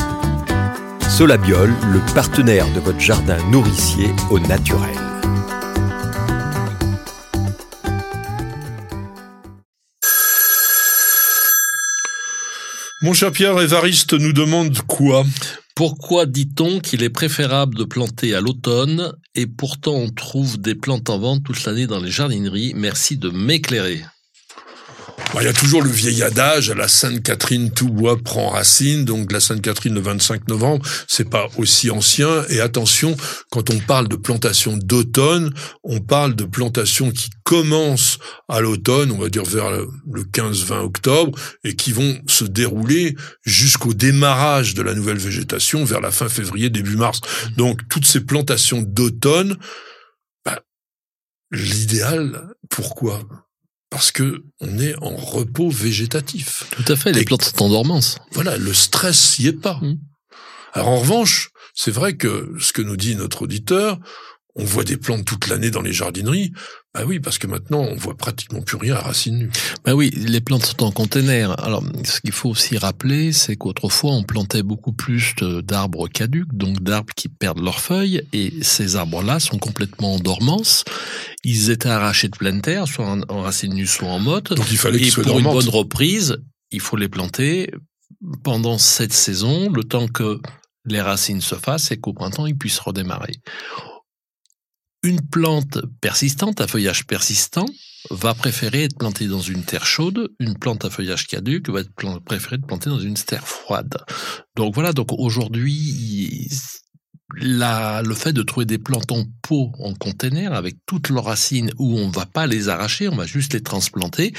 Solabiol, 1.08 1.72
le 1.90 2.14
partenaire 2.14 2.66
de 2.74 2.80
votre 2.80 3.00
jardin 3.00 3.38
nourricier 3.50 4.10
au 4.30 4.38
naturel. 4.38 4.98
Mon 13.00 13.12
cher 13.12 13.30
Pierre, 13.30 13.60
Évariste 13.60 14.14
nous 14.14 14.32
demande 14.32 14.76
quoi? 14.88 15.24
Pourquoi 15.76 16.26
dit-on 16.26 16.80
qu'il 16.80 17.04
est 17.04 17.10
préférable 17.10 17.76
de 17.76 17.84
planter 17.84 18.34
à 18.34 18.40
l'automne 18.40 19.12
et 19.36 19.46
pourtant 19.46 19.94
on 19.94 20.08
trouve 20.08 20.60
des 20.60 20.74
plantes 20.74 21.08
en 21.08 21.20
vente 21.20 21.44
toute 21.44 21.64
l'année 21.64 21.86
dans 21.86 22.00
les 22.00 22.10
jardineries? 22.10 22.72
Merci 22.74 23.16
de 23.16 23.30
m'éclairer. 23.30 24.02
Il 25.34 25.44
y 25.44 25.46
a 25.46 25.52
toujours 25.52 25.82
le 25.82 25.90
vieil 25.90 26.22
adage, 26.22 26.70
à 26.70 26.74
la 26.74 26.88
Sainte-Catherine, 26.88 27.70
tout 27.70 27.90
bois 27.90 28.16
prend 28.16 28.48
racine. 28.48 29.04
Donc 29.04 29.30
la 29.30 29.40
Sainte-Catherine 29.40 29.94
le 29.94 30.00
25 30.00 30.48
novembre, 30.48 30.84
c'est 31.06 31.28
pas 31.28 31.48
aussi 31.58 31.90
ancien. 31.90 32.44
Et 32.48 32.60
attention, 32.60 33.16
quand 33.50 33.70
on 33.70 33.78
parle 33.78 34.08
de 34.08 34.16
plantation 34.16 34.76
d'automne, 34.76 35.52
on 35.84 36.00
parle 36.00 36.34
de 36.34 36.44
plantation 36.44 37.12
qui 37.12 37.30
commence 37.44 38.18
à 38.48 38.60
l'automne, 38.60 39.12
on 39.12 39.18
va 39.18 39.28
dire 39.28 39.44
vers 39.44 39.70
le 39.70 39.88
le 40.10 40.24
15-20 40.24 40.80
octobre, 40.80 41.38
et 41.62 41.76
qui 41.76 41.92
vont 41.92 42.20
se 42.26 42.44
dérouler 42.44 43.14
jusqu'au 43.44 43.94
démarrage 43.94 44.74
de 44.74 44.82
la 44.82 44.94
nouvelle 44.94 45.18
végétation 45.18 45.84
vers 45.84 46.00
la 46.00 46.10
fin 46.10 46.28
février, 46.28 46.70
début 46.70 46.96
mars. 46.96 47.20
Donc 47.56 47.86
toutes 47.88 48.06
ces 48.06 48.20
plantations 48.20 48.82
d'automne, 48.82 49.56
bah, 50.44 50.60
l'idéal, 51.52 52.48
pourquoi? 52.70 53.47
Parce 53.90 54.10
que 54.12 54.42
on 54.60 54.78
est 54.78 54.94
en 55.02 55.14
repos 55.16 55.70
végétatif. 55.70 56.64
Tout 56.70 56.84
à 56.92 56.96
fait, 56.96 57.12
les 57.12 57.22
Et- 57.22 57.24
plantes 57.24 57.42
sont 57.42 57.62
en 57.62 57.68
dormance. 57.70 58.18
Voilà, 58.32 58.56
le 58.56 58.74
stress 58.74 59.38
y 59.38 59.46
est 59.48 59.52
pas. 59.52 59.78
Mm. 59.82 59.98
Alors 60.74 60.88
en 60.88 60.98
revanche, 60.98 61.50
c'est 61.74 61.90
vrai 61.90 62.16
que 62.16 62.52
ce 62.60 62.72
que 62.72 62.82
nous 62.82 62.96
dit 62.96 63.16
notre 63.16 63.42
auditeur, 63.42 63.98
on 64.58 64.64
voit 64.64 64.84
des 64.84 64.96
plantes 64.96 65.24
toute 65.24 65.48
l'année 65.48 65.70
dans 65.70 65.80
les 65.80 65.92
jardineries. 65.92 66.52
Bah 66.92 67.04
oui, 67.06 67.20
parce 67.20 67.38
que 67.38 67.46
maintenant 67.46 67.80
on 67.80 67.94
voit 67.94 68.16
pratiquement 68.16 68.60
plus 68.60 68.76
rien 68.76 68.96
à 68.96 69.00
racines 69.00 69.38
nues. 69.38 69.50
Ben 69.84 69.94
oui, 69.94 70.10
les 70.10 70.40
plantes 70.40 70.66
sont 70.66 70.82
en 70.82 70.90
container. 70.90 71.58
Alors, 71.64 71.84
ce 72.04 72.20
qu'il 72.20 72.32
faut 72.32 72.50
aussi 72.50 72.76
rappeler, 72.76 73.32
c'est 73.32 73.56
qu'autrefois, 73.56 74.12
on 74.12 74.24
plantait 74.24 74.64
beaucoup 74.64 74.92
plus 74.92 75.34
d'arbres 75.62 76.08
caducs, 76.08 76.52
donc 76.52 76.82
d'arbres 76.82 77.12
qui 77.16 77.28
perdent 77.28 77.62
leurs 77.62 77.80
feuilles, 77.80 78.22
et 78.32 78.52
ces 78.62 78.96
arbres-là 78.96 79.38
sont 79.38 79.58
complètement 79.58 80.14
en 80.14 80.18
dormance. 80.18 80.84
Ils 81.44 81.70
étaient 81.70 81.88
arrachés 81.88 82.28
de 82.28 82.36
pleine 82.36 82.60
terre, 82.60 82.88
soit 82.88 83.06
en, 83.06 83.42
racines 83.42 83.74
nues, 83.74 83.86
soit 83.86 84.08
en 84.08 84.18
motte. 84.18 84.52
Donc 84.52 84.66
il 84.70 84.78
fallait 84.78 84.98
Et 84.98 85.02
qu'ils 85.02 85.12
soient 85.12 85.24
pour 85.24 85.38
une 85.38 85.44
bonne 85.44 85.68
reprise, 85.68 86.38
il 86.72 86.80
faut 86.80 86.96
les 86.96 87.08
planter 87.08 87.70
pendant 88.42 88.78
cette 88.78 89.12
saison, 89.12 89.70
le 89.70 89.84
temps 89.84 90.08
que 90.08 90.40
les 90.84 91.00
racines 91.00 91.40
se 91.40 91.54
fassent 91.54 91.90
et 91.90 91.98
qu'au 91.98 92.12
printemps, 92.12 92.46
ils 92.46 92.56
puissent 92.56 92.80
redémarrer. 92.80 93.34
Une 95.04 95.20
plante 95.20 95.78
persistante, 96.00 96.60
à 96.60 96.66
feuillage 96.66 97.06
persistant, 97.06 97.66
va 98.10 98.34
préférer 98.34 98.84
être 98.84 98.98
plantée 98.98 99.28
dans 99.28 99.40
une 99.40 99.62
terre 99.62 99.86
chaude. 99.86 100.30
Une 100.40 100.58
plante 100.58 100.84
à 100.84 100.90
feuillage 100.90 101.26
caduc 101.26 101.68
va 101.68 101.80
être 101.80 101.92
préférer 102.24 102.56
être 102.56 102.66
plantée 102.66 102.90
dans 102.90 102.98
une 102.98 103.14
terre 103.14 103.46
froide. 103.46 104.04
Donc 104.56 104.74
voilà, 104.74 104.92
donc 104.92 105.12
aujourd'hui, 105.12 106.48
le 107.34 108.14
fait 108.14 108.32
de 108.32 108.42
trouver 108.42 108.66
des 108.66 108.78
plantes 108.78 109.12
en 109.12 109.24
pot, 109.42 109.72
en 109.78 109.94
container, 109.94 110.52
avec 110.52 110.76
toutes 110.86 111.10
leurs 111.10 111.26
racines, 111.26 111.70
où 111.78 111.96
on 111.98 112.10
va 112.10 112.26
pas 112.26 112.46
les 112.46 112.68
arracher, 112.68 113.08
on 113.08 113.16
va 113.16 113.26
juste 113.26 113.52
les 113.52 113.62
transplanter, 113.62 114.32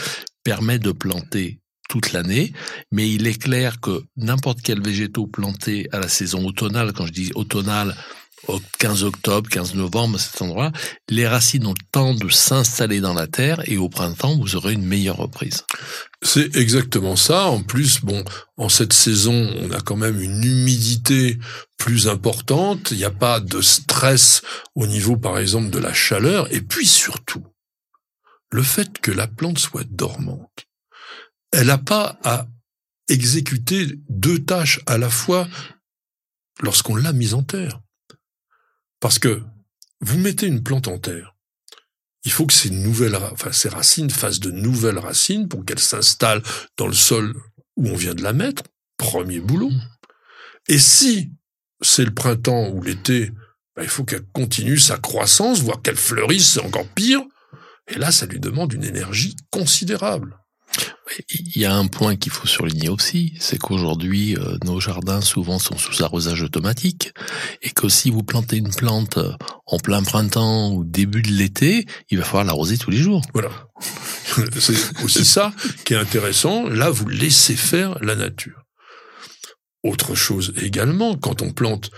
permet 0.43 0.79
de 0.79 0.91
planter 0.91 1.61
toute 1.87 2.11
l'année, 2.11 2.53
mais 2.91 3.09
il 3.09 3.27
est 3.27 3.41
clair 3.41 3.79
que 3.79 4.03
n'importe 4.15 4.61
quel 4.61 4.81
végétaux 4.81 5.25
planté 5.25 5.87
à 5.91 5.99
la 5.99 6.07
saison 6.07 6.45
automnale, 6.45 6.93
quand 6.93 7.07
je 7.07 7.11
dis 7.11 7.31
automnale, 7.33 7.89
au 7.89 8.18
15 8.80 9.04
octobre, 9.04 9.49
15 9.49 9.75
novembre, 9.75 10.15
à 10.15 10.19
cet 10.19 10.42
endroit, 10.42 10.71
les 11.10 11.27
racines 11.27 11.65
ont 11.65 11.73
le 11.73 11.85
temps 11.92 12.13
de 12.13 12.29
s'installer 12.29 13.02
dans 13.02 13.13
la 13.13 13.27
terre 13.27 13.62
et 13.69 13.77
au 13.77 13.90
printemps, 13.90 14.37
vous 14.37 14.56
aurez 14.56 14.73
une 14.73 14.85
meilleure 14.85 15.17
reprise. 15.17 15.65
C'est 16.21 16.56
exactement 16.56 17.15
ça. 17.15 17.46
En 17.46 17.63
plus, 17.63 18.02
bon, 18.02 18.23
en 18.58 18.69
cette 18.69 18.94
saison, 18.94 19.54
on 19.62 19.71
a 19.71 19.79
quand 19.81 19.96
même 19.96 20.19
une 20.21 20.44
humidité 20.44 21.37
plus 21.77 22.08
importante. 22.08 22.92
Il 22.92 22.98
n'y 22.98 23.06
a 23.06 23.12
pas 23.12 23.40
de 23.40 23.62
stress 23.62 24.42
au 24.75 24.87
niveau, 24.87 25.15
par 25.15 25.37
exemple, 25.37 25.69
de 25.69 25.79
la 25.79 25.94
chaleur. 25.94 26.52
Et 26.54 26.62
puis 26.62 26.87
surtout, 26.87 27.46
le 28.52 28.63
fait 28.63 29.00
que 29.00 29.12
la 29.12 29.27
plante 29.27 29.60
soit 29.60 29.87
dormante. 29.90 30.65
Elle 31.52 31.67
n'a 31.67 31.77
pas 31.77 32.19
à 32.23 32.48
exécuter 33.08 33.87
deux 34.10 34.40
tâches 34.44 34.81
à 34.85 34.98
la 34.98 35.10
fois 35.10 35.48
lorsqu'on 36.62 36.96
l'a 36.96 37.13
mise 37.13 37.33
en 37.33 37.44
terre. 37.44 37.79
Parce 39.00 39.19
que 39.19 39.41
vous 40.02 40.17
mettez 40.17 40.47
une 40.47 40.63
plante 40.63 40.87
en 40.87 40.97
terre, 40.97 41.35
il 42.25 42.31
faut 42.31 42.45
que 42.45 42.54
ces 42.54 42.69
nouvelles, 42.69 43.15
enfin, 43.15 43.52
ces 43.52 43.69
racines 43.69 44.10
fassent 44.10 44.39
de 44.39 44.52
nouvelles 44.52 45.00
racines 45.00 45.47
pour 45.47 45.63
qu'elles 45.63 45.79
s'installent 45.79 46.43
dans 46.77 46.87
le 46.87 46.93
sol 46.93 47.35
où 47.77 47.87
on 47.87 47.95
vient 47.95 48.13
de 48.13 48.23
la 48.23 48.33
mettre. 48.33 48.63
Premier 48.97 49.39
boulot. 49.39 49.71
Et 50.67 50.77
si 50.77 51.31
c'est 51.81 52.04
le 52.04 52.13
printemps 52.13 52.69
ou 52.69 52.81
l'été, 52.81 53.31
ben, 53.75 53.83
il 53.83 53.89
faut 53.89 54.04
qu'elle 54.04 54.25
continue 54.33 54.77
sa 54.77 54.97
croissance, 54.97 55.62
voire 55.62 55.81
qu'elle 55.81 55.95
fleurisse, 55.95 56.54
c'est 56.54 56.65
encore 56.65 56.87
pire. 56.89 57.21
Et 57.87 57.95
là, 57.97 58.12
ça 58.12 58.25
lui 58.25 58.39
demande 58.39 58.73
une 58.73 58.83
énergie 58.83 59.35
considérable. 59.50 60.37
Il 61.29 61.57
y 61.57 61.65
a 61.65 61.73
un 61.73 61.87
point 61.87 62.15
qu'il 62.15 62.31
faut 62.31 62.47
surligner 62.47 62.89
aussi, 62.89 63.33
c'est 63.39 63.57
qu'aujourd'hui, 63.57 64.35
euh, 64.37 64.57
nos 64.63 64.79
jardins 64.79 65.21
souvent 65.21 65.60
sont 65.60 65.77
sous 65.77 66.03
arrosage 66.03 66.43
automatique, 66.43 67.13
et 67.62 67.71
que 67.71 67.89
si 67.89 68.10
vous 68.10 68.23
plantez 68.23 68.57
une 68.57 68.73
plante 68.73 69.17
euh, 69.17 69.33
en 69.65 69.77
plein 69.77 70.03
printemps 70.03 70.71
ou 70.71 70.83
début 70.83 71.21
de 71.21 71.31
l'été, 71.31 71.85
il 72.10 72.17
va 72.17 72.23
falloir 72.23 72.43
l'arroser 72.43 72.77
tous 72.77 72.91
les 72.91 72.97
jours. 72.97 73.21
Voilà. 73.33 73.49
c'est 74.60 75.03
aussi 75.03 75.25
ça 75.25 75.53
qui 75.85 75.93
est 75.93 75.97
intéressant. 75.97 76.67
Là, 76.67 76.89
vous 76.89 77.07
laissez 77.07 77.55
faire 77.55 77.97
la 78.03 78.15
nature. 78.15 78.63
Autre 79.83 80.15
chose 80.15 80.53
également, 80.62 81.15
quand 81.15 81.41
on 81.41 81.51
plante 81.51 81.89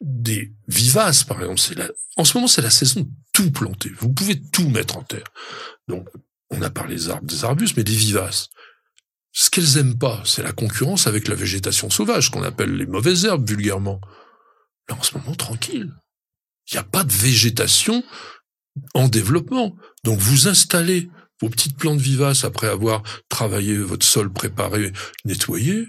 des 0.00 0.52
vivaces, 0.68 1.24
par 1.24 1.40
exemple, 1.40 1.60
c'est 1.60 1.76
la... 1.76 1.88
en 2.16 2.24
ce 2.24 2.34
moment, 2.34 2.48
c'est 2.48 2.62
la 2.62 2.70
saison 2.70 3.00
de 3.00 3.08
tout 3.32 3.50
planter. 3.50 3.90
Vous 3.98 4.12
pouvez 4.12 4.40
tout 4.52 4.68
mettre 4.68 4.96
en 4.96 5.02
terre. 5.02 5.26
Donc, 5.88 6.08
on 6.50 6.62
a 6.62 6.70
parlé 6.70 6.96
des 6.96 7.10
arbres, 7.10 7.26
des 7.26 7.44
arbustes, 7.44 7.76
mais 7.76 7.84
des 7.84 7.94
vivaces. 7.94 8.48
Ce 9.32 9.50
qu'elles 9.50 9.76
aiment 9.76 9.98
pas, 9.98 10.22
c'est 10.24 10.42
la 10.42 10.52
concurrence 10.52 11.06
avec 11.06 11.28
la 11.28 11.34
végétation 11.34 11.90
sauvage, 11.90 12.30
qu'on 12.30 12.42
appelle 12.42 12.74
les 12.74 12.86
mauvaises 12.86 13.24
herbes 13.24 13.48
vulgairement. 13.48 14.00
Là, 14.88 14.96
en 14.96 15.02
ce 15.02 15.16
moment, 15.16 15.34
tranquille. 15.34 15.94
Il 16.70 16.74
n'y 16.74 16.78
a 16.78 16.84
pas 16.84 17.04
de 17.04 17.12
végétation 17.12 18.02
en 18.94 19.08
développement. 19.08 19.76
Donc, 20.04 20.18
vous 20.18 20.48
installez 20.48 21.10
vos 21.40 21.50
petites 21.50 21.76
plantes 21.76 22.00
vivaces 22.00 22.44
après 22.44 22.68
avoir 22.68 23.02
travaillé 23.28 23.76
votre 23.78 24.06
sol 24.06 24.32
préparé, 24.32 24.92
nettoyé, 25.24 25.86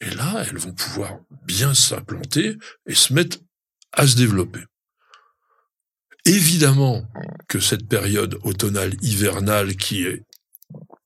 et 0.00 0.10
là, 0.10 0.44
elles 0.48 0.58
vont 0.58 0.72
pouvoir 0.72 1.18
bien 1.44 1.74
s'implanter 1.74 2.56
et 2.86 2.94
se 2.94 3.12
mettre 3.12 3.38
à 3.92 4.06
se 4.06 4.16
développer. 4.16 4.60
Évidemment 6.26 7.04
que 7.48 7.60
cette 7.60 7.88
période 7.88 8.38
automnale 8.42 8.94
hivernale 9.00 9.76
qui 9.76 10.04
est 10.04 10.24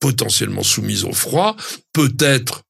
potentiellement 0.01 0.63
soumise 0.63 1.05
au 1.05 1.13
froid 1.13 1.57
peut 1.93 2.15
être 2.19 2.63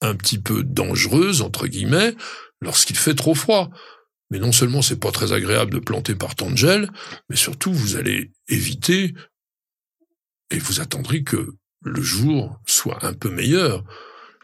un 0.00 0.14
petit 0.14 0.38
peu 0.38 0.62
dangereuse 0.62 1.42
entre 1.42 1.66
guillemets 1.66 2.14
lorsqu'il 2.60 2.96
fait 2.96 3.14
trop 3.14 3.34
froid. 3.34 3.70
Mais 4.30 4.38
non 4.38 4.52
seulement 4.52 4.82
c'est 4.82 5.00
pas 5.00 5.10
très 5.10 5.32
agréable 5.32 5.72
de 5.74 5.80
planter 5.80 6.14
par 6.14 6.36
temps 6.36 6.50
de 6.50 6.56
gel, 6.56 6.88
mais 7.28 7.36
surtout 7.36 7.72
vous 7.72 7.96
allez 7.96 8.30
éviter 8.48 9.12
et 10.50 10.58
vous 10.58 10.80
attendrez 10.80 11.24
que 11.24 11.54
le 11.82 12.02
jour 12.02 12.60
soit 12.66 13.04
un 13.04 13.14
peu 13.14 13.30
meilleur. 13.30 13.84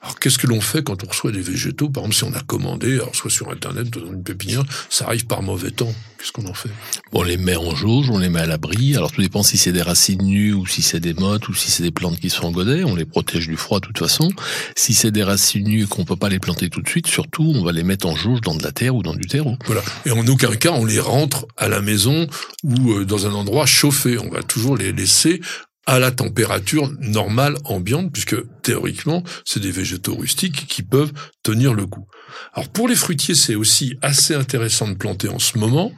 Alors 0.03 0.18
qu'est-ce 0.20 0.38
que 0.38 0.47
l'on 0.47 0.61
fait 0.61 0.82
quand 0.82 1.05
on 1.05 1.09
reçoit 1.09 1.32
des 1.32 1.40
végétaux 1.40 1.88
Par 1.88 2.05
exemple, 2.05 2.14
si 2.14 2.24
on 2.24 2.38
a 2.38 2.42
commandé, 2.42 2.94
alors 2.94 3.14
soit 3.16 3.30
sur 3.30 3.51
Internet, 3.51 3.90
dans 3.90 4.07
une 4.07 4.22
pépinière, 4.22 4.62
ça 4.90 5.07
arrive 5.07 5.26
par 5.26 5.42
mauvais 5.42 5.70
temps. 5.70 5.92
Qu'est-ce 6.18 6.32
qu'on 6.32 6.47
en 6.47 6.55
fait? 6.55 6.70
On 7.12 7.22
les 7.22 7.36
met 7.36 7.57
en 7.57 7.74
jauge, 7.74 8.11
on 8.11 8.18
les 8.18 8.28
met 8.28 8.40
à 8.40 8.47
l'abri. 8.47 8.97
Alors 8.97 9.11
tout 9.11 9.20
dépend 9.20 9.42
si 9.42 9.59
c'est 9.59 9.72
des 9.72 9.82
racines 9.82 10.22
nues 10.22 10.53
ou 10.53 10.66
si 10.66 10.82
c'est 10.82 11.01
des 11.01 11.14
mottes 11.14 11.49
ou 11.49 11.55
si 11.55 11.70
c'est 11.70 11.82
des 11.82 11.90
plantes 11.90 12.18
qui 12.20 12.30
sont 12.30 12.44
en 12.44 12.51
godet. 12.53 12.84
On 12.84 12.94
les 12.94 13.05
protège 13.05 13.49
du 13.49 13.57
froid 13.57 13.80
de 13.80 13.86
toute 13.86 13.99
façon. 13.99 14.30
Si 14.76 14.94
c'est 14.94 15.11
des 15.11 15.22
racines 15.22 15.66
nues 15.66 15.86
qu'on 15.86 16.05
peut 16.05 16.16
pas 16.16 16.28
les 16.28 16.38
planter 16.38 16.70
tout 16.70 16.82
de 16.82 16.88
suite, 16.88 17.07
surtout 17.07 17.53
on 17.55 17.64
va 17.64 17.72
les 17.72 17.82
mettre 17.82 18.07
en 18.07 18.16
jauge 18.16 18.40
dans 18.42 18.55
de 18.55 18.62
la 18.62 18.72
terre 18.72 18.94
ou 18.94 19.03
dans 19.03 19.14
du 19.14 19.26
terreau. 19.26 19.57
Voilà. 19.66 19.82
Et 20.05 20.11
en 20.11 20.26
aucun 20.26 20.55
cas 20.57 20.72
on 20.72 20.84
les 20.84 21.01
rentre 21.01 21.47
à 21.57 21.68
la 21.68 21.80
maison 21.80 22.26
ou 22.62 22.92
euh, 22.92 23.05
dans 23.05 23.26
un 23.26 23.32
endroit 23.32 23.66
chauffé. 23.66 24.18
On 24.18 24.30
va 24.30 24.42
toujours 24.42 24.76
les 24.76 24.92
laisser 24.92 25.40
à 25.87 26.01
la 26.01 26.11
température 26.11 26.91
normale 26.99 27.57
ambiante, 27.64 28.12
puisque 28.12 28.37
théoriquement, 28.62 29.22
c'est 29.45 29.61
des 29.61 29.70
végétaux 29.70 30.16
rustiques 30.16 30.66
qui 30.66 30.82
peuvent 30.82 31.12
tenir 31.43 31.74
le 31.74 31.87
coup. 31.87 32.07
Alors 32.53 32.68
pour 32.68 32.89
les 32.89 32.97
fruitiers, 32.97 33.37
c'est 33.37 33.55
aussi 33.55 33.97
assez 34.03 34.34
intéressant 34.34 34.89
de 34.89 34.95
planter 34.95 35.28
en 35.28 35.39
ce 35.39 35.59
moment, 35.59 35.93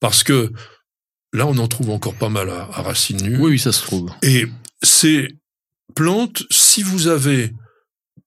parce 0.00 0.24
que 0.24 0.52
là, 1.32 1.46
on 1.46 1.56
en 1.58 1.68
trouve 1.68 1.90
encore 1.90 2.14
pas 2.14 2.28
mal 2.28 2.50
à, 2.50 2.64
racines 2.66 3.22
nues. 3.22 3.38
Oui, 3.38 3.58
ça 3.58 3.72
se 3.72 3.82
trouve. 3.82 4.10
Et 4.22 4.46
ces 4.82 5.36
plantes, 5.94 6.42
si 6.50 6.82
vous 6.82 7.06
avez 7.06 7.52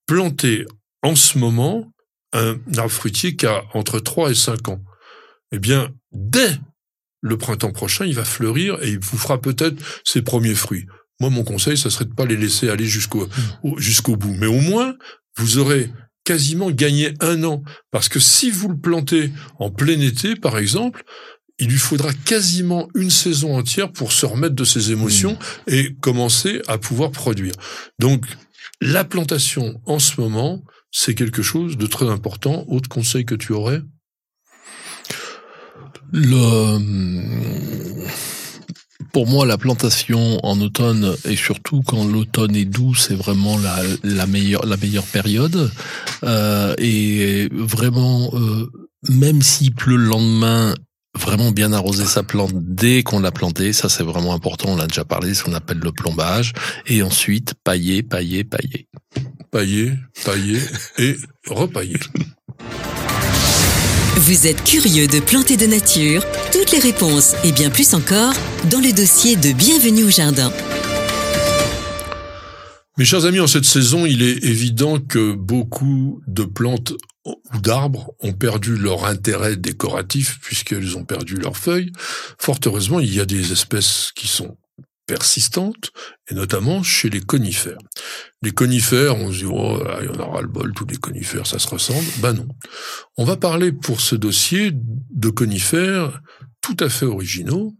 planté 0.06 0.66
en 1.02 1.14
ce 1.14 1.38
moment 1.38 1.92
un 2.32 2.56
arbre 2.76 2.90
fruitier 2.90 3.36
qui 3.36 3.46
a 3.46 3.62
entre 3.74 4.00
3 4.00 4.30
et 4.30 4.34
5 4.34 4.68
ans, 4.68 4.82
eh 5.52 5.58
bien, 5.58 5.90
dès 6.12 6.58
le 7.20 7.36
printemps 7.36 7.72
prochain, 7.72 8.06
il 8.06 8.14
va 8.14 8.24
fleurir 8.24 8.82
et 8.82 8.88
il 8.88 8.98
vous 8.98 9.18
fera 9.18 9.40
peut-être 9.40 9.76
ses 10.04 10.22
premiers 10.22 10.54
fruits. 10.54 10.86
Moi, 11.22 11.30
mon 11.30 11.44
conseil, 11.44 11.78
ça 11.78 11.88
serait 11.88 12.06
de 12.06 12.14
pas 12.14 12.26
les 12.26 12.36
laisser 12.36 12.68
aller 12.68 12.84
jusqu'au 12.84 13.28
mm. 13.62 13.78
jusqu'au 13.78 14.16
bout. 14.16 14.34
Mais 14.34 14.48
au 14.48 14.60
moins, 14.60 14.96
vous 15.36 15.58
aurez 15.58 15.88
quasiment 16.24 16.72
gagné 16.72 17.14
un 17.20 17.44
an. 17.44 17.62
Parce 17.92 18.08
que 18.08 18.18
si 18.18 18.50
vous 18.50 18.68
le 18.68 18.76
plantez 18.76 19.30
en 19.60 19.70
plein 19.70 20.00
été, 20.00 20.34
par 20.34 20.58
exemple, 20.58 21.04
il 21.60 21.68
lui 21.68 21.78
faudra 21.78 22.12
quasiment 22.12 22.88
une 22.96 23.10
saison 23.10 23.56
entière 23.56 23.92
pour 23.92 24.10
se 24.10 24.26
remettre 24.26 24.56
de 24.56 24.64
ses 24.64 24.90
émotions 24.90 25.34
mm. 25.34 25.72
et 25.72 25.94
commencer 26.00 26.60
à 26.66 26.76
pouvoir 26.76 27.12
produire. 27.12 27.54
Donc, 28.00 28.26
la 28.80 29.04
plantation 29.04 29.80
en 29.86 30.00
ce 30.00 30.20
moment, 30.20 30.64
c'est 30.90 31.14
quelque 31.14 31.42
chose 31.42 31.76
de 31.76 31.86
très 31.86 32.08
important. 32.08 32.64
Autre 32.66 32.88
conseil 32.88 33.24
que 33.24 33.36
tu 33.36 33.52
aurais? 33.52 33.80
Le 36.10 36.78
pour 39.12 39.26
moi, 39.26 39.44
la 39.46 39.58
plantation 39.58 40.38
en 40.42 40.60
automne 40.60 41.14
et 41.26 41.36
surtout 41.36 41.82
quand 41.86 42.04
l'automne 42.04 42.56
est 42.56 42.64
doux, 42.64 42.94
c'est 42.94 43.14
vraiment 43.14 43.58
la, 43.58 43.76
la, 44.02 44.26
meilleure 44.26 44.64
la 44.66 44.76
meilleure 44.76 45.04
période. 45.04 45.70
Euh, 46.24 46.74
et 46.78 47.48
vraiment, 47.52 48.30
euh, 48.32 48.70
même 49.10 49.42
s'il 49.42 49.74
pleut 49.74 49.96
le 49.96 50.04
lendemain, 50.04 50.74
vraiment 51.18 51.50
bien 51.50 51.74
arroser 51.74 52.06
sa 52.06 52.22
plante 52.22 52.52
dès 52.54 53.02
qu'on 53.02 53.20
l'a 53.20 53.32
plantée, 53.32 53.74
ça 53.74 53.90
c'est 53.90 54.02
vraiment 54.02 54.32
important. 54.34 54.70
On 54.70 54.76
l'a 54.76 54.86
déjà 54.86 55.04
parlé, 55.04 55.34
ce 55.34 55.44
qu'on 55.44 55.54
appelle 55.54 55.78
le 55.78 55.92
plombage. 55.92 56.54
Et 56.86 57.02
ensuite, 57.02 57.54
pailler, 57.64 58.02
pailler, 58.02 58.44
pailler. 58.44 58.88
Pailler, 59.50 59.92
pailler 60.24 60.60
et 60.98 61.16
repailler. 61.46 62.00
Vous 64.14 64.46
êtes 64.46 64.62
curieux 64.62 65.06
de 65.06 65.20
planter 65.20 65.56
de 65.56 65.64
nature? 65.64 66.22
Toutes 66.52 66.70
les 66.70 66.78
réponses 66.78 67.34
et 67.44 67.50
bien 67.50 67.70
plus 67.70 67.94
encore 67.94 68.34
dans 68.70 68.78
le 68.78 68.92
dossier 68.92 69.36
de 69.36 69.52
Bienvenue 69.52 70.04
au 70.04 70.10
Jardin. 70.10 70.52
Mes 72.98 73.06
chers 73.06 73.24
amis, 73.24 73.40
en 73.40 73.46
cette 73.46 73.64
saison, 73.64 74.04
il 74.04 74.22
est 74.22 74.44
évident 74.44 75.00
que 75.00 75.32
beaucoup 75.32 76.20
de 76.26 76.44
plantes 76.44 76.92
ou 77.24 77.58
d'arbres 77.58 78.12
ont 78.20 78.34
perdu 78.34 78.76
leur 78.76 79.06
intérêt 79.06 79.56
décoratif 79.56 80.38
puisqu'elles 80.42 80.98
ont 80.98 81.04
perdu 81.04 81.36
leurs 81.36 81.56
feuilles. 81.56 81.90
Fort 82.38 82.58
heureusement, 82.66 83.00
il 83.00 83.14
y 83.14 83.20
a 83.20 83.24
des 83.24 83.50
espèces 83.50 84.12
qui 84.14 84.28
sont 84.28 84.58
persistantes, 85.06 85.90
et 86.30 86.34
notamment 86.34 86.82
chez 86.82 87.10
les 87.10 87.20
conifères. 87.20 87.78
Les 88.42 88.52
conifères, 88.52 89.16
on 89.16 89.32
se 89.32 89.38
dit, 89.38 89.44
oh, 89.44 89.82
il 90.00 90.06
y 90.06 90.08
en 90.08 90.20
aura 90.20 90.42
le 90.42 90.48
bol, 90.48 90.72
tous 90.74 90.86
les 90.86 90.96
conifères, 90.96 91.46
ça 91.46 91.58
se 91.58 91.68
ressemble. 91.68 92.06
Ben 92.18 92.32
non. 92.32 92.48
On 93.16 93.24
va 93.24 93.36
parler 93.36 93.72
pour 93.72 94.00
ce 94.00 94.14
dossier 94.14 94.70
de 94.72 95.28
conifères 95.28 96.20
tout 96.60 96.76
à 96.80 96.88
fait 96.88 97.06
originaux, 97.06 97.74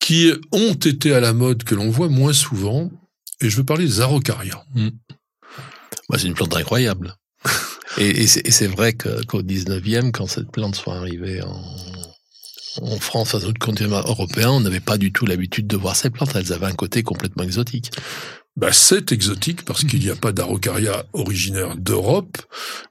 qui 0.00 0.32
ont 0.50 0.72
été 0.72 1.14
à 1.14 1.20
la 1.20 1.32
mode, 1.32 1.62
que 1.62 1.74
l'on 1.74 1.90
voit 1.90 2.08
moins 2.08 2.32
souvent, 2.32 2.90
et 3.40 3.50
je 3.50 3.56
veux 3.56 3.64
parler 3.64 3.84
des 3.84 4.00
araucarias. 4.00 4.64
Mmh. 4.74 4.88
Bah, 6.08 6.18
c'est 6.18 6.26
une 6.26 6.34
plante 6.34 6.56
incroyable. 6.56 7.14
et, 7.98 8.26
c'est 8.26 8.66
vrai 8.66 8.94
qu'au 8.94 9.42
19e, 9.42 10.10
quand 10.10 10.26
cette 10.26 10.50
plante 10.50 10.74
soit 10.74 10.96
arrivée 10.96 11.42
en, 11.42 11.62
en 12.80 12.98
France, 12.98 13.34
à 13.34 13.38
notre 13.40 13.58
continent 13.58 14.00
européen, 14.00 14.50
on 14.50 14.60
n'avait 14.60 14.80
pas 14.80 14.98
du 14.98 15.12
tout 15.12 15.26
l'habitude 15.26 15.66
de 15.66 15.76
voir 15.76 15.96
ces 15.96 16.10
plantes. 16.10 16.34
Elles 16.34 16.52
avaient 16.52 16.66
un 16.66 16.74
côté 16.74 17.02
complètement 17.02 17.42
exotique. 17.42 17.90
Bah, 18.56 18.72
c'est 18.72 19.12
exotique 19.12 19.64
parce 19.64 19.84
qu'il 19.84 20.00
n'y 20.00 20.10
a 20.10 20.16
pas 20.16 20.32
d'araucaria 20.32 21.04
originaire 21.12 21.76
d'Europe. 21.76 22.36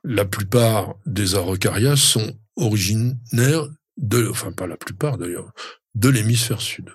La 0.03 0.25
plupart 0.25 0.95
des 1.05 1.35
araucarias 1.35 1.95
sont 1.95 2.37
originaires 2.55 3.67
de, 3.97 4.27
enfin 4.29 4.51
pas 4.51 4.67
la 4.67 4.77
plupart 4.77 5.17
d'ailleurs, 5.17 5.51
de 5.95 6.09
l'hémisphère 6.09 6.61
sud. 6.61 6.89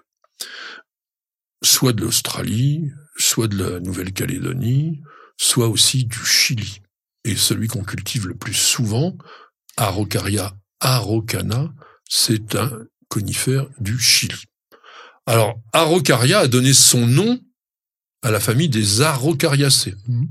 Soit 1.62 1.92
de 1.92 2.02
l'Australie, 2.02 2.90
soit 3.16 3.48
de 3.48 3.62
la 3.62 3.80
Nouvelle-Calédonie, 3.80 5.00
soit 5.36 5.68
aussi 5.68 6.04
du 6.04 6.24
Chili. 6.24 6.80
Et 7.24 7.36
celui 7.36 7.68
qu'on 7.68 7.84
cultive 7.84 8.26
le 8.26 8.34
plus 8.34 8.54
souvent, 8.54 9.16
Araucaria 9.76 10.54
araucana, 10.80 11.72
c'est 12.16 12.54
un 12.54 12.70
conifère 13.08 13.66
du 13.80 13.98
Chili. 13.98 14.44
Alors, 15.26 15.60
Araucaria 15.72 16.38
a 16.38 16.46
donné 16.46 16.72
son 16.72 17.08
nom 17.08 17.40
à 18.22 18.30
la 18.30 18.38
famille 18.38 18.68
des 18.68 19.00
Araucariacées. 19.00 19.96
Mmh. 20.06 20.26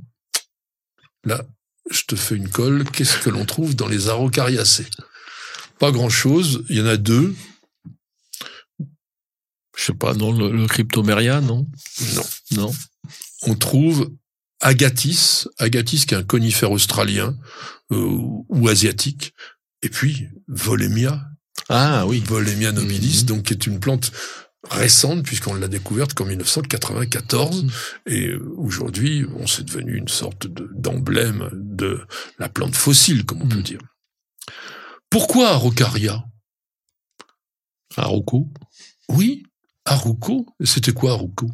Là, 1.25 1.45
je 1.91 2.03
te 2.03 2.15
fais 2.15 2.35
une 2.35 2.47
colle. 2.47 2.89
Qu'est-ce 2.89 3.17
que 3.17 3.29
l'on 3.29 3.45
trouve 3.45 3.75
dans 3.75 3.89
les 3.89 4.07
Araucariacées 4.07 4.87
Pas 5.77 5.91
grand-chose. 5.91 6.63
Il 6.69 6.77
y 6.77 6.81
en 6.81 6.85
a 6.85 6.95
deux. 6.95 7.35
Je 9.75 9.83
sais 9.83 9.93
pas, 9.93 10.13
non, 10.13 10.31
le, 10.31 10.65
cryptoméria, 10.67 11.41
non? 11.41 11.67
Non. 12.15 12.25
Non. 12.51 12.75
On 13.41 13.55
trouve 13.55 14.09
Agatis, 14.61 15.47
Agatis 15.57 16.05
qui 16.05 16.13
est 16.13 16.17
un 16.17 16.23
conifère 16.23 16.71
australien 16.71 17.37
euh, 17.91 18.07
ou 18.47 18.69
asiatique, 18.69 19.33
et 19.81 19.89
puis 19.89 20.29
Volemia. 20.47 21.32
Ah 21.69 22.05
oui. 22.07 22.23
Volemia 22.25 22.71
nobilis, 22.71 23.21
mhm. 23.21 23.25
donc 23.27 23.43
qui 23.43 23.53
est 23.53 23.67
une 23.67 23.79
plante 23.79 24.11
récente 24.69 25.23
puisqu'on 25.23 25.55
l'a 25.55 25.67
découverte 25.67 26.13
qu'en 26.13 26.25
1994 26.25 27.63
mhm. 27.63 27.71
et 28.05 28.27
euh, 28.27 28.53
aujourd'hui 28.57 29.25
on 29.35 29.45
s'est 29.45 29.63
devenu 29.63 29.97
une 29.97 30.07
sorte 30.07 30.47
d'emblème 30.47 31.49
de, 31.53 32.01
la 32.39 32.47
plante 32.47 32.75
fossile 32.75 33.25
comme 33.25 33.41
on 33.41 33.47
peut 33.47 33.57
mhm. 33.57 33.63
dire. 33.63 33.79
Pourquoi 35.09 35.49
Araucaria? 35.49 36.23
Arauco? 37.95 38.51
Oui, 39.09 39.43
Arauco. 39.85 40.47
C'était 40.63 40.93
quoi 40.93 41.11
Arauco? 41.11 41.49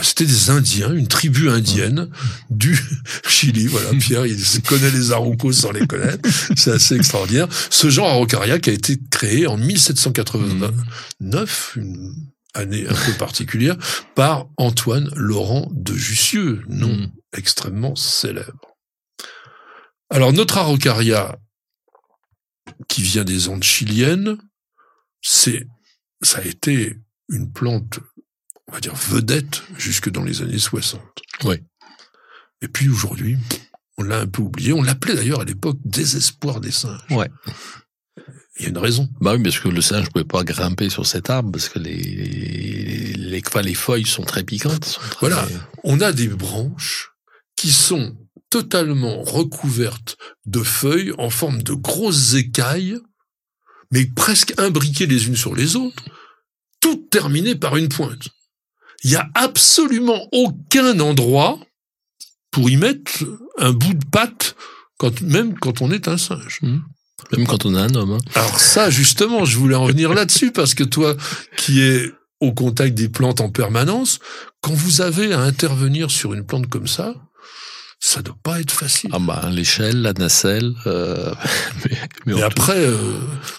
C'était 0.00 0.24
des 0.24 0.48
Indiens, 0.50 0.94
une 0.94 1.08
tribu 1.08 1.50
indienne 1.50 2.08
du 2.48 2.78
Chili. 3.28 3.66
Voilà, 3.66 3.90
Pierre, 3.98 4.24
il 4.26 4.62
connaît 4.62 4.90
les 4.90 5.12
Araucos 5.12 5.52
sans 5.52 5.70
les 5.70 5.86
connaître. 5.86 6.26
C'est 6.56 6.72
assez 6.72 6.96
extraordinaire. 6.96 7.46
Ce 7.70 7.90
genre 7.90 8.08
Araucaria 8.08 8.58
qui 8.58 8.70
a 8.70 8.72
été 8.72 8.98
créé 9.10 9.46
en 9.46 9.58
1789, 9.58 11.76
une 11.76 12.14
année 12.54 12.86
un 12.88 12.94
peu 12.94 13.12
particulière, 13.18 13.76
par 14.14 14.46
Antoine 14.56 15.10
Laurent 15.14 15.68
de 15.72 15.92
Jussieu, 15.94 16.62
nom 16.68 16.94
mm. 16.94 17.12
extrêmement 17.36 17.94
célèbre. 17.94 18.78
Alors, 20.08 20.32
notre 20.32 20.56
Araucaria, 20.58 21.38
qui 22.88 23.02
vient 23.02 23.24
des 23.24 23.48
Andes 23.48 23.64
chiliennes, 23.64 24.38
c'est, 25.22 25.66
ça 26.22 26.38
a 26.38 26.44
été 26.44 26.98
une 27.28 27.52
plante 27.52 28.00
on 28.68 28.72
va 28.72 28.80
dire, 28.80 28.94
vedette 28.94 29.62
jusque 29.76 30.10
dans 30.10 30.22
les 30.22 30.42
années 30.42 30.58
60. 30.58 31.00
Ouais. 31.44 31.62
Et 32.60 32.68
puis 32.68 32.88
aujourd'hui, 32.88 33.36
on 33.98 34.04
l'a 34.04 34.20
un 34.20 34.26
peu 34.26 34.42
oublié. 34.42 34.72
On 34.72 34.82
l'appelait 34.82 35.14
d'ailleurs 35.14 35.40
à 35.40 35.44
l'époque 35.44 35.78
désespoir 35.84 36.60
des 36.60 36.70
singes. 36.70 37.00
Ouais. 37.10 37.30
Il 38.58 38.62
y 38.62 38.66
a 38.66 38.68
une 38.68 38.78
raison. 38.78 39.08
Bah 39.20 39.34
oui, 39.34 39.42
parce 39.42 39.58
que 39.58 39.68
le 39.68 39.80
singe 39.80 40.06
ne 40.06 40.10
pouvait 40.10 40.24
pas 40.24 40.44
grimper 40.44 40.90
sur 40.90 41.06
cet 41.06 41.30
arbre 41.30 41.50
parce 41.50 41.68
que 41.68 41.78
les, 41.78 41.96
les, 41.96 43.42
les 43.42 43.74
feuilles 43.74 44.06
sont 44.06 44.22
très 44.22 44.44
piquantes. 44.44 45.00
Voilà. 45.20 45.46
On 45.84 46.00
a 46.00 46.12
des 46.12 46.28
branches 46.28 47.12
qui 47.56 47.72
sont 47.72 48.16
totalement 48.50 49.22
recouvertes 49.22 50.18
de 50.44 50.62
feuilles 50.62 51.12
en 51.16 51.30
forme 51.30 51.62
de 51.62 51.72
grosses 51.72 52.34
écailles, 52.34 52.98
mais 53.90 54.04
presque 54.04 54.52
imbriquées 54.58 55.06
les 55.06 55.26
unes 55.26 55.36
sur 55.36 55.54
les 55.54 55.74
autres, 55.74 56.04
toutes 56.80 57.08
terminées 57.08 57.54
par 57.54 57.76
une 57.76 57.88
pointe 57.88 58.28
il 59.04 59.10
y 59.10 59.16
a 59.16 59.28
absolument 59.34 60.28
aucun 60.32 60.98
endroit 61.00 61.58
pour 62.50 62.70
y 62.70 62.76
mettre 62.76 63.24
un 63.58 63.72
bout 63.72 63.94
de 63.94 64.04
patte, 64.04 64.54
quand, 64.98 65.20
même 65.22 65.58
quand 65.58 65.80
on 65.82 65.90
est 65.90 66.08
un 66.08 66.18
singe. 66.18 66.60
Mmh. 66.62 66.78
Même 67.36 67.46
quand 67.46 67.64
on 67.64 67.74
est 67.74 67.80
un 67.80 67.94
homme. 67.94 68.12
Hein. 68.12 68.18
Alors 68.34 68.60
ça, 68.60 68.90
justement, 68.90 69.44
je 69.44 69.56
voulais 69.56 69.74
en 69.74 69.84
revenir 69.84 70.12
là-dessus, 70.12 70.52
parce 70.52 70.74
que 70.74 70.84
toi, 70.84 71.16
qui 71.56 71.80
es 71.80 72.10
au 72.40 72.52
contact 72.52 72.94
des 72.94 73.08
plantes 73.08 73.40
en 73.40 73.48
permanence, 73.48 74.18
quand 74.60 74.74
vous 74.74 75.00
avez 75.00 75.32
à 75.32 75.40
intervenir 75.40 76.10
sur 76.10 76.34
une 76.34 76.44
plante 76.44 76.68
comme 76.68 76.88
ça, 76.88 77.14
ça 78.04 78.20
doit 78.20 78.36
pas 78.42 78.60
être 78.60 78.72
facile. 78.72 79.10
Ah 79.12 79.20
bah 79.20 79.48
l'échelle, 79.48 80.02
la 80.02 80.12
nacelle. 80.12 80.74
Euh, 80.86 81.32
mais, 81.84 82.34
mais, 82.34 82.42
après, 82.42 82.76
euh, 82.76 82.96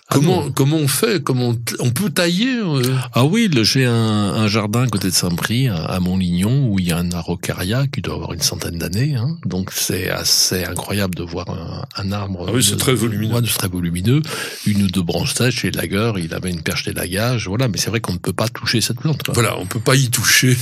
ah 0.09 0.15
comment 0.15 0.51
comment 0.51 0.75
on 0.75 0.89
fait? 0.89 1.23
Comment 1.23 1.55
on, 1.79 1.89
peut 1.91 2.09
tailler 2.09 2.57
euh? 2.57 2.81
Ah 3.13 3.23
oui, 3.23 3.49
j'ai 3.63 3.85
un, 3.85 3.93
un, 3.93 4.47
jardin 4.49 4.83
à 4.83 4.87
côté 4.87 5.07
de 5.07 5.13
Saint-Prix, 5.13 5.69
à 5.69 5.97
Montlignon, 6.01 6.67
où 6.67 6.77
il 6.77 6.89
y 6.89 6.91
a 6.91 6.97
un 6.97 7.09
araucaria 7.11 7.87
qui 7.87 8.01
doit 8.01 8.15
avoir 8.15 8.33
une 8.33 8.41
centaine 8.41 8.77
d'années. 8.77 9.15
Hein, 9.15 9.37
donc 9.45 9.71
c'est 9.71 10.09
assez 10.09 10.65
incroyable 10.65 11.15
de 11.15 11.23
voir 11.23 11.49
un, 11.49 11.85
un 11.95 12.11
arbre. 12.11 12.47
Ah 12.49 12.51
oui, 12.53 12.61
c'est 12.61 12.75
très 12.75 12.93
volumineux. 12.93 13.35
Ouais, 13.35 13.41
très 13.43 13.69
volumineux. 13.69 14.21
Une 14.65 14.83
ou 14.83 14.87
deux 14.87 15.03
branches 15.03 15.35
sèches 15.35 15.63
et 15.63 15.71
lagueur, 15.71 16.19
il 16.19 16.33
avait 16.33 16.49
une 16.51 16.63
perche 16.63 16.83
d'élagage. 16.83 17.47
Voilà, 17.47 17.69
mais 17.69 17.77
c'est 17.77 17.89
vrai 17.89 18.01
qu'on 18.01 18.13
ne 18.13 18.17
peut 18.17 18.33
pas 18.33 18.49
toucher 18.49 18.81
cette 18.81 18.99
plante. 18.99 19.23
Quoi. 19.23 19.33
Voilà, 19.35 19.57
on 19.57 19.65
peut 19.65 19.79
pas 19.79 19.95
y 19.95 20.09
toucher. 20.09 20.57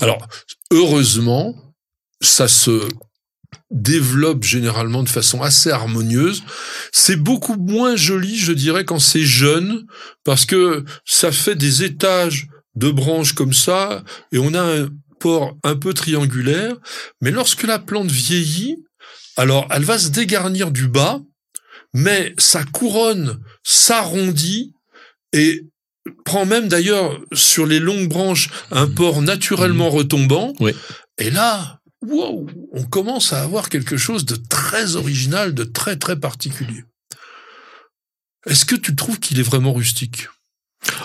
Alors 0.00 0.26
heureusement, 0.70 1.54
ça 2.22 2.48
se 2.48 2.80
développe 3.70 4.44
généralement 4.44 5.02
de 5.02 5.08
façon 5.08 5.42
assez 5.42 5.70
harmonieuse. 5.70 6.42
C'est 6.92 7.16
beaucoup 7.16 7.56
moins 7.56 7.96
joli, 7.96 8.36
je 8.36 8.52
dirais, 8.52 8.84
quand 8.84 8.98
c'est 8.98 9.24
jeune, 9.24 9.86
parce 10.24 10.46
que 10.46 10.84
ça 11.04 11.32
fait 11.32 11.56
des 11.56 11.84
étages 11.84 12.48
de 12.74 12.90
branches 12.90 13.34
comme 13.34 13.54
ça, 13.54 14.04
et 14.32 14.38
on 14.38 14.54
a 14.54 14.62
un 14.62 14.88
port 15.18 15.56
un 15.64 15.76
peu 15.76 15.94
triangulaire. 15.94 16.76
Mais 17.20 17.30
lorsque 17.30 17.62
la 17.62 17.78
plante 17.78 18.10
vieillit, 18.10 18.76
alors 19.36 19.66
elle 19.70 19.84
va 19.84 19.98
se 19.98 20.08
dégarnir 20.08 20.70
du 20.70 20.88
bas, 20.88 21.20
mais 21.94 22.34
sa 22.38 22.64
couronne 22.64 23.40
s'arrondit 23.62 24.74
et 25.32 25.62
prend 26.24 26.46
même 26.46 26.68
d'ailleurs 26.68 27.18
sur 27.32 27.66
les 27.66 27.80
longues 27.80 28.08
branches 28.08 28.50
un 28.70 28.86
port 28.86 29.22
naturellement 29.22 29.90
mmh. 29.90 29.96
retombant. 29.96 30.52
Et 31.18 31.30
là, 31.30 31.80
wow, 32.02 32.46
on 32.72 32.84
commence 32.84 33.32
à 33.32 33.42
avoir 33.42 33.68
quelque 33.68 33.96
chose 33.96 34.24
de 34.24 34.36
très 34.36 34.96
original, 34.96 35.54
de 35.54 35.64
très 35.64 35.96
très 35.96 36.18
particulier. 36.18 36.84
Est-ce 38.46 38.64
que 38.64 38.76
tu 38.76 38.94
trouves 38.94 39.18
qu'il 39.18 39.40
est 39.40 39.44
vraiment 39.44 39.72
rustique? 39.72 40.28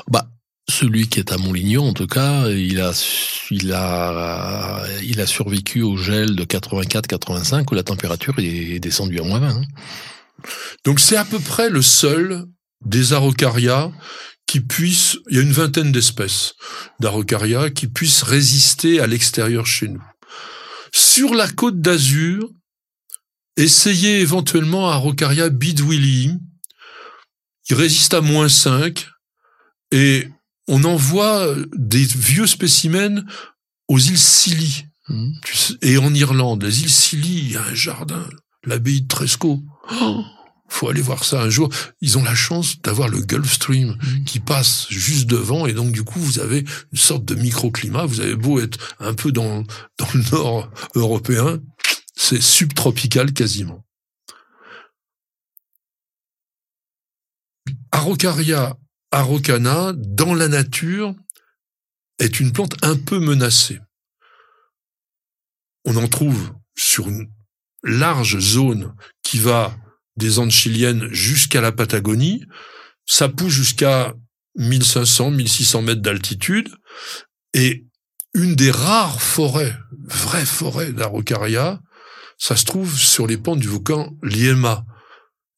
Bah, 0.07 0.27
celui 0.69 1.07
qui 1.07 1.19
est 1.19 1.31
à 1.31 1.37
Montlignon, 1.37 1.89
en 1.89 1.93
tout 1.93 2.07
cas, 2.07 2.47
il 2.49 2.79
a, 2.79 2.91
il 3.49 3.73
a, 3.73 4.83
il 5.03 5.19
a 5.19 5.25
survécu 5.25 5.81
au 5.81 5.97
gel 5.97 6.35
de 6.35 6.43
84-85 6.43 7.65
où 7.71 7.75
la 7.75 7.83
température 7.83 8.35
est 8.37 8.79
descendue 8.79 9.19
à 9.19 9.23
moins 9.23 9.39
20. 9.39 9.49
Hein. 9.49 9.63
Donc 10.85 10.99
c'est 10.99 11.17
à 11.17 11.25
peu 11.25 11.39
près 11.39 11.69
le 11.69 11.81
seul 11.81 12.45
des 12.85 13.13
araucarias 13.13 13.91
qui 14.47 14.59
puisse, 14.59 15.17
il 15.29 15.37
y 15.37 15.39
a 15.39 15.43
une 15.43 15.51
vingtaine 15.51 15.91
d'espèces 15.91 16.55
d'araucaria 16.99 17.69
qui 17.69 17.87
puissent 17.87 18.23
résister 18.23 18.99
à 18.99 19.07
l'extérieur 19.07 19.65
chez 19.65 19.87
nous 19.87 20.03
sur 20.93 21.33
la 21.33 21.47
côte 21.47 21.81
d'Azur, 21.81 22.49
essayez 23.57 24.19
éventuellement 24.19 24.89
à 24.89 24.95
Rocaria 24.95 25.49
Bidwilly. 25.49 26.37
Il 27.69 27.75
résiste 27.75 28.13
à 28.13 28.21
moins 28.21 28.49
5 28.49 29.07
et 29.91 30.27
on 30.67 30.83
envoie 30.83 31.55
des 31.75 32.03
vieux 32.03 32.47
spécimens 32.47 33.23
aux 33.87 33.99
îles 33.99 34.17
Scilly. 34.17 34.85
Mmh. 35.07 35.31
Et 35.81 35.97
en 35.97 36.13
Irlande, 36.13 36.63
les 36.63 36.81
îles 36.81 36.89
Scilly, 36.89 37.39
il 37.39 37.51
y 37.51 37.57
a 37.57 37.63
un 37.63 37.73
jardin, 37.73 38.27
l'abbaye 38.63 39.01
de 39.01 39.07
Tresco. 39.07 39.61
Oh 40.01 40.23
faut 40.71 40.89
aller 40.89 41.01
voir 41.01 41.23
ça 41.23 41.41
un 41.41 41.49
jour. 41.49 41.69
Ils 42.01 42.17
ont 42.17 42.23
la 42.23 42.35
chance 42.35 42.81
d'avoir 42.81 43.09
le 43.09 43.21
Gulf 43.21 43.51
Stream 43.51 43.97
mm. 44.01 44.23
qui 44.23 44.39
passe 44.39 44.87
juste 44.89 45.27
devant 45.27 45.65
et 45.65 45.73
donc 45.73 45.91
du 45.91 46.03
coup 46.03 46.19
vous 46.19 46.39
avez 46.39 46.63
une 46.91 46.97
sorte 46.97 47.25
de 47.25 47.35
microclimat. 47.35 48.05
Vous 48.05 48.21
avez 48.21 48.35
beau 48.35 48.59
être 48.59 48.95
un 48.99 49.13
peu 49.13 49.31
dans, 49.31 49.63
dans 49.97 50.07
le 50.13 50.23
nord 50.31 50.71
européen, 50.95 51.59
c'est 52.15 52.41
subtropical 52.41 53.33
quasiment. 53.33 53.85
Araucaria 57.91 58.77
araucana, 59.11 59.91
dans 59.95 60.33
la 60.33 60.47
nature, 60.47 61.13
est 62.19 62.39
une 62.39 62.53
plante 62.53 62.75
un 62.81 62.95
peu 62.95 63.19
menacée. 63.19 63.79
On 65.85 65.95
en 65.97 66.07
trouve 66.07 66.53
sur 66.75 67.09
une 67.09 67.29
large 67.83 68.39
zone 68.39 68.95
qui 69.23 69.39
va 69.39 69.75
des 70.21 70.39
Andes 70.39 70.51
chiliennes 70.51 71.09
jusqu'à 71.11 71.59
la 71.59 71.71
Patagonie. 71.71 72.45
Ça 73.05 73.27
pousse 73.27 73.51
jusqu'à 73.51 74.13
1500, 74.55 75.31
1600 75.31 75.81
mètres 75.81 76.01
d'altitude. 76.01 76.69
Et 77.53 77.85
une 78.33 78.55
des 78.55 78.71
rares 78.71 79.21
forêts, 79.21 79.75
vraies 80.05 80.45
forêts 80.45 80.93
d'Araucaria, 80.93 81.81
ça 82.37 82.55
se 82.55 82.65
trouve 82.65 82.97
sur 82.97 83.27
les 83.27 83.37
pentes 83.37 83.59
du 83.59 83.67
volcan 83.67 84.15
Liema. 84.23 84.85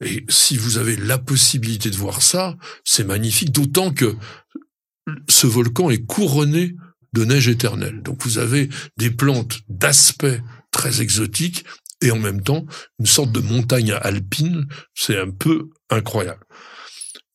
Et 0.04 0.26
si 0.30 0.58
vous 0.58 0.78
avez 0.78 0.96
la 0.96 1.18
possibilité 1.18 1.90
de 1.90 1.96
voir 1.98 2.22
ça, 2.22 2.56
c'est 2.84 3.06
magnifique, 3.06 3.52
d'autant 3.52 3.92
que 3.92 4.16
ce 5.30 5.46
volcan 5.46 5.90
est 5.90 6.06
couronné 6.06 6.76
de 7.14 7.26
neige 7.26 7.48
éternelle. 7.48 8.02
Donc 8.02 8.24
vous 8.24 8.38
avez 8.38 8.70
des 8.98 9.12
plantes 9.12 9.60
d'aspect 9.68 10.42
très 10.72 11.02
exotique 11.02 11.66
et 12.04 12.12
en 12.12 12.20
même 12.20 12.42
temps 12.42 12.66
une 13.00 13.06
sorte 13.06 13.32
de 13.32 13.40
montagne 13.40 13.94
alpine. 13.94 14.68
C'est 14.94 15.18
un 15.18 15.32
peu 15.32 15.70
incroyable. 15.90 16.46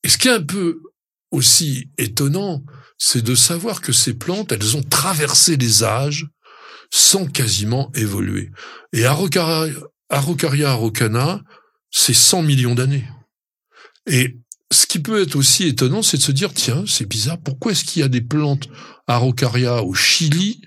Et 0.03 0.09
ce 0.09 0.17
qui 0.17 0.29
est 0.29 0.33
un 0.33 0.43
peu 0.43 0.81
aussi 1.31 1.91
étonnant, 1.97 2.63
c'est 2.97 3.23
de 3.23 3.35
savoir 3.35 3.81
que 3.81 3.91
ces 3.91 4.13
plantes, 4.13 4.51
elles 4.51 4.77
ont 4.77 4.83
traversé 4.83 5.57
les 5.57 5.83
âges 5.83 6.27
sans 6.91 7.25
quasiment 7.25 7.91
évoluer. 7.93 8.51
Et 8.93 9.05
Araucaria, 9.05 9.73
Araucaria 10.09 10.77
c'est 11.91 12.13
100 12.13 12.43
millions 12.43 12.75
d'années. 12.75 13.07
Et 14.05 14.37
ce 14.71 14.85
qui 14.85 14.99
peut 14.99 15.21
être 15.21 15.35
aussi 15.35 15.65
étonnant, 15.65 16.01
c'est 16.01 16.17
de 16.17 16.21
se 16.21 16.31
dire, 16.31 16.53
tiens, 16.53 16.83
c'est 16.87 17.07
bizarre, 17.07 17.39
pourquoi 17.39 17.71
est-ce 17.71 17.83
qu'il 17.83 18.01
y 18.01 18.05
a 18.05 18.09
des 18.09 18.21
plantes 18.21 18.67
Araucaria 19.07 19.83
au 19.83 19.93
Chili 19.93 20.61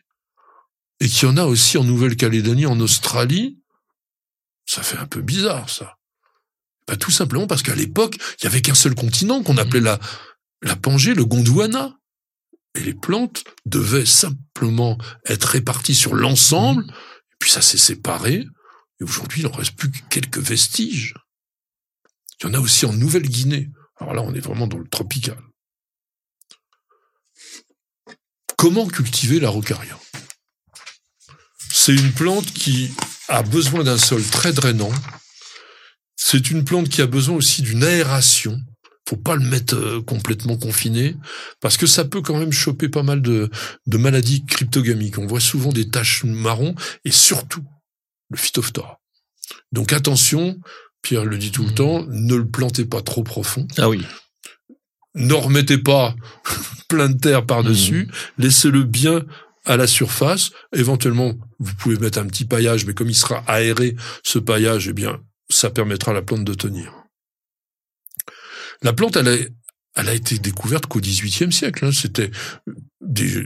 et 1.00 1.08
qu'il 1.08 1.28
y 1.28 1.30
en 1.30 1.36
a 1.36 1.44
aussi 1.44 1.78
en 1.78 1.84
Nouvelle-Calédonie, 1.84 2.66
en 2.66 2.78
Australie 2.80 3.61
Ça 4.66 4.82
fait 4.82 4.98
un 4.98 5.06
peu 5.06 5.20
bizarre, 5.20 5.68
ça. 5.68 5.96
Bah, 6.86 6.96
tout 6.96 7.10
simplement 7.10 7.46
parce 7.46 7.62
qu'à 7.62 7.74
l'époque, 7.74 8.16
il 8.40 8.44
y 8.44 8.46
avait 8.46 8.62
qu'un 8.62 8.74
seul 8.74 8.94
continent 8.94 9.42
qu'on 9.42 9.56
appelait 9.56 9.80
la, 9.80 9.98
la 10.62 10.76
Pangée, 10.76 11.14
le 11.14 11.24
Gondwana. 11.24 11.98
Et 12.74 12.80
les 12.80 12.94
plantes 12.94 13.44
devaient 13.66 14.06
simplement 14.06 14.96
être 15.26 15.44
réparties 15.44 15.94
sur 15.94 16.14
l'ensemble, 16.14 16.84
et 16.88 17.36
puis 17.38 17.50
ça 17.50 17.60
s'est 17.60 17.76
séparé, 17.76 18.46
et 18.98 19.04
aujourd'hui, 19.04 19.42
il 19.42 19.44
n'en 19.44 19.52
reste 19.52 19.76
plus 19.76 19.90
que 19.90 19.98
quelques 20.08 20.38
vestiges. 20.38 21.14
Il 22.40 22.46
y 22.46 22.50
en 22.50 22.54
a 22.54 22.60
aussi 22.60 22.86
en 22.86 22.92
Nouvelle-Guinée. 22.92 23.68
Alors 23.98 24.14
là, 24.14 24.22
on 24.22 24.32
est 24.32 24.40
vraiment 24.40 24.66
dans 24.66 24.78
le 24.78 24.88
tropical. 24.88 25.38
Comment 28.56 28.86
cultiver 28.86 29.40
la 29.40 29.50
rocaria 29.50 29.98
C'est 31.70 31.94
une 31.94 32.12
plante 32.12 32.46
qui 32.52 32.94
a 33.28 33.42
besoin 33.42 33.84
d'un 33.84 33.98
sol 33.98 34.22
très 34.22 34.52
drainant. 34.52 34.92
C'est 36.16 36.50
une 36.50 36.64
plante 36.64 36.88
qui 36.88 37.02
a 37.02 37.06
besoin 37.06 37.36
aussi 37.36 37.62
d'une 37.62 37.84
aération. 37.84 38.60
Faut 39.08 39.16
pas 39.16 39.34
le 39.36 39.44
mettre 39.44 39.74
euh, 39.74 40.00
complètement 40.00 40.56
confiné 40.56 41.16
parce 41.60 41.76
que 41.76 41.86
ça 41.86 42.04
peut 42.04 42.22
quand 42.22 42.38
même 42.38 42.52
choper 42.52 42.88
pas 42.88 43.02
mal 43.02 43.20
de, 43.20 43.50
de 43.86 43.96
maladies 43.98 44.44
cryptogamiques. 44.46 45.18
On 45.18 45.26
voit 45.26 45.40
souvent 45.40 45.72
des 45.72 45.88
taches 45.88 46.24
marron 46.24 46.74
et 47.04 47.10
surtout 47.10 47.64
le 48.30 48.38
phytophthora. 48.38 49.00
Donc 49.72 49.92
attention, 49.92 50.58
Pierre 51.02 51.24
le 51.24 51.36
dit 51.36 51.50
tout 51.50 51.64
le 51.64 51.70
mmh. 51.70 51.74
temps, 51.74 52.06
ne 52.08 52.36
le 52.36 52.48
plantez 52.48 52.84
pas 52.84 53.02
trop 53.02 53.22
profond. 53.22 53.66
Ah 53.76 53.88
oui. 53.88 54.06
Ne 55.14 55.34
remettez 55.34 55.78
pas 55.78 56.14
plein 56.88 57.08
de 57.08 57.18
terre 57.18 57.44
par-dessus, 57.44 58.06
mmh. 58.06 58.42
laissez-le 58.42 58.84
bien 58.84 59.24
à 59.64 59.76
la 59.76 59.86
surface. 59.86 60.50
Éventuellement, 60.74 61.34
vous 61.58 61.74
pouvez 61.74 61.98
mettre 61.98 62.18
un 62.18 62.26
petit 62.26 62.44
paillage, 62.44 62.86
mais 62.86 62.94
comme 62.94 63.08
il 63.08 63.14
sera 63.14 63.44
aéré, 63.46 63.96
ce 64.22 64.38
paillage, 64.38 64.88
eh 64.88 64.92
bien, 64.92 65.20
ça 65.48 65.70
permettra 65.70 66.12
à 66.12 66.14
la 66.14 66.22
plante 66.22 66.44
de 66.44 66.54
tenir. 66.54 66.92
La 68.82 68.92
plante, 68.92 69.16
elle 69.16 69.28
a, 69.28 69.36
elle 69.94 70.08
a 70.08 70.14
été 70.14 70.38
découverte 70.38 70.86
qu'au 70.86 71.00
XVIIIe 71.00 71.52
siècle. 71.52 71.84
Hein. 71.84 71.92
C'était 71.92 72.30
des 73.00 73.44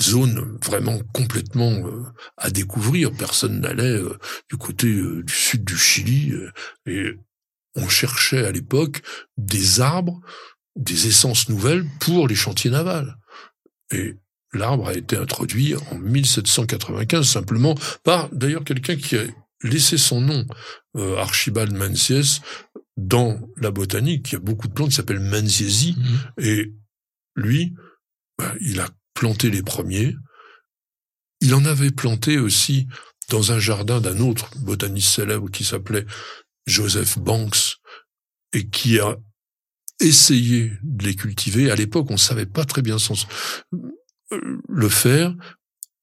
zone 0.00 0.58
vraiment 0.64 1.00
complètement 1.12 1.72
euh, 1.72 2.04
à 2.36 2.50
découvrir. 2.50 3.12
Personne 3.12 3.60
n'allait 3.60 3.84
euh, 3.84 4.16
du 4.50 4.56
côté 4.56 4.88
euh, 4.88 5.22
du 5.24 5.32
sud 5.32 5.64
du 5.64 5.76
Chili 5.76 6.34
et 6.86 7.14
on 7.74 7.88
cherchait 7.88 8.46
à 8.46 8.52
l'époque 8.52 9.02
des 9.36 9.80
arbres, 9.80 10.20
des 10.76 11.08
essences 11.08 11.48
nouvelles 11.48 11.84
pour 12.00 12.28
les 12.28 12.34
chantiers 12.34 12.70
navals. 12.70 13.16
L'arbre 14.52 14.88
a 14.88 14.94
été 14.94 15.16
introduit 15.16 15.74
en 15.90 15.98
1795 15.98 17.28
simplement 17.28 17.74
par 18.02 18.28
d'ailleurs 18.30 18.64
quelqu'un 18.64 18.96
qui 18.96 19.16
a 19.16 19.24
laissé 19.62 19.98
son 19.98 20.20
nom, 20.20 20.46
Archibald 20.94 21.72
Menzies, 21.72 22.40
dans 22.98 23.40
la 23.56 23.70
botanique. 23.70 24.30
Il 24.30 24.32
y 24.34 24.36
a 24.36 24.40
beaucoup 24.40 24.68
de 24.68 24.72
plantes 24.72 24.90
qui 24.90 24.96
s'appellent 24.96 25.20
Menziesi 25.20 25.96
mmh. 25.96 26.42
et 26.42 26.72
lui, 27.36 27.74
bah, 28.36 28.52
il 28.60 28.80
a 28.80 28.88
planté 29.14 29.50
les 29.50 29.62
premiers. 29.62 30.16
Il 31.40 31.54
en 31.54 31.64
avait 31.64 31.92
planté 31.92 32.38
aussi 32.38 32.88
dans 33.30 33.52
un 33.52 33.58
jardin 33.58 34.00
d'un 34.00 34.18
autre 34.18 34.50
botaniste 34.58 35.14
célèbre 35.14 35.50
qui 35.50 35.64
s'appelait 35.64 36.06
Joseph 36.66 37.18
Banks 37.18 37.76
et 38.52 38.68
qui 38.68 38.98
a 38.98 39.16
essayé 40.00 40.72
de 40.82 41.04
les 41.04 41.14
cultiver. 41.14 41.70
À 41.70 41.76
l'époque, 41.76 42.10
on 42.10 42.14
ne 42.14 42.18
savait 42.18 42.46
pas 42.46 42.64
très 42.64 42.82
bien 42.82 42.98
le 44.30 44.88
faire. 44.88 45.34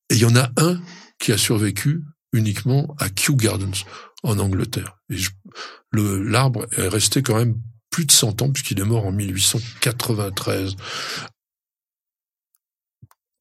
Et 0.09 0.15
il 0.15 0.21
y 0.21 0.25
en 0.25 0.35
a 0.35 0.51
un 0.57 0.79
qui 1.19 1.31
a 1.31 1.37
survécu 1.37 2.03
uniquement 2.33 2.95
à 2.99 3.09
Kew 3.09 3.35
Gardens, 3.35 3.85
en 4.23 4.39
Angleterre. 4.39 4.97
Et 5.09 5.17
l'arbre 5.93 6.67
est 6.77 6.87
resté 6.87 7.21
quand 7.21 7.35
même 7.35 7.55
plus 7.89 8.05
de 8.05 8.11
100 8.11 8.41
ans, 8.41 8.51
puisqu'il 8.51 8.79
est 8.79 8.85
mort 8.85 9.05
en 9.05 9.11
1893. 9.11 10.75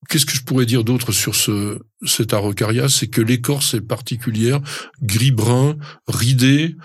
Qu'est-ce 0.09 0.27
que 0.27 0.35
je 0.35 0.45
pourrais 0.45 0.67
dire 0.67 0.85
d'autre 0.85 1.13
sur 1.13 1.35
ce 1.35 1.81
cet 2.07 2.35
araucaria? 2.35 2.89
C'est 2.89 3.09
que 3.09 3.23
l'écorce 3.23 3.75
est 3.75 3.81
particulière, 3.81 4.61
gris-brun, 5.03 5.77
ridée, 6.07 6.77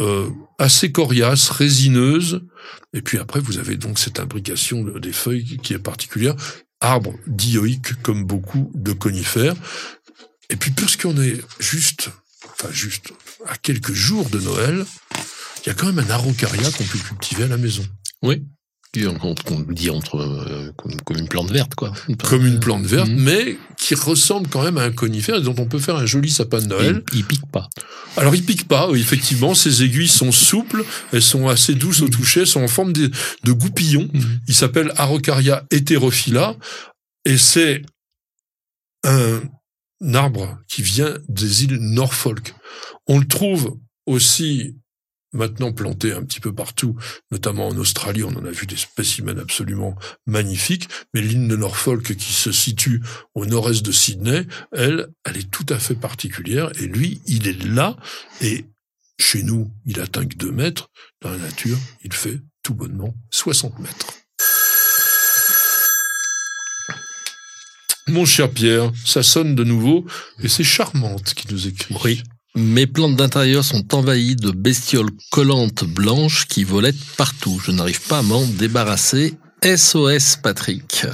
euh, 0.00 0.30
assez 0.58 0.92
coriace, 0.92 1.50
résineuse. 1.50 2.46
Et 2.92 3.02
puis 3.02 3.18
après, 3.18 3.40
vous 3.40 3.58
avez 3.58 3.76
donc 3.76 3.98
cette 3.98 4.20
imbrication 4.20 4.82
des 4.84 5.12
feuilles 5.12 5.58
qui 5.58 5.74
est 5.74 5.78
particulière. 5.78 6.36
Arbre 6.80 7.14
dioïque 7.26 8.00
comme 8.02 8.24
beaucoup 8.24 8.70
de 8.74 8.92
conifères. 8.92 9.56
Et 10.50 10.56
puis 10.56 10.70
puisqu'on 10.70 11.20
est 11.20 11.40
juste, 11.58 12.10
enfin 12.44 12.72
juste 12.72 13.12
à 13.46 13.56
quelques 13.56 13.92
jours 13.92 14.28
de 14.30 14.38
Noël, 14.38 14.84
il 15.64 15.68
y 15.68 15.70
a 15.70 15.74
quand 15.74 15.86
même 15.86 15.98
un 15.98 16.10
araucaria 16.10 16.70
qu'on 16.70 16.84
peut 16.84 16.98
cultiver 16.98 17.44
à 17.44 17.48
la 17.48 17.56
maison. 17.56 17.84
Oui. 18.22 18.46
Qu'on 19.44 19.60
dit 19.60 19.90
entre 19.90 20.16
euh, 20.16 20.72
comme, 21.04 21.18
une 21.18 21.28
plante 21.28 21.50
verte, 21.50 21.74
quoi. 21.74 21.92
Comme 22.24 22.46
une 22.46 22.58
plante 22.58 22.84
verte, 22.84 23.08
mhm. 23.08 23.22
mais 23.22 23.58
qui 23.76 23.94
ressemble 23.94 24.48
quand 24.48 24.62
même 24.62 24.78
à 24.78 24.82
un 24.82 24.92
conifère 24.92 25.36
et 25.36 25.42
dont 25.42 25.54
on 25.58 25.66
peut 25.66 25.78
faire 25.78 25.96
un 25.96 26.06
joli 26.06 26.30
sapin 26.30 26.58
de 26.58 26.66
Noël. 26.66 27.02
Il, 27.12 27.18
il 27.18 27.24
pique 27.24 27.46
pas. 27.52 27.68
Alors 28.16 28.34
il 28.34 28.44
pique 28.44 28.66
pas, 28.66 28.88
effectivement. 28.94 29.54
Ses 29.54 29.82
aiguilles 29.82 30.08
sont 30.08 30.32
souples, 30.32 30.84
elles 31.12 31.22
sont 31.22 31.48
assez 31.48 31.74
douces 31.74 32.00
au 32.00 32.06
mhm. 32.06 32.10
toucher, 32.10 32.40
elles 32.40 32.46
sont 32.46 32.62
en 32.62 32.68
forme 32.68 32.92
de, 32.92 33.10
de 33.44 33.52
goupillons. 33.52 34.08
Mhm. 34.12 34.40
Il 34.48 34.54
s'appelle 34.54 34.92
Araucaria 34.96 35.64
heterophylla 35.70 36.56
et 37.24 37.36
c'est 37.36 37.82
un 39.04 39.42
arbre 40.14 40.58
qui 40.66 40.82
vient 40.82 41.14
des 41.28 41.64
îles 41.64 41.76
Norfolk. 41.76 42.54
On 43.06 43.18
le 43.18 43.26
trouve 43.26 43.76
aussi 44.06 44.76
maintenant 45.32 45.72
planté 45.72 46.12
un 46.12 46.22
petit 46.22 46.40
peu 46.40 46.54
partout, 46.54 46.96
notamment 47.30 47.68
en 47.68 47.76
Australie, 47.76 48.24
on 48.24 48.36
en 48.36 48.44
a 48.44 48.50
vu 48.50 48.66
des 48.66 48.76
spécimens 48.76 49.38
absolument 49.38 49.96
magnifiques, 50.26 50.88
mais 51.12 51.20
l'île 51.20 51.48
de 51.48 51.56
Norfolk 51.56 52.16
qui 52.16 52.32
se 52.32 52.52
situe 52.52 53.02
au 53.34 53.46
nord-est 53.46 53.84
de 53.84 53.92
Sydney, 53.92 54.46
elle, 54.72 55.08
elle 55.24 55.36
est 55.36 55.50
tout 55.50 55.66
à 55.68 55.78
fait 55.78 55.94
particulière, 55.94 56.70
et 56.80 56.86
lui, 56.86 57.20
il 57.26 57.46
est 57.46 57.64
là, 57.64 57.96
et 58.40 58.64
chez 59.20 59.42
nous, 59.42 59.70
il 59.84 60.00
atteint 60.00 60.26
que 60.26 60.36
2 60.36 60.50
mètres, 60.50 60.90
dans 61.20 61.30
la 61.30 61.38
nature, 61.38 61.78
il 62.02 62.12
fait 62.12 62.40
tout 62.62 62.74
bonnement 62.74 63.14
60 63.30 63.78
mètres. 63.80 64.06
Mon 68.06 68.24
cher 68.24 68.50
Pierre, 68.50 68.90
ça 69.04 69.22
sonne 69.22 69.54
de 69.54 69.64
nouveau, 69.64 70.06
et 70.42 70.48
c'est 70.48 70.64
Charmante 70.64 71.34
qui 71.34 71.52
nous 71.52 71.66
écrit. 71.66 71.94
Oui. 72.02 72.22
Mes 72.58 72.88
plantes 72.88 73.14
d'intérieur 73.14 73.64
sont 73.64 73.94
envahies 73.94 74.34
de 74.34 74.50
bestioles 74.50 75.10
collantes 75.30 75.84
blanches 75.84 76.46
qui 76.48 76.64
volettent 76.64 76.96
partout. 77.16 77.60
Je 77.64 77.70
n'arrive 77.70 78.00
pas 78.02 78.18
à 78.18 78.22
m'en 78.22 78.44
débarrasser. 78.44 79.34
SOS 79.64 80.38
Patrick. 80.42 81.06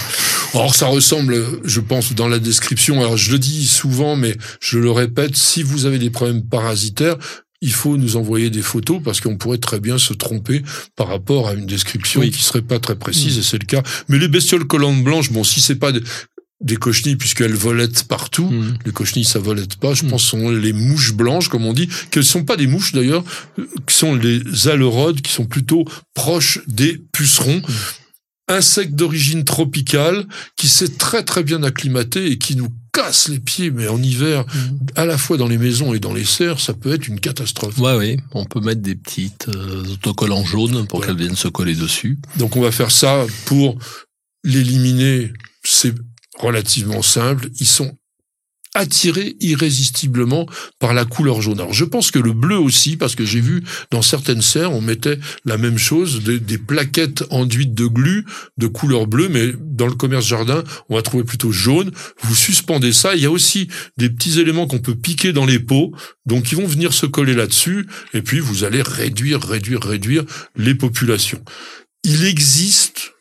Alors 0.54 0.76
ça 0.76 0.86
ressemble, 0.86 1.44
je 1.64 1.80
pense, 1.80 2.12
dans 2.12 2.28
la 2.28 2.38
description. 2.38 3.00
Alors 3.00 3.16
je 3.16 3.32
le 3.32 3.40
dis 3.40 3.66
souvent, 3.66 4.14
mais 4.14 4.36
je 4.60 4.78
le 4.78 4.92
répète, 4.92 5.36
si 5.36 5.64
vous 5.64 5.86
avez 5.86 5.98
des 5.98 6.10
problèmes 6.10 6.44
parasitaires, 6.44 7.16
il 7.62 7.72
faut 7.72 7.96
nous 7.96 8.16
envoyer 8.16 8.50
des 8.50 8.62
photos 8.62 9.00
parce 9.04 9.20
qu'on 9.20 9.36
pourrait 9.36 9.58
très 9.58 9.80
bien 9.80 9.98
se 9.98 10.12
tromper 10.12 10.62
par 10.94 11.08
rapport 11.08 11.48
à 11.48 11.54
une 11.54 11.66
description 11.66 12.20
qui 12.20 12.42
serait 12.42 12.62
pas 12.62 12.78
très 12.78 12.96
précise 12.96 13.38
et 13.38 13.42
c'est 13.42 13.58
le 13.58 13.66
cas. 13.66 13.82
Mais 14.08 14.18
les 14.18 14.28
bestioles 14.28 14.66
collantes 14.66 15.02
blanches, 15.02 15.32
bon, 15.32 15.42
si 15.42 15.60
c'est 15.60 15.76
pas 15.76 15.92
des 16.62 16.76
cochenilles 16.76 17.16
puisqu'elles 17.16 17.54
volettent 17.54 18.04
partout. 18.04 18.48
Mmh. 18.48 18.78
Les 18.86 18.92
cochenilles, 18.92 19.24
ça 19.24 19.38
volette 19.38 19.76
pas. 19.76 19.94
Je 19.94 20.04
mmh. 20.04 20.08
pense 20.08 20.22
sont 20.22 20.50
les 20.50 20.72
mouches 20.72 21.12
blanches, 21.12 21.48
comme 21.48 21.66
on 21.66 21.72
dit, 21.72 21.88
qu'elles 22.10 22.24
sont 22.24 22.44
pas 22.44 22.56
des 22.56 22.66
mouches 22.66 22.92
d'ailleurs, 22.92 23.24
qui 23.86 23.94
sont 23.94 24.14
les 24.14 24.68
alerodes, 24.68 25.20
qui 25.20 25.32
sont 25.32 25.46
plutôt 25.46 25.84
proches 26.14 26.60
des 26.66 27.00
pucerons. 27.12 27.58
Mmh. 27.58 27.72
insecte 28.48 28.94
d'origine 28.94 29.44
tropicale 29.44 30.26
qui 30.56 30.68
s'est 30.68 30.96
très 30.96 31.24
très 31.24 31.42
bien 31.42 31.62
acclimaté 31.62 32.30
et 32.30 32.38
qui 32.38 32.56
nous 32.56 32.68
casse 32.92 33.28
les 33.28 33.38
pieds, 33.38 33.70
mais 33.70 33.88
en 33.88 34.02
hiver, 34.02 34.44
mm. 34.44 34.76
à 34.96 35.06
la 35.06 35.16
fois 35.16 35.36
dans 35.38 35.48
les 35.48 35.58
maisons 35.58 35.94
et 35.94 35.98
dans 35.98 36.12
les 36.12 36.24
serres, 36.24 36.60
ça 36.60 36.74
peut 36.74 36.92
être 36.92 37.08
une 37.08 37.20
catastrophe. 37.20 37.78
Ouais, 37.78 37.96
oui, 37.96 38.16
on 38.32 38.44
peut 38.44 38.60
mettre 38.60 38.82
des 38.82 38.94
petites 38.94 39.48
euh, 39.48 39.84
autocollants 39.94 40.44
jaunes 40.44 40.86
pour 40.86 41.04
qu'elles 41.04 41.16
viennent 41.16 41.36
se 41.36 41.48
coller 41.48 41.74
dessus. 41.74 42.18
Donc 42.36 42.56
on 42.56 42.60
va 42.60 42.70
faire 42.70 42.90
ça 42.90 43.24
pour 43.46 43.78
l'éliminer. 44.44 45.32
C'est 45.64 45.94
relativement 46.42 47.02
simple. 47.02 47.48
Ils 47.58 47.66
sont 47.66 47.96
attiré 48.74 49.36
irrésistiblement 49.40 50.46
par 50.78 50.94
la 50.94 51.04
couleur 51.04 51.42
jaune. 51.42 51.60
Alors 51.60 51.74
je 51.74 51.84
pense 51.84 52.10
que 52.10 52.18
le 52.18 52.32
bleu 52.32 52.56
aussi, 52.56 52.96
parce 52.96 53.14
que 53.14 53.24
j'ai 53.24 53.40
vu 53.40 53.62
dans 53.90 54.00
certaines 54.00 54.40
serres, 54.40 54.72
on 54.72 54.80
mettait 54.80 55.18
la 55.44 55.58
même 55.58 55.76
chose, 55.76 56.22
des, 56.22 56.58
plaquettes 56.58 57.24
enduites 57.30 57.74
de 57.74 57.86
glu 57.86 58.24
de 58.56 58.66
couleur 58.66 59.06
bleue, 59.06 59.28
mais 59.28 59.52
dans 59.60 59.86
le 59.86 59.94
commerce 59.94 60.26
jardin, 60.26 60.64
on 60.88 60.94
va 60.94 61.02
trouver 61.02 61.24
plutôt 61.24 61.52
jaune. 61.52 61.90
Vous 62.22 62.34
suspendez 62.34 62.92
ça. 62.92 63.14
Il 63.14 63.22
y 63.22 63.26
a 63.26 63.30
aussi 63.30 63.68
des 63.98 64.08
petits 64.08 64.40
éléments 64.40 64.66
qu'on 64.66 64.78
peut 64.78 64.94
piquer 64.94 65.32
dans 65.32 65.44
les 65.44 65.58
pots, 65.58 65.92
donc 66.24 66.50
ils 66.50 66.56
vont 66.56 66.66
venir 66.66 66.94
se 66.94 67.04
coller 67.04 67.34
là-dessus, 67.34 67.86
et 68.14 68.22
puis 68.22 68.38
vous 68.38 68.64
allez 68.64 68.80
réduire, 68.80 69.42
réduire, 69.42 69.82
réduire 69.82 70.24
les 70.56 70.74
populations. 70.74 71.42
Il 72.04 72.24
existe, 72.24 73.12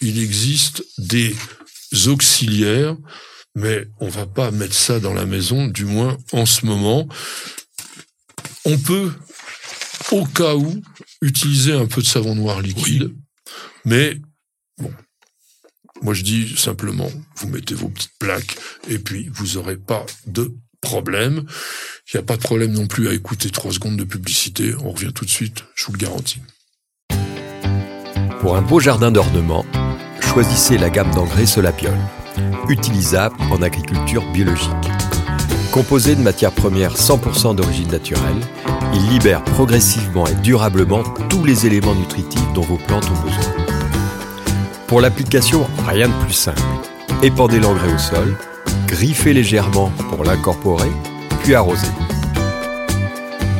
il 0.00 0.18
existe 0.18 0.84
des 0.98 1.34
auxiliaires 2.08 2.96
mais 3.54 3.86
on 4.00 4.08
va 4.08 4.26
pas 4.26 4.50
mettre 4.50 4.74
ça 4.74 5.00
dans 5.00 5.14
la 5.14 5.26
maison, 5.26 5.66
du 5.66 5.84
moins 5.84 6.16
en 6.32 6.46
ce 6.46 6.66
moment. 6.66 7.08
On 8.64 8.78
peut, 8.78 9.12
au 10.10 10.24
cas 10.26 10.54
où, 10.54 10.82
utiliser 11.22 11.72
un 11.72 11.86
peu 11.86 12.02
de 12.02 12.06
savon 12.06 12.34
noir 12.34 12.60
liquide, 12.60 13.14
mais 13.84 14.18
bon, 14.78 14.92
moi 16.02 16.14
je 16.14 16.22
dis 16.22 16.56
simplement, 16.56 17.10
vous 17.36 17.48
mettez 17.48 17.74
vos 17.74 17.88
petites 17.88 18.18
plaques 18.18 18.56
et 18.88 18.98
puis 18.98 19.28
vous 19.32 19.56
aurez 19.56 19.76
pas 19.76 20.04
de 20.26 20.52
problème. 20.80 21.44
Il 22.08 22.16
n'y 22.16 22.20
a 22.20 22.24
pas 22.24 22.36
de 22.36 22.42
problème 22.42 22.72
non 22.72 22.86
plus 22.86 23.08
à 23.08 23.12
écouter 23.12 23.50
trois 23.50 23.72
secondes 23.72 23.96
de 23.96 24.04
publicité. 24.04 24.74
On 24.80 24.90
revient 24.90 25.12
tout 25.14 25.24
de 25.24 25.30
suite, 25.30 25.64
je 25.74 25.86
vous 25.86 25.92
le 25.92 25.98
garantis. 25.98 26.40
Pour 28.40 28.56
un 28.56 28.62
beau 28.62 28.80
jardin 28.80 29.10
d'ornement, 29.10 29.64
choisissez 30.34 30.78
la 30.78 30.90
gamme 30.90 31.12
d'engrais 31.14 31.46
Solapiol 31.46 31.96
utilisable 32.68 33.36
en 33.52 33.62
agriculture 33.62 34.24
biologique. 34.32 34.90
Composé 35.70 36.16
de 36.16 36.22
matières 36.22 36.50
premières 36.50 36.96
100% 36.96 37.54
d'origine 37.54 37.86
naturelle, 37.86 38.40
il 38.94 39.08
libère 39.10 39.44
progressivement 39.44 40.26
et 40.26 40.34
durablement 40.34 41.04
tous 41.28 41.44
les 41.44 41.66
éléments 41.66 41.94
nutritifs 41.94 42.52
dont 42.52 42.62
vos 42.62 42.78
plantes 42.78 43.08
ont 43.08 43.22
besoin. 43.22 43.52
Pour 44.88 45.00
l'application, 45.00 45.68
rien 45.86 46.08
de 46.08 46.24
plus 46.24 46.32
simple. 46.32 46.60
Épandez 47.22 47.60
l'engrais 47.60 47.94
au 47.94 47.98
sol, 47.98 48.36
griffez 48.88 49.34
légèrement 49.34 49.92
pour 50.10 50.24
l'incorporer, 50.24 50.90
puis 51.44 51.54
arrosez. 51.54 51.86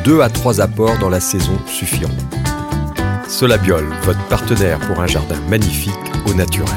Deux 0.03 0.19
à 0.19 0.27
trois 0.27 0.59
apports 0.59 0.97
dans 0.97 1.09
la 1.09 1.21
saison 1.21 1.57
suffiront. 1.67 2.11
Solabiol, 3.27 3.85
votre 4.03 4.27
partenaire 4.27 4.79
pour 4.81 4.99
un 4.99 5.07
jardin 5.07 5.39
magnifique 5.49 5.91
au 6.27 6.33
naturel. 6.35 6.69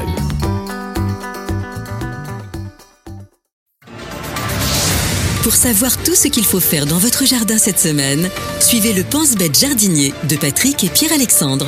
Pour 5.43 5.53
savoir 5.53 5.95
tout 6.03 6.15
ce 6.15 6.27
qu'il 6.27 6.43
faut 6.43 6.59
faire 6.59 6.85
dans 6.85 6.97
votre 6.97 7.25
jardin 7.25 7.57
cette 7.57 7.79
semaine, 7.79 8.29
suivez 8.59 8.93
le 8.93 9.03
Pense-Bête 9.03 9.59
jardinier 9.59 10.13
de 10.27 10.35
Patrick 10.35 10.83
et 10.83 10.89
Pierre-Alexandre. 10.89 11.67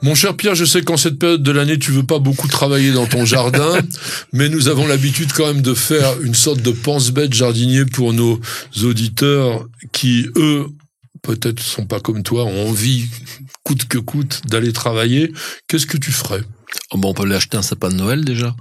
Mon 0.00 0.14
cher 0.14 0.36
Pierre, 0.36 0.54
je 0.54 0.64
sais 0.64 0.82
qu'en 0.82 0.96
cette 0.96 1.18
période 1.18 1.42
de 1.42 1.50
l'année, 1.50 1.78
tu 1.78 1.90
veux 1.90 2.04
pas 2.04 2.18
beaucoup 2.18 2.48
travailler 2.48 2.92
dans 2.92 3.06
ton 3.06 3.24
jardin, 3.24 3.78
mais 4.32 4.48
nous 4.48 4.68
avons 4.68 4.86
l'habitude 4.86 5.32
quand 5.32 5.46
même 5.46 5.62
de 5.62 5.74
faire 5.74 6.20
une 6.22 6.34
sorte 6.34 6.62
de 6.62 6.70
pense-bête 6.70 7.34
jardinier 7.34 7.84
pour 7.84 8.12
nos 8.12 8.40
auditeurs 8.82 9.66
qui, 9.92 10.28
eux, 10.36 10.68
peut-être 11.22 11.60
sont 11.60 11.86
pas 11.86 12.00
comme 12.00 12.22
toi, 12.22 12.44
ont 12.44 12.68
envie, 12.68 13.06
coûte 13.64 13.86
que 13.86 13.98
coûte, 13.98 14.42
d'aller 14.46 14.72
travailler. 14.72 15.32
Qu'est-ce 15.66 15.86
que 15.86 15.96
tu 15.96 16.12
ferais? 16.12 16.42
Oh 16.90 16.98
bon, 16.98 17.10
on 17.10 17.14
peut 17.14 17.24
lui 17.24 17.34
acheter 17.34 17.56
un 17.56 17.62
sapin 17.62 17.88
de 17.88 17.94
Noël 17.94 18.24
déjà. 18.24 18.54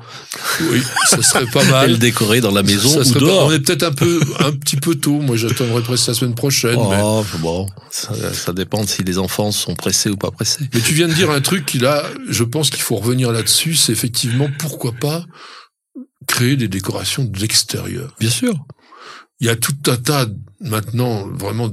Oui, 0.71 0.81
ça 1.09 1.21
serait 1.21 1.45
pas 1.45 1.63
mal. 1.65 1.85
Et 1.89 1.93
le 1.93 1.97
décorer 1.97 2.41
dans 2.41 2.51
la 2.51 2.63
maison 2.63 3.01
ou 3.01 3.13
dehors. 3.19 3.47
On 3.47 3.51
est 3.51 3.59
peut-être 3.59 3.83
un 3.83 3.91
peu, 3.91 4.21
un 4.39 4.51
petit 4.51 4.77
peu 4.77 4.95
tôt. 4.95 5.19
Moi, 5.19 5.35
j'attendrai 5.35 5.81
presque 5.81 6.07
la 6.07 6.13
semaine 6.13 6.35
prochaine. 6.35 6.77
Oh, 6.77 7.25
bon, 7.39 7.67
ça, 7.91 8.53
dépend 8.53 8.85
si 8.87 9.03
les 9.03 9.17
enfants 9.17 9.51
sont 9.51 9.75
pressés 9.75 10.09
ou 10.09 10.17
pas 10.17 10.31
pressés. 10.31 10.69
Mais 10.73 10.79
tu 10.79 10.93
viens 10.93 11.07
de 11.07 11.13
dire 11.13 11.31
un 11.31 11.41
truc 11.41 11.65
qui 11.65 11.79
là, 11.79 12.03
je 12.29 12.43
pense 12.43 12.69
qu'il 12.69 12.81
faut 12.81 12.95
revenir 12.95 13.31
là-dessus. 13.31 13.75
C'est 13.75 13.91
effectivement 13.91 14.49
pourquoi 14.57 14.93
pas 14.93 15.25
créer 16.27 16.55
des 16.55 16.67
décorations 16.67 17.23
de 17.23 17.39
l'extérieur. 17.39 18.13
Bien 18.19 18.29
sûr. 18.29 18.55
Il 19.39 19.47
y 19.47 19.49
a 19.49 19.55
tout 19.55 19.75
un 19.87 19.97
tas 19.97 20.25
maintenant 20.59 21.27
vraiment 21.27 21.69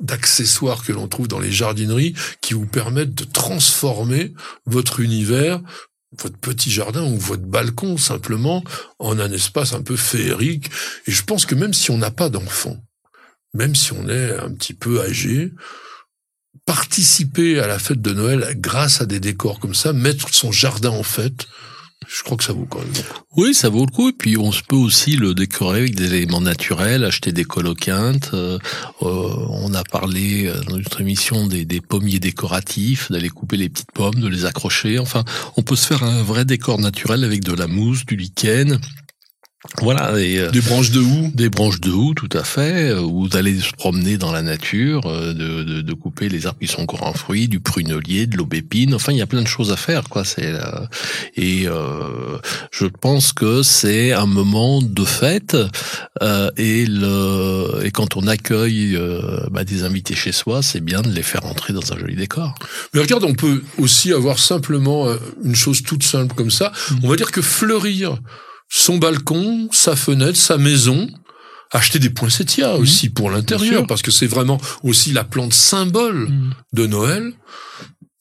d'accessoires 0.00 0.84
que 0.84 0.92
l'on 0.92 1.08
trouve 1.08 1.26
dans 1.26 1.40
les 1.40 1.50
jardineries 1.50 2.14
qui 2.40 2.54
vous 2.54 2.66
permettent 2.66 3.14
de 3.14 3.24
transformer 3.24 4.32
votre 4.66 5.00
univers 5.00 5.60
votre 6.18 6.38
petit 6.38 6.70
jardin 6.70 7.04
ou 7.04 7.16
votre 7.16 7.44
balcon 7.44 7.96
simplement 7.96 8.64
en 8.98 9.18
un 9.18 9.30
espace 9.30 9.72
un 9.72 9.82
peu 9.82 9.96
féerique. 9.96 10.70
Et 11.06 11.12
je 11.12 11.22
pense 11.22 11.46
que 11.46 11.54
même 11.54 11.74
si 11.74 11.90
on 11.90 11.98
n'a 11.98 12.10
pas 12.10 12.28
d'enfants, 12.28 12.82
même 13.54 13.74
si 13.74 13.92
on 13.92 14.08
est 14.08 14.38
un 14.38 14.52
petit 14.52 14.74
peu 14.74 15.00
âgé, 15.02 15.52
participer 16.66 17.60
à 17.60 17.66
la 17.66 17.78
fête 17.78 18.00
de 18.00 18.12
Noël 18.12 18.54
grâce 18.56 19.00
à 19.00 19.06
des 19.06 19.20
décors 19.20 19.60
comme 19.60 19.74
ça, 19.74 19.92
mettre 19.92 20.32
son 20.34 20.52
jardin 20.52 20.90
en 20.90 21.02
fête, 21.02 21.46
je 22.08 22.22
crois 22.22 22.36
que 22.36 22.44
ça 22.44 22.52
vaut 22.52 22.66
quand 22.68 22.80
même. 22.80 22.88
Oui, 23.36 23.54
ça 23.54 23.68
vaut 23.68 23.84
le 23.84 23.90
coup. 23.90 24.08
Et 24.08 24.12
puis 24.12 24.36
on 24.36 24.50
peut 24.68 24.76
aussi 24.76 25.16
le 25.16 25.34
décorer 25.34 25.80
avec 25.80 25.94
des 25.94 26.14
éléments 26.14 26.40
naturels, 26.40 27.04
acheter 27.04 27.32
des 27.32 27.44
coloquintes. 27.44 28.30
Euh, 28.32 28.58
euh, 29.02 29.34
on 29.50 29.74
a 29.74 29.84
parlé 29.84 30.46
euh, 30.46 30.60
dans 30.62 30.76
notre 30.76 31.00
émission 31.00 31.46
des, 31.46 31.64
des 31.64 31.80
pommiers 31.80 32.18
décoratifs, 32.18 33.10
d'aller 33.10 33.28
couper 33.28 33.56
les 33.56 33.68
petites 33.68 33.92
pommes, 33.92 34.14
de 34.14 34.28
les 34.28 34.44
accrocher. 34.46 34.98
Enfin, 34.98 35.24
on 35.56 35.62
peut 35.62 35.76
se 35.76 35.86
faire 35.86 36.02
un 36.02 36.22
vrai 36.22 36.44
décor 36.44 36.78
naturel 36.78 37.22
avec 37.22 37.44
de 37.44 37.52
la 37.52 37.66
mousse, 37.66 38.06
du 38.06 38.16
lichen 38.16 38.80
voilà, 39.82 40.18
et, 40.18 40.38
euh, 40.38 40.50
des 40.50 40.62
branches 40.62 40.90
de 40.90 41.00
houx, 41.00 41.30
des 41.34 41.50
branches 41.50 41.80
de 41.80 41.90
houx, 41.90 42.14
tout 42.14 42.30
à 42.32 42.44
fait, 42.44 42.92
euh, 42.92 43.02
ou 43.02 43.28
d'aller 43.28 43.58
se 43.60 43.72
promener 43.72 44.16
dans 44.16 44.32
la 44.32 44.40
nature, 44.40 45.02
euh, 45.04 45.34
de, 45.34 45.62
de, 45.64 45.82
de, 45.82 45.92
couper 45.92 46.30
les 46.30 46.46
arbres 46.46 46.58
qui 46.58 46.66
sont 46.66 46.80
encore 46.80 47.06
en 47.06 47.12
fruits, 47.12 47.46
du 47.46 47.60
prunelier, 47.60 48.26
de 48.26 48.38
l'aubépine. 48.38 48.94
Enfin, 48.94 49.12
il 49.12 49.18
y 49.18 49.22
a 49.22 49.26
plein 49.26 49.42
de 49.42 49.46
choses 49.46 49.70
à 49.70 49.76
faire, 49.76 50.04
quoi. 50.08 50.24
C'est 50.24 50.50
et 51.36 51.66
je 52.70 52.86
pense 52.86 53.32
que 53.32 53.62
c'est 53.62 54.12
un 54.12 54.26
moment 54.26 54.80
de 54.80 55.04
fête 55.04 55.56
et 56.56 56.86
le 56.86 57.80
et 57.84 57.90
quand 57.90 58.16
on 58.16 58.26
accueille 58.26 58.98
bah, 59.50 59.64
des 59.64 59.84
invités 59.84 60.14
chez 60.14 60.32
soi, 60.32 60.62
c'est 60.62 60.80
bien 60.80 61.02
de 61.02 61.10
les 61.10 61.22
faire 61.22 61.44
entrer 61.46 61.72
dans 61.72 61.92
un 61.92 61.98
joli 61.98 62.16
décor. 62.16 62.54
Mais 62.94 63.00
regarde, 63.00 63.24
on 63.24 63.34
peut 63.34 63.62
aussi 63.78 64.12
avoir 64.12 64.38
simplement 64.38 65.06
une 65.44 65.54
chose 65.54 65.82
toute 65.82 66.02
simple 66.02 66.34
comme 66.34 66.50
ça. 66.50 66.72
Mmh. 66.90 66.94
On 67.02 67.08
va 67.08 67.16
dire 67.16 67.30
que 67.30 67.42
fleurir 67.42 68.18
son 68.70 68.96
balcon, 68.96 69.68
sa 69.72 69.96
fenêtre, 69.96 70.38
sa 70.38 70.56
maison, 70.56 71.10
acheter 71.72 71.98
des 71.98 72.08
poinsettias 72.08 72.78
mmh. 72.78 72.80
aussi 72.80 73.08
pour 73.10 73.30
l'intérieur, 73.30 73.86
parce 73.86 74.00
que 74.00 74.10
c'est 74.10 74.26
vraiment 74.26 74.60
aussi 74.82 75.12
la 75.12 75.24
plante 75.24 75.52
symbole 75.52 76.30
mmh. 76.30 76.54
de 76.72 76.86
Noël. 76.86 77.32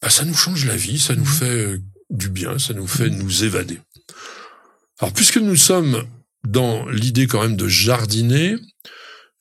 Bah, 0.02 0.10
ça 0.10 0.26
nous 0.26 0.36
change 0.36 0.66
la 0.66 0.76
vie, 0.76 1.00
ça 1.00 1.16
nous 1.16 1.24
mmh. 1.24 1.28
fait 1.28 1.46
euh, 1.46 1.82
du 2.10 2.30
bien, 2.30 2.58
ça 2.60 2.74
nous 2.74 2.88
fait 2.88 3.10
nous 3.10 3.44
évader. 3.44 3.80
Alors, 5.00 5.14
puisque 5.14 5.38
nous 5.38 5.56
sommes 5.56 6.04
dans 6.46 6.88
l'idée 6.90 7.28
quand 7.28 7.42
même 7.42 7.56
de 7.56 7.68
jardiner, 7.68 8.56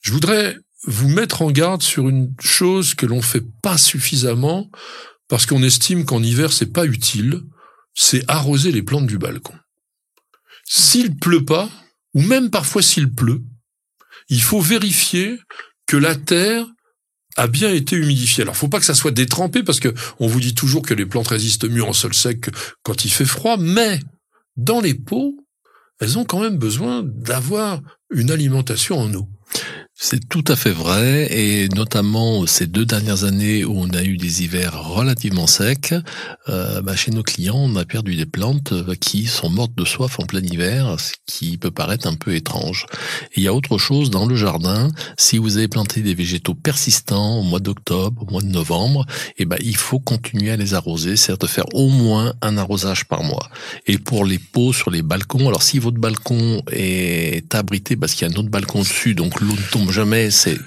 je 0.03 0.13
voudrais 0.13 0.57
vous 0.85 1.09
mettre 1.09 1.43
en 1.43 1.51
garde 1.51 1.83
sur 1.83 2.09
une 2.09 2.35
chose 2.41 2.95
que 2.95 3.07
l'on 3.07 3.23
fait 3.23 3.45
pas 3.63 3.79
suffisamment, 3.79 4.71
parce 5.29 5.47
qu'on 5.47 5.63
estime 5.63 6.05
qu'en 6.05 6.23
hiver 6.23 6.53
c'est 6.53 6.73
pas 6.73 6.85
utile, 6.85 7.41
c'est 7.95 8.25
arroser 8.29 8.73
les 8.73 8.83
plantes 8.83 9.07
du 9.07 9.19
balcon. 9.19 9.55
S'il 10.69 11.17
pleut 11.17 11.45
pas, 11.45 11.71
ou 12.15 12.23
même 12.23 12.51
parfois 12.51 12.83
s'il 12.83 13.13
pleut, 13.13 13.43
il 14.29 14.43
faut 14.43 14.61
vérifier 14.61 15.39
que 15.87 15.97
la 15.97 16.15
terre 16.15 16.67
a 17.37 17.47
bien 17.47 17.73
été 17.73 17.97
humidifiée. 17.97 18.43
Alors, 18.43 18.57
faut 18.57 18.69
pas 18.69 18.79
que 18.79 18.85
ça 18.85 18.95
soit 18.95 19.11
détrempé 19.11 19.63
parce 19.63 19.81
que 19.81 19.95
on 20.19 20.27
vous 20.27 20.41
dit 20.41 20.55
toujours 20.55 20.83
que 20.83 20.95
les 20.95 21.07
plantes 21.07 21.29
résistent 21.29 21.69
mieux 21.69 21.85
en 21.85 21.93
sol 21.93 22.13
sec 22.13 22.51
quand 22.83 23.05
il 23.05 23.11
fait 23.11 23.25
froid, 23.25 23.57
mais 23.57 24.01
dans 24.57 24.81
les 24.81 24.95
pots, 24.95 25.37
elles 26.01 26.19
ont 26.19 26.25
quand 26.25 26.41
même 26.41 26.59
besoin 26.59 27.03
d'avoir 27.03 27.81
une 28.11 28.31
alimentation 28.31 28.99
en 28.99 29.13
eau. 29.15 29.29
C'est 30.01 30.29
tout 30.29 30.45
à 30.47 30.55
fait 30.55 30.71
vrai, 30.71 31.27
et 31.29 31.69
notamment 31.71 32.47
ces 32.47 32.69
deux 32.69 32.87
dernières 32.87 33.25
années 33.25 33.65
où 33.65 33.81
on 33.81 33.91
a 33.91 34.05
eu 34.05 34.17
des 34.17 34.45
hivers 34.45 34.81
relativement 34.81 35.49
secs, 35.49 35.93
euh, 36.49 36.81
bah 36.83 36.95
chez 36.95 37.11
nos 37.11 37.25
clients, 37.25 37.59
on 37.59 37.75
a 37.75 37.85
perdu 37.85 38.15
des 38.15 38.25
plantes 38.25 38.71
euh, 38.71 38.95
qui 38.95 39.27
sont 39.27 39.51
mortes 39.51 39.75
de 39.77 39.85
soif 39.85 40.21
en 40.21 40.23
plein 40.25 40.41
hiver, 40.41 41.01
ce 41.01 41.15
qui 41.27 41.59
peut 41.59 41.73
paraître 41.73 42.07
un 42.07 42.15
peu 42.15 42.37
étrange. 42.37 42.87
il 43.35 43.43
y 43.43 43.49
a 43.49 43.53
autre 43.53 43.77
chose 43.77 44.09
dans 44.11 44.27
le 44.27 44.37
jardin, 44.37 44.89
si 45.17 45.37
vous 45.37 45.57
avez 45.57 45.67
planté 45.67 46.01
des 46.01 46.15
végétaux 46.15 46.55
persistants 46.55 47.41
au 47.41 47.43
mois 47.43 47.59
d'octobre, 47.59 48.23
au 48.23 48.31
mois 48.31 48.43
de 48.43 48.47
novembre, 48.47 49.05
et 49.31 49.43
eh 49.43 49.45
ben 49.47 49.59
il 49.61 49.77
faut 49.77 49.99
continuer 49.99 50.53
à 50.53 50.57
les 50.57 50.75
arroser, 50.75 51.17
c'est-à-dire 51.17 51.39
de 51.39 51.51
faire 51.51 51.75
au 51.75 51.89
moins 51.89 52.35
un 52.41 52.57
arrosage 52.57 53.05
par 53.07 53.25
mois. 53.25 53.51
Et 53.89 53.99
pour 53.99 54.25
les 54.25 54.39
pots 54.39 54.73
sur 54.73 54.93
les 54.93 55.03
balcons, 55.03 55.49
alors 55.49 55.65
si 55.65 55.81
votre 55.81 55.99
balcon 55.99 56.63
est 56.71 57.53
abrité 57.53 57.97
parce 57.97 58.15
qu'il 58.15 58.29
y 58.29 58.31
a 58.31 58.33
un 58.33 58.39
autre 58.39 58.49
balcon 58.49 58.79
dessus, 58.79 59.17
donc 59.17 59.41
l'eau 59.41 59.51
ne 59.51 59.71
tombe 59.73 59.88
jamais, 59.93 60.31
c'est 60.31 60.59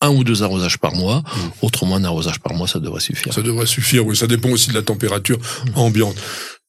un 0.00 0.10
ou 0.10 0.24
deux 0.24 0.42
arrosages 0.42 0.78
par 0.78 0.94
mois. 0.94 1.20
Mmh. 1.20 1.40
Autrement, 1.62 1.96
un 1.96 2.04
arrosage 2.04 2.40
par 2.40 2.54
mois, 2.54 2.68
ça 2.68 2.78
devrait 2.78 3.00
suffire. 3.00 3.32
Ça 3.32 3.42
devrait 3.42 3.66
suffire, 3.66 4.06
oui. 4.06 4.16
Ça 4.16 4.26
dépend 4.26 4.50
aussi 4.50 4.68
de 4.68 4.74
la 4.74 4.82
température 4.82 5.38
mmh. 5.38 5.78
ambiante. 5.78 6.16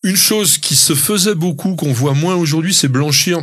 Une 0.04 0.16
chose 0.16 0.58
qui 0.58 0.76
se 0.76 0.96
faisait 0.96 1.36
beaucoup, 1.36 1.76
qu'on 1.76 1.94
voit 1.94 2.14
moins 2.14 2.36
aujourd'hui, 2.36 2.74
c'est 2.74 2.88
blanchir 2.88 3.42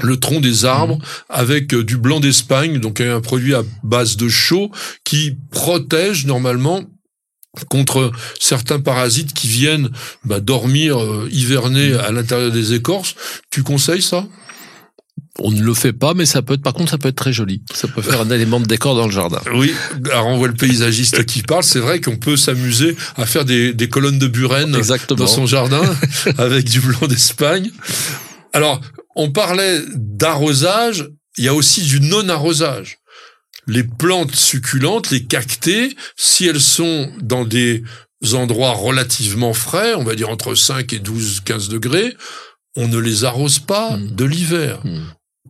le 0.00 0.18
tronc 0.18 0.40
des 0.40 0.64
arbres 0.64 0.96
mmh. 0.96 1.02
avec 1.28 1.74
euh, 1.74 1.84
du 1.84 1.98
blanc 1.98 2.20
d'Espagne, 2.20 2.78
donc 2.78 3.00
un 3.00 3.20
produit 3.20 3.54
à 3.54 3.62
base 3.82 4.16
de 4.16 4.28
chaux 4.28 4.70
qui 5.04 5.36
protège 5.50 6.24
normalement 6.24 6.82
contre 7.68 8.10
certains 8.40 8.80
parasites 8.80 9.34
qui 9.34 9.46
viennent 9.46 9.90
bah, 10.24 10.40
dormir, 10.40 10.98
euh, 10.98 11.28
hiverner 11.30 11.92
à 11.94 12.10
l'intérieur 12.10 12.50
des 12.50 12.72
écorces. 12.72 13.14
Tu 13.50 13.62
conseilles 13.62 14.00
ça? 14.00 14.26
On 15.38 15.50
ne 15.50 15.62
le 15.62 15.72
fait 15.72 15.94
pas, 15.94 16.12
mais 16.14 16.26
ça 16.26 16.42
peut 16.42 16.54
être, 16.54 16.62
par 16.62 16.74
contre, 16.74 16.90
ça 16.90 16.98
peut 16.98 17.08
être 17.08 17.16
très 17.16 17.32
joli. 17.32 17.62
Ça 17.74 17.88
peut 17.88 18.02
faire 18.02 18.20
un 18.20 18.30
élément 18.30 18.60
de 18.60 18.66
décor 18.66 18.94
dans 18.94 19.06
le 19.06 19.12
jardin. 19.12 19.40
Oui, 19.54 19.72
alors 20.10 20.26
on 20.26 20.36
voit 20.36 20.48
le 20.48 20.54
paysagiste 20.54 21.24
qui 21.24 21.42
parle. 21.42 21.62
C'est 21.62 21.78
vrai 21.78 22.00
qu'on 22.00 22.16
peut 22.16 22.36
s'amuser 22.36 22.96
à 23.16 23.24
faire 23.24 23.44
des, 23.44 23.74
colonnes 23.90 24.18
de 24.18 24.26
buren 24.26 24.70
dans 24.70 25.26
son 25.26 25.46
jardin 25.46 25.82
avec 26.38 26.68
du 26.68 26.80
blanc 26.80 27.06
d'Espagne. 27.08 27.70
Alors, 28.52 28.80
on 29.16 29.30
parlait 29.30 29.80
d'arrosage. 29.94 31.08
Il 31.38 31.44
y 31.44 31.48
a 31.48 31.54
aussi 31.54 31.80
du 31.82 32.00
non-arrosage. 32.00 32.98
Les 33.66 33.84
plantes 33.84 34.36
succulentes, 34.36 35.10
les 35.10 35.24
cactées, 35.24 35.96
si 36.16 36.46
elles 36.46 36.60
sont 36.60 37.10
dans 37.22 37.46
des 37.46 37.82
endroits 38.34 38.72
relativement 38.72 39.54
frais, 39.54 39.94
on 39.94 40.04
va 40.04 40.14
dire 40.14 40.28
entre 40.28 40.54
5 40.54 40.92
et 40.92 40.98
12, 40.98 41.40
15 41.44 41.68
degrés, 41.70 42.14
on 42.76 42.88
ne 42.88 42.98
les 42.98 43.24
arrose 43.24 43.60
pas 43.60 43.96
hmm. 43.96 44.14
de 44.14 44.24
l'hiver. 44.24 44.80
Hmm 44.84 45.00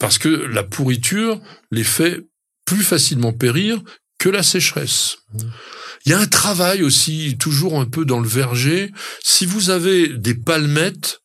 parce 0.02 0.18
que 0.18 0.28
la 0.28 0.64
pourriture 0.64 1.40
les 1.70 1.84
fait 1.84 2.22
plus 2.64 2.82
facilement 2.82 3.32
périr 3.32 3.80
que 4.18 4.28
la 4.28 4.42
sécheresse. 4.42 5.18
Il 6.04 6.10
y 6.10 6.12
a 6.12 6.18
un 6.18 6.26
travail 6.26 6.82
aussi, 6.82 7.36
toujours 7.38 7.80
un 7.80 7.86
peu 7.86 8.04
dans 8.04 8.18
le 8.18 8.26
verger. 8.26 8.90
Si 9.22 9.46
vous 9.46 9.70
avez 9.70 10.08
des 10.08 10.34
palmettes, 10.34 11.20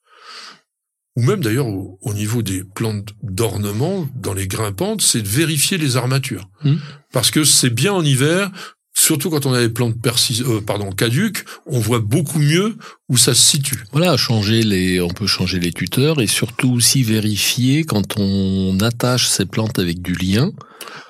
ou 1.16 1.24
même 1.24 1.42
d'ailleurs 1.42 1.66
au, 1.66 2.14
niveau 2.14 2.44
des 2.44 2.64
plantes 2.64 3.16
d'ornement, 3.24 4.08
dans 4.14 4.36
les 4.36 4.48
grimpantes, 4.48 5.02
c'est 5.02 5.24
de 5.24 5.28
vérifier 5.28 5.80
les 5.80 5.98
armatures. 5.98 6.48
Hmm. 6.64 6.76
Parce 7.12 7.32
que 7.32 7.44
c'est 7.44 7.72
bien 7.72 7.94
en 7.94 8.06
hiver 8.06 8.52
surtout 8.98 9.30
quand 9.30 9.46
on 9.46 9.54
a 9.54 9.62
des 9.62 9.70
plantes 9.70 10.00
persis, 10.02 10.44
euh, 10.46 10.60
pardon, 10.60 10.92
caduques, 10.92 11.46
on 11.66 11.80
voit 11.80 12.00
beaucoup 12.00 12.40
mieux 12.40 12.76
où 13.10 13.18
ça 13.18 13.34
se 13.34 13.42
situe. 13.42 13.84
Voilà, 13.92 14.18
changer 14.18 14.64
les, 14.64 15.00
on 15.00 15.10
peut 15.10 15.28
changer 15.28 15.60
les 15.60 15.72
tuteurs 15.72 16.20
et 16.20 16.28
surtout 16.28 16.74
aussi 16.74 17.04
vérifier 17.04 17.84
quand 17.84 18.18
on 18.18 18.78
attache 18.82 19.28
ces 19.28 19.46
plantes 19.46 19.80
avec 19.80 20.02
du 20.02 20.14
lien. 20.14 20.52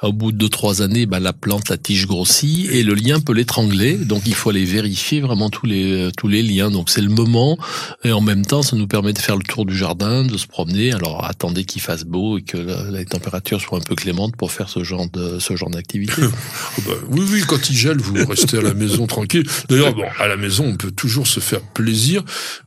Au 0.03 0.13
bout 0.13 0.31
de 0.31 0.37
deux 0.37 0.49
trois 0.49 0.81
années, 0.83 1.07
bah, 1.07 1.19
la 1.19 1.33
plante, 1.33 1.69
la 1.69 1.77
tige 1.77 2.05
grossit 2.05 2.69
et 2.71 2.83
le 2.83 2.93
lien 2.93 3.19
peut 3.19 3.33
l'étrangler. 3.33 3.97
Donc 3.97 4.23
il 4.25 4.35
faut 4.35 4.51
aller 4.51 4.63
vérifier 4.63 5.21
vraiment 5.21 5.49
tous 5.49 5.65
les 5.65 6.11
tous 6.15 6.27
les 6.27 6.43
liens. 6.43 6.69
Donc 6.69 6.89
c'est 6.89 7.01
le 7.01 7.09
moment 7.09 7.57
et 8.03 8.11
en 8.11 8.21
même 8.21 8.45
temps, 8.45 8.61
ça 8.61 8.75
nous 8.75 8.87
permet 8.87 9.13
de 9.13 9.17
faire 9.17 9.37
le 9.37 9.43
tour 9.43 9.65
du 9.65 9.75
jardin, 9.75 10.23
de 10.23 10.37
se 10.37 10.45
promener. 10.45 10.93
Alors 10.93 11.25
attendez 11.25 11.65
qu'il 11.65 11.81
fasse 11.81 12.03
beau 12.03 12.37
et 12.37 12.43
que 12.43 12.57
la, 12.57 13.05
température 13.05 13.59
soit 13.59 13.79
un 13.79 13.81
peu 13.81 13.95
clémente 13.95 14.35
pour 14.35 14.51
faire 14.51 14.69
ce 14.69 14.83
genre 14.83 15.09
de 15.09 15.39
ce 15.39 15.55
genre 15.55 15.69
d'activité. 15.69 16.21
Oh, 16.21 16.81
bah, 16.87 16.93
oui, 17.09 17.25
oui, 17.31 17.43
quand 17.47 17.69
il 17.69 17.75
gèle, 17.75 17.97
vous 17.97 18.13
restez 18.27 18.57
à 18.57 18.61
la 18.61 18.73
maison 18.73 19.07
tranquille. 19.07 19.47
D'ailleurs, 19.69 19.95
bon, 19.95 20.05
à 20.19 20.27
la 20.27 20.37
maison, 20.37 20.65
on 20.65 20.77
peut 20.77 20.91
toujours 20.91 21.27
se 21.27 21.39
faire 21.39 21.61
plaisir 21.61 22.23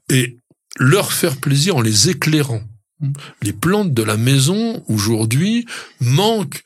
et 0.09 0.39
leur 0.79 1.13
faire 1.13 1.37
plaisir 1.37 1.77
en 1.77 1.81
les 1.81 2.11
éclairant. 2.11 2.63
Les 3.43 3.53
plantes 3.53 3.95
de 3.95 4.03
la 4.03 4.17
maison, 4.17 4.83
aujourd'hui, 4.89 5.65
manquent 6.01 6.63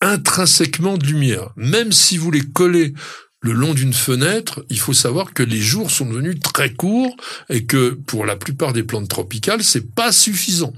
intrinsèquement 0.00 0.98
de 0.98 1.06
lumière. 1.06 1.50
Même 1.56 1.92
si 1.92 2.18
vous 2.18 2.30
les 2.30 2.42
collez 2.42 2.94
le 3.40 3.52
long 3.52 3.72
d'une 3.72 3.92
fenêtre, 3.92 4.64
il 4.68 4.80
faut 4.80 4.92
savoir 4.92 5.32
que 5.32 5.44
les 5.44 5.60
jours 5.60 5.90
sont 5.90 6.06
devenus 6.06 6.40
très 6.40 6.72
courts 6.72 7.16
et 7.48 7.64
que 7.64 7.90
pour 7.90 8.26
la 8.26 8.34
plupart 8.34 8.72
des 8.72 8.82
plantes 8.82 9.08
tropicales, 9.08 9.62
c'est 9.62 9.94
pas 9.94 10.10
suffisant. 10.10 10.72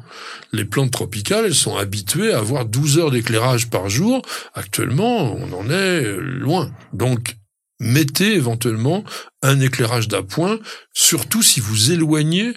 Les 0.53 0.67
plantes 0.67 0.91
tropicales, 0.91 1.47
elles 1.47 1.55
sont 1.55 1.77
habituées 1.77 2.33
à 2.33 2.39
avoir 2.39 2.67
12 2.67 2.99
heures 2.99 3.11
d'éclairage 3.11 3.71
par 3.71 3.89
jour. 3.89 4.21
Actuellement, 4.55 5.35
on 5.35 5.53
en 5.53 5.71
est 5.71 6.17
loin. 6.19 6.71
Donc, 6.93 7.37
mettez 7.81 8.35
éventuellement 8.35 9.05
un 9.43 9.59
éclairage 9.61 10.09
d'appoint, 10.09 10.59
surtout 10.93 11.43
si 11.43 11.61
vous 11.61 11.93
éloignez 11.93 12.53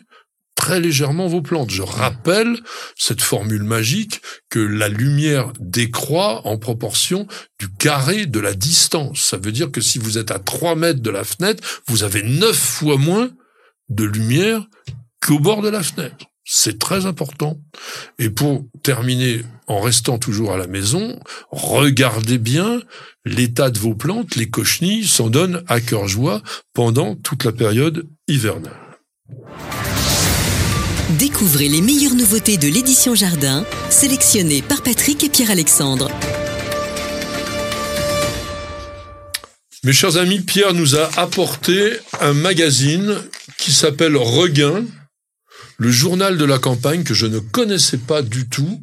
très 0.55 0.79
légèrement 0.79 1.27
vos 1.27 1.41
plantes. 1.41 1.71
Je 1.71 1.81
rappelle 1.81 2.57
cette 2.95 3.21
formule 3.21 3.63
magique 3.63 4.21
que 4.49 4.59
la 4.59 4.87
lumière 4.87 5.51
décroît 5.59 6.45
en 6.47 6.57
proportion 6.57 7.27
du 7.59 7.69
carré 7.69 8.25
de 8.25 8.39
la 8.39 8.53
distance. 8.53 9.21
Ça 9.21 9.37
veut 9.37 9.51
dire 9.51 9.71
que 9.71 9.81
si 9.81 9.99
vous 9.99 10.17
êtes 10.17 10.31
à 10.31 10.39
3 10.39 10.75
mètres 10.75 11.01
de 11.01 11.09
la 11.09 11.23
fenêtre, 11.23 11.63
vous 11.87 12.03
avez 12.03 12.23
9 12.23 12.55
fois 12.55 12.97
moins 12.97 13.29
de 13.89 14.03
lumière 14.03 14.65
qu'au 15.25 15.39
bord 15.39 15.61
de 15.61 15.69
la 15.69 15.83
fenêtre. 15.83 16.25
C'est 16.45 16.77
très 16.77 17.05
important. 17.05 17.61
Et 18.19 18.29
pour 18.29 18.65
terminer, 18.83 19.43
en 19.67 19.79
restant 19.79 20.17
toujours 20.17 20.51
à 20.51 20.57
la 20.57 20.67
maison, 20.67 21.19
regardez 21.51 22.37
bien 22.37 22.81
l'état 23.25 23.69
de 23.69 23.79
vos 23.79 23.95
plantes. 23.95 24.35
Les 24.35 24.49
cochenilles 24.49 25.07
s'en 25.07 25.29
donnent 25.29 25.63
à 25.67 25.79
cœur 25.79 26.07
joie 26.07 26.41
pendant 26.73 27.15
toute 27.15 27.45
la 27.45 27.53
période 27.53 28.07
hivernale. 28.27 28.73
Découvrez 31.19 31.69
les 31.69 31.81
meilleures 31.81 32.15
nouveautés 32.15 32.57
de 32.57 32.67
l'édition 32.67 33.13
Jardin, 33.13 33.65
sélectionnées 33.91 34.63
par 34.63 34.81
Patrick 34.81 35.23
et 35.23 35.29
Pierre-Alexandre. 35.29 36.09
Mes 39.83 39.93
chers 39.93 40.17
amis, 40.17 40.39
Pierre 40.39 40.73
nous 40.73 40.95
a 40.95 41.11
apporté 41.19 41.93
un 42.19 42.33
magazine 42.33 43.15
qui 43.59 43.71
s'appelle 43.73 44.15
Regain, 44.15 44.85
le 45.77 45.91
journal 45.91 46.35
de 46.35 46.45
la 46.45 46.57
campagne 46.57 47.03
que 47.03 47.13
je 47.13 47.27
ne 47.27 47.37
connaissais 47.37 47.99
pas 47.99 48.23
du 48.23 48.49
tout 48.49 48.81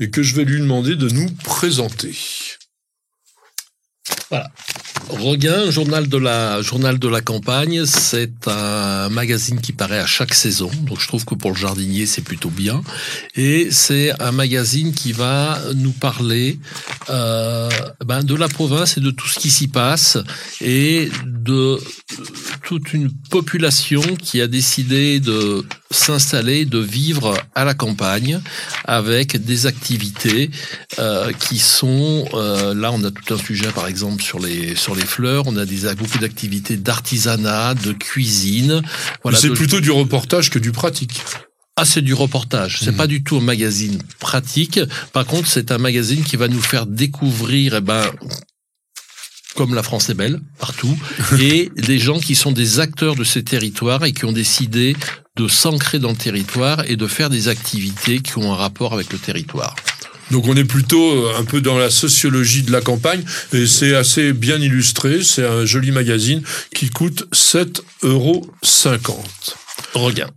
et 0.00 0.10
que 0.10 0.24
je 0.24 0.34
vais 0.34 0.44
lui 0.44 0.58
demander 0.58 0.96
de 0.96 1.08
nous 1.08 1.30
présenter. 1.44 2.16
Voilà. 4.28 4.50
Regain, 5.08 5.70
journal 5.70 6.08
de 6.08 6.16
la 6.16 6.62
journal 6.62 6.98
de 6.98 7.08
la 7.08 7.20
campagne, 7.20 7.84
c'est 7.84 8.46
un 8.46 9.08
magazine 9.08 9.60
qui 9.60 9.72
paraît 9.72 9.98
à 9.98 10.06
chaque 10.06 10.34
saison. 10.34 10.70
Donc 10.82 11.00
je 11.00 11.08
trouve 11.08 11.24
que 11.24 11.34
pour 11.34 11.50
le 11.50 11.56
jardinier 11.56 12.06
c'est 12.06 12.22
plutôt 12.22 12.50
bien. 12.50 12.82
Et 13.34 13.70
c'est 13.70 14.12
un 14.20 14.32
magazine 14.32 14.92
qui 14.92 15.12
va 15.12 15.58
nous 15.74 15.92
parler 15.92 16.58
euh, 17.08 17.68
ben 18.04 18.22
de 18.22 18.34
la 18.34 18.48
province 18.48 18.96
et 18.98 19.00
de 19.00 19.10
tout 19.10 19.26
ce 19.26 19.38
qui 19.38 19.50
s'y 19.50 19.68
passe 19.68 20.18
et 20.60 21.10
de 21.26 21.78
toute 22.64 22.92
une 22.92 23.10
population 23.30 24.02
qui 24.16 24.40
a 24.40 24.46
décidé 24.46 25.18
de 25.18 25.64
s'installer, 25.90 26.64
de 26.64 26.78
vivre 26.78 27.34
à 27.54 27.64
la 27.64 27.74
campagne 27.74 28.40
avec 28.84 29.36
des 29.44 29.66
activités 29.66 30.50
euh, 30.98 31.32
qui 31.32 31.58
sont 31.58 32.28
euh, 32.34 32.74
là 32.74 32.92
on 32.92 33.02
a 33.02 33.10
tout 33.10 33.34
un 33.34 33.38
sujet 33.38 33.68
par 33.72 33.88
exemple 33.88 34.22
sur 34.22 34.38
les 34.38 34.76
les 34.94 35.04
fleurs, 35.04 35.46
on 35.46 35.56
a 35.56 35.64
des 35.64 35.92
beaucoup 35.94 36.18
d'activités 36.18 36.76
d'artisanat, 36.76 37.74
de 37.74 37.92
cuisine. 37.92 38.82
Voilà, 39.22 39.38
c'est 39.38 39.50
plutôt 39.50 39.80
du 39.80 39.90
reportage 39.90 40.50
que 40.50 40.58
du 40.58 40.72
pratique. 40.72 41.20
Ah, 41.76 41.84
c'est 41.84 42.02
du 42.02 42.14
reportage. 42.14 42.80
C'est 42.80 42.92
mmh. 42.92 42.96
pas 42.96 43.06
du 43.06 43.22
tout 43.22 43.36
un 43.36 43.40
magazine 43.40 44.02
pratique. 44.18 44.80
Par 45.12 45.24
contre, 45.24 45.48
c'est 45.48 45.72
un 45.72 45.78
magazine 45.78 46.22
qui 46.22 46.36
va 46.36 46.48
nous 46.48 46.60
faire 46.60 46.84
découvrir, 46.86 47.76
eh 47.76 47.80
ben, 47.80 48.04
comme 49.56 49.74
la 49.74 49.82
France 49.82 50.10
est 50.10 50.14
belle, 50.14 50.40
partout, 50.58 50.98
et 51.40 51.70
des 51.76 51.98
gens 51.98 52.18
qui 52.18 52.34
sont 52.34 52.52
des 52.52 52.80
acteurs 52.80 53.14
de 53.14 53.24
ces 53.24 53.44
territoires 53.44 54.04
et 54.04 54.12
qui 54.12 54.24
ont 54.24 54.32
décidé 54.32 54.94
de 55.36 55.48
s'ancrer 55.48 55.98
dans 55.98 56.10
le 56.10 56.16
territoire 56.16 56.84
et 56.86 56.96
de 56.96 57.06
faire 57.06 57.30
des 57.30 57.48
activités 57.48 58.20
qui 58.20 58.36
ont 58.38 58.52
un 58.52 58.56
rapport 58.56 58.92
avec 58.92 59.12
le 59.12 59.18
territoire. 59.18 59.74
Donc 60.30 60.46
on 60.46 60.56
est 60.56 60.64
plutôt 60.64 61.26
euh, 61.26 61.38
un 61.38 61.44
peu 61.44 61.60
dans 61.60 61.78
la 61.78 61.90
sociologie 61.90 62.62
de 62.62 62.72
la 62.72 62.80
campagne 62.80 63.22
et 63.52 63.66
c'est 63.66 63.94
assez 63.94 64.32
bien 64.32 64.60
illustré. 64.60 65.22
C'est 65.22 65.46
un 65.46 65.64
joli 65.64 65.90
magazine 65.90 66.42
qui 66.74 66.90
coûte 66.90 67.26
7,50 67.32 67.82
euros. 68.02 68.46
Regain. 69.94 70.30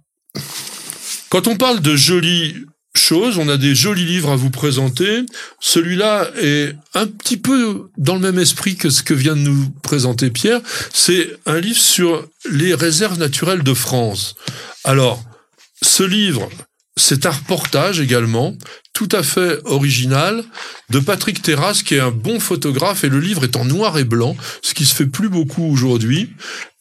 Quand 1.30 1.48
on 1.48 1.56
parle 1.56 1.82
de 1.82 1.96
joli 1.96 2.56
chose, 2.96 3.38
on 3.38 3.50
a 3.50 3.58
des 3.58 3.76
jolis 3.76 4.06
livres 4.06 4.32
à 4.32 4.36
vous 4.36 4.50
présenter. 4.50 5.26
Celui-là 5.60 6.30
est 6.40 6.76
un 6.94 7.08
petit 7.08 7.38
peu 7.38 7.90
dans 7.98 8.16
le 8.16 8.22
même 8.22 8.40
esprit 8.40 8.76
que 8.76 8.90
ce 8.90 9.04
que 9.04 9.14
vient 9.14 9.36
de 9.36 9.42
nous 9.42 9.70
présenter 9.82 10.30
Pierre. 10.30 10.62
C'est 10.94 11.36
un 11.46 11.60
livre 11.60 11.80
sur 11.80 12.26
les 12.50 12.74
réserves 12.74 13.18
naturelles 13.20 13.64
de 13.64 13.74
France. 13.74 14.36
Alors, 14.84 15.24
ce 15.82 16.04
livre, 16.04 16.50
c'est 16.96 17.26
un 17.26 17.32
reportage 17.32 18.00
également, 18.00 18.56
tout 18.94 19.10
à 19.12 19.24
fait 19.24 19.60
original, 19.66 20.44
de 20.90 21.00
Patrick 21.00 21.42
Terrasse, 21.42 21.82
qui 21.82 21.96
est 21.96 22.00
un 22.00 22.12
bon 22.12 22.40
photographe, 22.40 23.04
et 23.04 23.10
le 23.10 23.20
livre 23.20 23.44
est 23.44 23.56
en 23.56 23.66
noir 23.66 23.98
et 23.98 24.04
blanc, 24.04 24.36
ce 24.62 24.74
qui 24.74 24.86
se 24.86 24.94
fait 24.94 25.08
plus 25.08 25.30
beaucoup 25.30 25.64
aujourd'hui. 25.64 26.30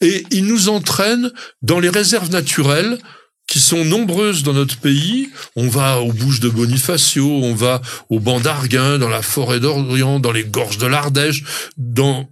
Et 0.01 0.25
il 0.29 0.45
nous 0.45 0.69
entraîne 0.69 1.31
dans 1.61 1.79
les 1.79 1.89
réserves 1.89 2.29
naturelles 2.29 2.99
qui 3.47 3.59
sont 3.59 3.83
nombreuses 3.83 4.43
dans 4.43 4.53
notre 4.53 4.77
pays. 4.77 5.29
On 5.55 5.67
va 5.67 5.99
aux 5.99 6.13
Bouches 6.13 6.39
de 6.39 6.49
Bonifacio, 6.49 7.27
on 7.27 7.55
va 7.55 7.81
au 8.09 8.19
banc 8.19 8.39
d'Arguin, 8.39 8.99
dans 8.99 9.09
la 9.09 9.21
forêt 9.21 9.59
d'Orient, 9.59 10.19
dans 10.19 10.31
les 10.31 10.45
gorges 10.45 10.77
de 10.77 10.87
l'Ardèche, 10.87 11.43
dans 11.77 12.29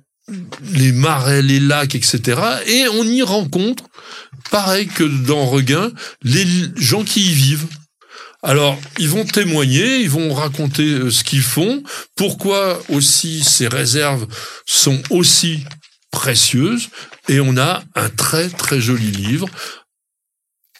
les 0.74 0.92
marais, 0.92 1.42
les 1.42 1.60
lacs, 1.60 1.96
etc. 1.96 2.40
Et 2.68 2.86
on 2.94 3.04
y 3.04 3.22
rencontre, 3.22 3.84
pareil 4.50 4.88
que 4.88 5.04
dans 5.04 5.46
Reguin, 5.46 5.92
les 6.24 6.46
gens 6.76 7.04
qui 7.04 7.32
y 7.32 7.34
vivent. 7.34 7.68
Alors, 8.44 8.80
ils 8.98 9.10
vont 9.10 9.26
témoigner, 9.26 9.98
ils 9.98 10.10
vont 10.10 10.34
raconter 10.34 10.88
euh, 10.88 11.12
ce 11.12 11.24
qu'ils 11.24 11.44
font, 11.44 11.84
pourquoi 12.16 12.82
aussi 12.90 13.44
ces 13.44 13.68
réserves 13.68 14.26
sont 14.66 15.02
aussi 15.12 15.64
précieuses, 16.12 16.90
et 17.30 17.40
on 17.40 17.56
a 17.58 17.84
un 17.96 18.10
très 18.10 18.50
très 18.50 18.82
joli 18.82 19.12
livre 19.12 19.48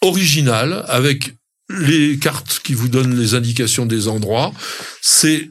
original 0.02 0.84
avec 0.88 1.34
les 1.70 2.18
cartes 2.18 2.60
qui 2.62 2.74
vous 2.74 2.88
donnent 2.88 3.18
les 3.18 3.34
indications 3.34 3.86
des 3.86 4.08
endroits. 4.08 4.52
C'est 5.00 5.48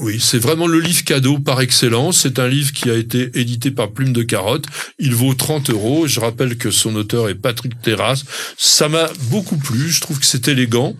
oui, 0.00 0.20
c'est 0.20 0.38
vraiment 0.38 0.68
le 0.68 0.78
livre 0.78 1.02
cadeau 1.02 1.40
par 1.40 1.60
excellence. 1.60 2.20
C'est 2.20 2.38
un 2.38 2.46
livre 2.46 2.72
qui 2.72 2.88
a 2.88 2.94
été 2.94 3.30
édité 3.34 3.72
par 3.72 3.90
Plume 3.90 4.12
de 4.12 4.22
Carotte. 4.22 4.66
Il 4.98 5.14
vaut 5.14 5.34
30 5.34 5.70
euros. 5.70 6.06
Je 6.06 6.20
rappelle 6.20 6.56
que 6.56 6.70
son 6.70 6.94
auteur 6.94 7.28
est 7.28 7.34
Patrick 7.34 7.80
Terrasse. 7.82 8.24
Ça 8.56 8.88
m'a 8.88 9.08
beaucoup 9.22 9.56
plu. 9.56 9.90
Je 9.90 10.00
trouve 10.00 10.20
que 10.20 10.26
c'est 10.26 10.46
élégant. 10.46 10.94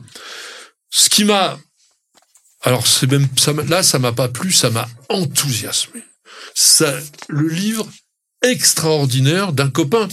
Ce 0.91 1.09
qui 1.09 1.25
m'a, 1.25 1.59
alors 2.63 2.89
c'est 2.89 3.11
même 3.11 3.29
là, 3.69 3.85
ça 3.85 4.01
m'a 4.01 4.13
pas 4.13 4.29
plu, 4.29 4.51
ça 4.51 4.71
m'a 4.71 4.89
enthousiasmé. 5.09 6.03
Ça, 6.55 6.93
le 7.29 7.47
livre 7.47 7.87
extraordinaire 8.43 9.53
d'un 9.53 9.69
copain 9.69 10.07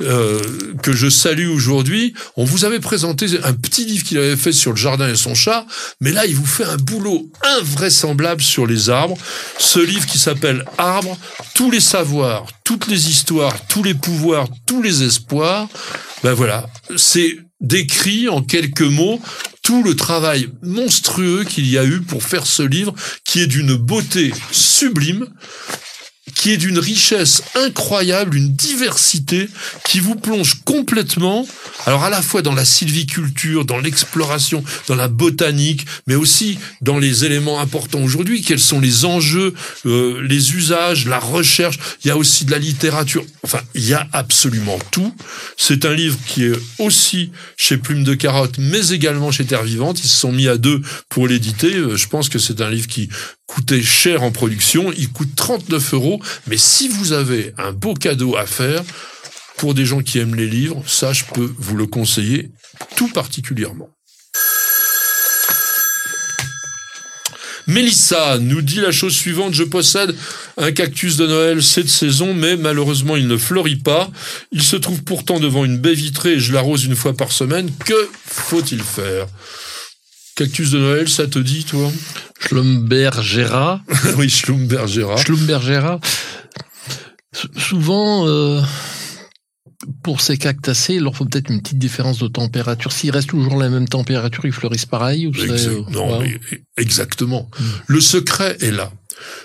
euh, 0.00 0.40
que 0.82 0.92
je 0.92 1.08
salue 1.08 1.48
aujourd'hui. 1.48 2.14
On 2.36 2.44
vous 2.44 2.64
avait 2.64 2.80
présenté 2.80 3.26
un 3.44 3.52
petit 3.52 3.84
livre 3.84 4.04
qu'il 4.04 4.18
avait 4.18 4.36
fait 4.36 4.52
sur 4.52 4.70
le 4.70 4.76
jardin 4.76 5.08
et 5.08 5.16
son 5.16 5.34
chat, 5.34 5.66
mais 6.00 6.12
là 6.12 6.26
il 6.26 6.34
vous 6.34 6.46
fait 6.46 6.64
un 6.64 6.76
boulot 6.76 7.30
invraisemblable 7.42 8.42
sur 8.42 8.66
les 8.66 8.88
arbres. 8.88 9.18
Ce 9.58 9.80
livre 9.80 10.06
qui 10.06 10.18
s'appelle 10.18 10.64
Arbres, 10.78 11.18
tous 11.54 11.70
les 11.70 11.80
savoirs, 11.80 12.46
toutes 12.64 12.86
les 12.86 13.10
histoires, 13.10 13.54
tous 13.68 13.82
les 13.82 13.94
pouvoirs, 13.94 14.48
tous 14.66 14.82
les 14.82 15.02
espoirs. 15.02 15.68
Ben 16.22 16.32
voilà, 16.32 16.68
c'est 16.96 17.38
décrit 17.60 18.28
en 18.28 18.42
quelques 18.42 18.80
mots 18.82 19.20
tout 19.62 19.82
le 19.82 19.94
travail 19.94 20.48
monstrueux 20.62 21.44
qu'il 21.44 21.68
y 21.68 21.76
a 21.76 21.84
eu 21.84 22.00
pour 22.00 22.22
faire 22.22 22.46
ce 22.46 22.62
livre 22.62 22.94
qui 23.24 23.40
est 23.40 23.46
d'une 23.46 23.74
beauté 23.74 24.32
sublime 24.50 25.26
qui 26.38 26.52
est 26.52 26.56
d'une 26.56 26.78
richesse 26.78 27.42
incroyable, 27.56 28.36
une 28.36 28.52
diversité 28.52 29.48
qui 29.84 29.98
vous 29.98 30.14
plonge 30.14 30.62
complètement, 30.64 31.44
alors 31.84 32.04
à 32.04 32.10
la 32.10 32.22
fois 32.22 32.42
dans 32.42 32.54
la 32.54 32.64
sylviculture, 32.64 33.64
dans 33.64 33.78
l'exploration, 33.78 34.62
dans 34.86 34.94
la 34.94 35.08
botanique, 35.08 35.84
mais 36.06 36.14
aussi 36.14 36.60
dans 36.80 36.96
les 36.96 37.24
éléments 37.24 37.58
importants 37.58 38.00
aujourd'hui, 38.00 38.40
quels 38.42 38.60
sont 38.60 38.78
les 38.78 39.04
enjeux, 39.04 39.52
euh, 39.84 40.22
les 40.22 40.54
usages, 40.54 41.06
la 41.06 41.18
recherche, 41.18 41.76
il 42.04 42.08
y 42.08 42.10
a 42.12 42.16
aussi 42.16 42.44
de 42.44 42.52
la 42.52 42.58
littérature, 42.58 43.24
enfin, 43.42 43.60
il 43.74 43.84
y 43.84 43.94
a 43.94 44.06
absolument 44.12 44.78
tout. 44.92 45.12
C'est 45.56 45.84
un 45.84 45.92
livre 45.92 46.18
qui 46.24 46.44
est 46.44 46.58
aussi 46.78 47.32
chez 47.56 47.78
Plume 47.78 48.04
de 48.04 48.14
Carotte, 48.14 48.58
mais 48.58 48.90
également 48.90 49.32
chez 49.32 49.44
Terre 49.44 49.64
Vivante, 49.64 50.04
ils 50.04 50.08
se 50.08 50.16
sont 50.16 50.30
mis 50.30 50.46
à 50.46 50.56
deux 50.56 50.82
pour 51.08 51.26
l'éditer, 51.26 51.74
euh, 51.74 51.96
je 51.96 52.06
pense 52.06 52.28
que 52.28 52.38
c'est 52.38 52.60
un 52.60 52.70
livre 52.70 52.86
qui 52.86 53.08
coûtait 53.48 53.82
cher 53.82 54.22
en 54.22 54.30
production, 54.30 54.92
il 54.96 55.10
coûte 55.10 55.34
39 55.34 55.94
euros, 55.94 56.20
mais 56.46 56.58
si 56.58 56.86
vous 56.86 57.12
avez 57.12 57.52
un 57.58 57.72
beau 57.72 57.94
cadeau 57.94 58.36
à 58.36 58.46
faire, 58.46 58.84
pour 59.56 59.74
des 59.74 59.84
gens 59.84 60.02
qui 60.02 60.20
aiment 60.20 60.36
les 60.36 60.46
livres, 60.46 60.84
ça 60.86 61.12
je 61.12 61.24
peux 61.24 61.52
vous 61.58 61.76
le 61.76 61.86
conseiller 61.86 62.52
tout 62.94 63.08
particulièrement. 63.08 63.90
Mélissa 67.66 68.38
nous 68.38 68.62
dit 68.62 68.80
la 68.80 68.92
chose 68.92 69.14
suivante, 69.14 69.52
je 69.52 69.64
possède 69.64 70.14
un 70.56 70.72
cactus 70.72 71.16
de 71.16 71.26
Noël 71.26 71.62
cette 71.62 71.88
saison, 71.88 72.32
mais 72.32 72.56
malheureusement 72.56 73.16
il 73.16 73.26
ne 73.26 73.36
fleurit 73.36 73.76
pas. 73.76 74.10
Il 74.52 74.62
se 74.62 74.76
trouve 74.76 75.02
pourtant 75.02 75.38
devant 75.38 75.66
une 75.66 75.76
baie 75.76 75.94
vitrée 75.94 76.34
et 76.34 76.40
je 76.40 76.54
l'arrose 76.54 76.84
une 76.84 76.96
fois 76.96 77.14
par 77.14 77.30
semaine. 77.30 77.70
Que 77.84 78.08
faut-il 78.24 78.82
faire? 78.82 79.26
Cactus 80.38 80.70
de 80.70 80.78
Noël, 80.78 81.08
ça 81.08 81.26
te 81.26 81.40
dit, 81.40 81.64
toi? 81.64 81.90
Schlumbergera. 82.38 83.82
oui, 84.18 84.30
Schlumbergera. 84.30 85.16
Schlumbergera. 85.16 85.98
Souvent, 87.56 88.24
euh, 88.28 88.62
pour 90.04 90.20
ces 90.20 90.38
cactacés, 90.38 90.94
il 90.94 91.02
leur 91.02 91.16
faut 91.16 91.24
peut-être 91.24 91.50
une 91.50 91.60
petite 91.60 91.80
différence 91.80 92.20
de 92.20 92.28
température. 92.28 92.92
S'ils 92.92 93.10
restent 93.10 93.30
toujours 93.30 93.56
la 93.56 93.68
même 93.68 93.88
température, 93.88 94.44
ils 94.44 94.52
fleurissent 94.52 94.86
pareil 94.86 95.26
ou 95.26 95.32
Non, 95.90 96.22
exactement. 96.76 97.50
Hmm. 97.58 97.64
Le 97.88 98.00
secret 98.00 98.58
est 98.60 98.70
là. 98.70 98.92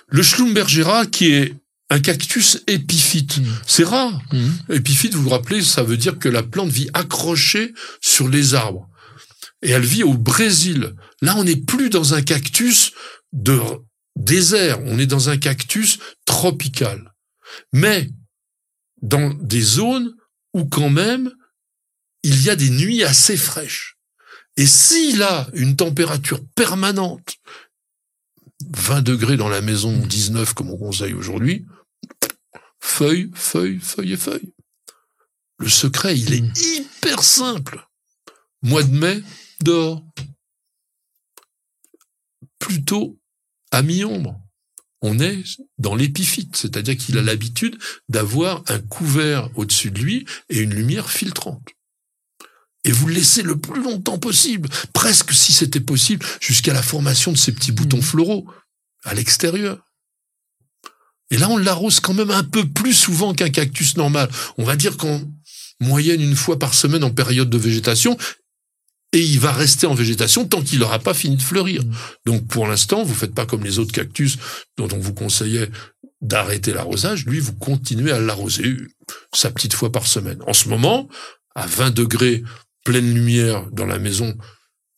Le 0.09 0.21
Schlumbergera, 0.21 1.07
qui 1.07 1.33
est 1.33 1.55
un 1.89 2.01
cactus 2.01 2.61
épiphyte. 2.67 3.39
Hmm. 3.39 3.45
C'est 3.65 3.85
rare. 3.85 4.21
Hmm. 4.31 4.51
Épiphyte, 4.71 5.15
vous 5.15 5.23
vous 5.23 5.29
rappelez, 5.29 5.63
ça 5.63 5.81
veut 5.81 5.97
dire 5.97 6.19
que 6.19 6.29
la 6.29 6.43
plante 6.43 6.69
vit 6.69 6.91
accrochée 6.93 7.73
sur 7.99 8.27
les 8.27 8.53
arbres 8.53 8.87
et 9.63 9.71
elle 9.71 9.85
vit 9.85 10.03
au 10.03 10.13
Brésil. 10.13 10.95
Là, 11.21 11.35
on 11.37 11.45
n'est 11.45 11.55
plus 11.55 11.89
dans 11.89 12.13
un 12.13 12.21
cactus 12.21 12.91
de 13.31 13.59
désert, 14.15 14.79
on 14.85 14.99
est 14.99 15.07
dans 15.07 15.29
un 15.29 15.37
cactus 15.37 15.99
tropical. 16.25 17.13
Mais 17.71 18.09
dans 19.01 19.33
des 19.33 19.61
zones 19.61 20.13
où 20.53 20.65
quand 20.65 20.89
même 20.89 21.31
il 22.23 22.41
y 22.41 22.49
a 22.49 22.55
des 22.55 22.69
nuits 22.69 23.03
assez 23.03 23.35
fraîches. 23.35 23.97
Et 24.55 24.65
s'il 24.65 25.23
a 25.23 25.47
une 25.53 25.75
température 25.75 26.39
permanente, 26.55 27.35
20 28.71 29.01
degrés 29.01 29.35
dans 29.35 29.49
la 29.49 29.61
maison, 29.61 29.97
19 29.97 30.53
comme 30.53 30.69
on 30.69 30.77
conseille 30.77 31.13
aujourd'hui, 31.13 31.65
feuille, 32.79 33.29
feuille, 33.33 33.79
feuille 33.79 34.13
et 34.13 34.17
feuille. 34.17 34.53
Le 35.57 35.69
secret, 35.69 36.17
il 36.17 36.33
est 36.33 36.41
mmh. 36.41 36.53
hyper 36.77 37.23
simple. 37.23 37.85
Mois 38.61 38.83
de 38.83 38.95
mai, 38.95 39.21
dehors. 39.63 40.03
Plutôt 42.59 43.19
à 43.71 43.81
mi-ombre. 43.81 44.39
On 45.01 45.19
est 45.19 45.43
dans 45.77 45.95
l'épiphyte, 45.95 46.55
c'est-à-dire 46.55 46.95
qu'il 46.95 47.17
a 47.17 47.21
l'habitude 47.21 47.77
d'avoir 48.07 48.63
un 48.67 48.79
couvert 48.79 49.49
au-dessus 49.55 49.91
de 49.91 49.99
lui 49.99 50.25
et 50.49 50.59
une 50.59 50.73
lumière 50.73 51.09
filtrante. 51.09 51.67
Et 52.85 52.91
vous 52.91 53.07
le 53.07 53.15
laissez 53.15 53.43
le 53.43 53.57
plus 53.57 53.81
longtemps 53.81 54.17
possible, 54.17 54.69
presque 54.93 55.33
si 55.33 55.51
c'était 55.51 55.79
possible, 55.79 56.25
jusqu'à 56.39 56.73
la 56.73 56.83
formation 56.83 57.31
de 57.31 57.37
ces 57.37 57.51
petits 57.51 57.71
boutons 57.71 57.97
mmh. 57.97 58.03
floraux 58.03 58.47
à 59.03 59.13
l'extérieur. 59.13 59.83
Et 61.31 61.37
là, 61.37 61.49
on 61.49 61.57
l'arrose 61.57 61.99
quand 61.99 62.13
même 62.13 62.31
un 62.31 62.43
peu 62.43 62.67
plus 62.69 62.93
souvent 62.93 63.33
qu'un 63.33 63.49
cactus 63.49 63.97
normal. 63.97 64.29
On 64.57 64.63
va 64.63 64.75
dire 64.75 64.97
qu'en 64.97 65.21
moyenne 65.79 66.21
une 66.21 66.35
fois 66.35 66.59
par 66.59 66.73
semaine 66.73 67.03
en 67.03 67.11
période 67.11 67.49
de 67.49 67.57
végétation, 67.57 68.17
et 69.13 69.19
il 69.19 69.39
va 69.39 69.51
rester 69.51 69.85
en 69.87 69.93
végétation 69.93 70.45
tant 70.45 70.61
qu'il 70.61 70.79
n'aura 70.79 70.99
pas 70.99 71.13
fini 71.13 71.37
de 71.37 71.41
fleurir. 71.41 71.83
Mmh. 71.83 71.93
Donc 72.25 72.47
pour 72.47 72.67
l'instant, 72.67 73.03
vous 73.03 73.13
faites 73.13 73.33
pas 73.33 73.45
comme 73.45 73.63
les 73.63 73.79
autres 73.79 73.93
cactus 73.93 74.37
dont 74.75 74.89
on 74.91 74.97
vous 74.97 75.13
conseillait 75.13 75.69
d'arrêter 76.21 76.73
l'arrosage. 76.73 77.25
Lui, 77.25 77.39
vous 77.39 77.53
continuez 77.53 78.11
à 78.11 78.19
l'arroser 78.19 78.75
sa 79.33 79.51
petite 79.51 79.73
fois 79.73 79.91
par 79.91 80.07
semaine. 80.07 80.41
En 80.47 80.53
ce 80.53 80.69
moment, 80.69 81.07
à 81.53 81.67
20 81.67 81.91
degrés, 81.91 82.43
pleine 82.83 83.13
lumière 83.13 83.69
dans 83.71 83.85
la 83.85 83.99
maison. 83.99 84.35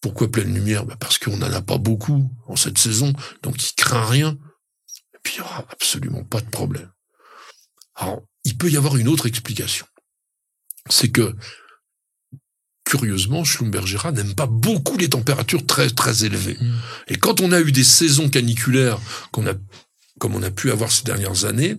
Pourquoi 0.01 0.31
pleine 0.31 0.53
lumière? 0.53 0.85
Bah 0.85 0.95
Parce 0.99 1.17
qu'on 1.17 1.37
n'en 1.37 1.51
a 1.51 1.61
pas 1.61 1.77
beaucoup 1.77 2.31
en 2.47 2.55
cette 2.55 2.77
saison, 2.77 3.11
donc 3.41 3.61
il 3.63 3.73
craint 3.73 4.05
rien. 4.05 4.37
Et 5.13 5.17
puis 5.23 5.35
il 5.35 5.41
n'y 5.41 5.45
aura 5.45 5.65
absolument 5.71 6.23
pas 6.23 6.41
de 6.41 6.49
problème. 6.49 6.91
Alors, 7.95 8.21
il 8.43 8.57
peut 8.57 8.69
y 8.69 8.77
avoir 8.77 8.95
une 8.97 9.07
autre 9.07 9.25
explication. 9.25 9.87
C'est 10.89 11.09
que 11.09 11.35
curieusement, 12.85 13.43
Schlumbergera 13.43 14.11
n'aime 14.11 14.35
pas 14.35 14.47
beaucoup 14.47 14.97
les 14.97 15.09
températures 15.09 15.65
très 15.65 15.89
très 15.89 16.23
élevées. 16.23 16.57
Mm. 16.61 16.73
Et 17.09 17.17
quand 17.17 17.41
on 17.41 17.51
a 17.51 17.59
eu 17.59 17.71
des 17.71 17.83
saisons 17.83 18.29
caniculaires 18.29 18.99
qu'on 19.31 19.47
a 19.47 19.53
comme 20.17 20.33
on 20.33 20.43
a 20.43 20.51
pu 20.51 20.71
avoir 20.71 20.93
ces 20.93 21.03
dernières 21.03 21.43
années, 21.43 21.75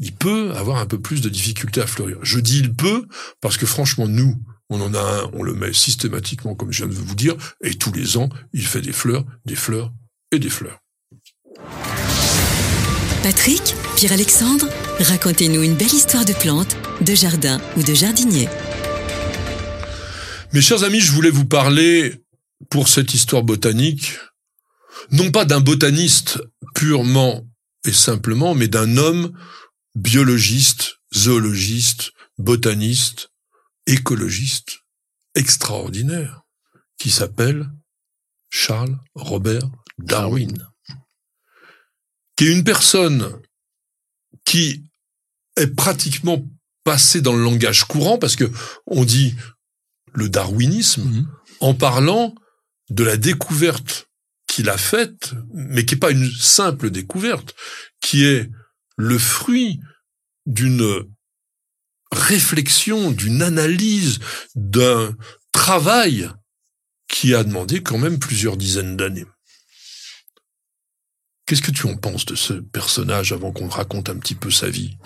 il 0.00 0.12
peut 0.12 0.50
avoir 0.56 0.78
un 0.78 0.86
peu 0.86 1.00
plus 1.00 1.20
de 1.20 1.28
difficultés 1.28 1.80
à 1.80 1.86
fleurir. 1.86 2.18
Je 2.22 2.40
dis 2.40 2.58
il 2.58 2.74
peut 2.74 3.06
parce 3.40 3.56
que 3.56 3.66
franchement 3.66 4.08
nous, 4.08 4.34
On 4.70 4.80
en 4.82 4.92
a 4.92 5.00
un, 5.00 5.30
on 5.32 5.42
le 5.42 5.54
met 5.54 5.72
systématiquement, 5.72 6.54
comme 6.54 6.72
je 6.72 6.84
viens 6.84 6.92
de 6.92 6.94
vous 6.94 7.14
dire, 7.14 7.36
et 7.62 7.74
tous 7.74 7.92
les 7.92 8.18
ans, 8.18 8.28
il 8.52 8.66
fait 8.66 8.82
des 8.82 8.92
fleurs, 8.92 9.24
des 9.46 9.56
fleurs 9.56 9.92
et 10.30 10.38
des 10.38 10.50
fleurs. 10.50 10.80
Patrick, 13.22 13.74
Pierre-Alexandre, 13.96 14.68
racontez-nous 15.00 15.62
une 15.62 15.74
belle 15.74 15.94
histoire 15.94 16.24
de 16.24 16.34
plantes, 16.34 16.76
de 17.00 17.14
jardin 17.14 17.60
ou 17.76 17.82
de 17.82 17.94
jardinier. 17.94 18.48
Mes 20.54 20.62
chers 20.62 20.82
amis, 20.82 21.00
je 21.00 21.12
voulais 21.12 21.30
vous 21.30 21.44
parler, 21.44 22.24
pour 22.70 22.88
cette 22.88 23.12
histoire 23.12 23.42
botanique, 23.42 24.18
non 25.10 25.30
pas 25.30 25.44
d'un 25.44 25.60
botaniste 25.60 26.40
purement 26.74 27.46
et 27.84 27.92
simplement, 27.92 28.54
mais 28.54 28.66
d'un 28.66 28.96
homme 28.96 29.38
biologiste, 29.94 31.00
zoologiste, 31.14 32.12
botaniste, 32.38 33.30
écologiste 33.86 34.80
extraordinaire, 35.34 36.42
qui 36.98 37.10
s'appelle 37.10 37.68
Charles 38.50 38.98
Robert 39.14 39.68
Darwin, 39.98 40.66
qui 42.36 42.46
est 42.46 42.52
une 42.52 42.64
personne 42.64 43.38
qui 44.46 44.86
est 45.56 45.74
pratiquement 45.74 46.42
passée 46.84 47.20
dans 47.20 47.34
le 47.34 47.44
langage 47.44 47.84
courant, 47.84 48.18
parce 48.18 48.34
que 48.34 48.50
on 48.86 49.04
dit 49.04 49.34
le 50.14 50.28
darwinisme 50.28 51.04
mhm. 51.04 51.28
en 51.60 51.74
parlant 51.74 52.34
de 52.90 53.04
la 53.04 53.16
découverte 53.16 54.08
qu'il 54.46 54.70
a 54.70 54.78
faite, 54.78 55.34
mais 55.52 55.84
qui 55.84 55.94
n'est 55.94 56.00
pas 56.00 56.10
une 56.10 56.30
simple 56.32 56.90
découverte, 56.90 57.54
qui 58.00 58.24
est 58.24 58.50
le 58.96 59.18
fruit 59.18 59.80
d'une 60.46 61.04
réflexion, 62.10 63.10
d'une 63.10 63.42
analyse, 63.42 64.18
d'un 64.54 65.14
travail 65.52 66.30
qui 67.08 67.34
a 67.34 67.44
demandé 67.44 67.82
quand 67.82 67.98
même 67.98 68.18
plusieurs 68.18 68.56
dizaines 68.56 68.96
d'années. 68.96 69.26
Qu'est-ce 71.46 71.62
que 71.62 71.70
tu 71.70 71.86
en 71.86 71.96
penses 71.96 72.26
de 72.26 72.34
ce 72.34 72.52
personnage 72.52 73.32
avant 73.32 73.52
qu'on 73.52 73.68
raconte 73.68 74.10
un 74.10 74.18
petit 74.18 74.34
peu 74.34 74.50
sa 74.50 74.68
vie? 74.68 74.98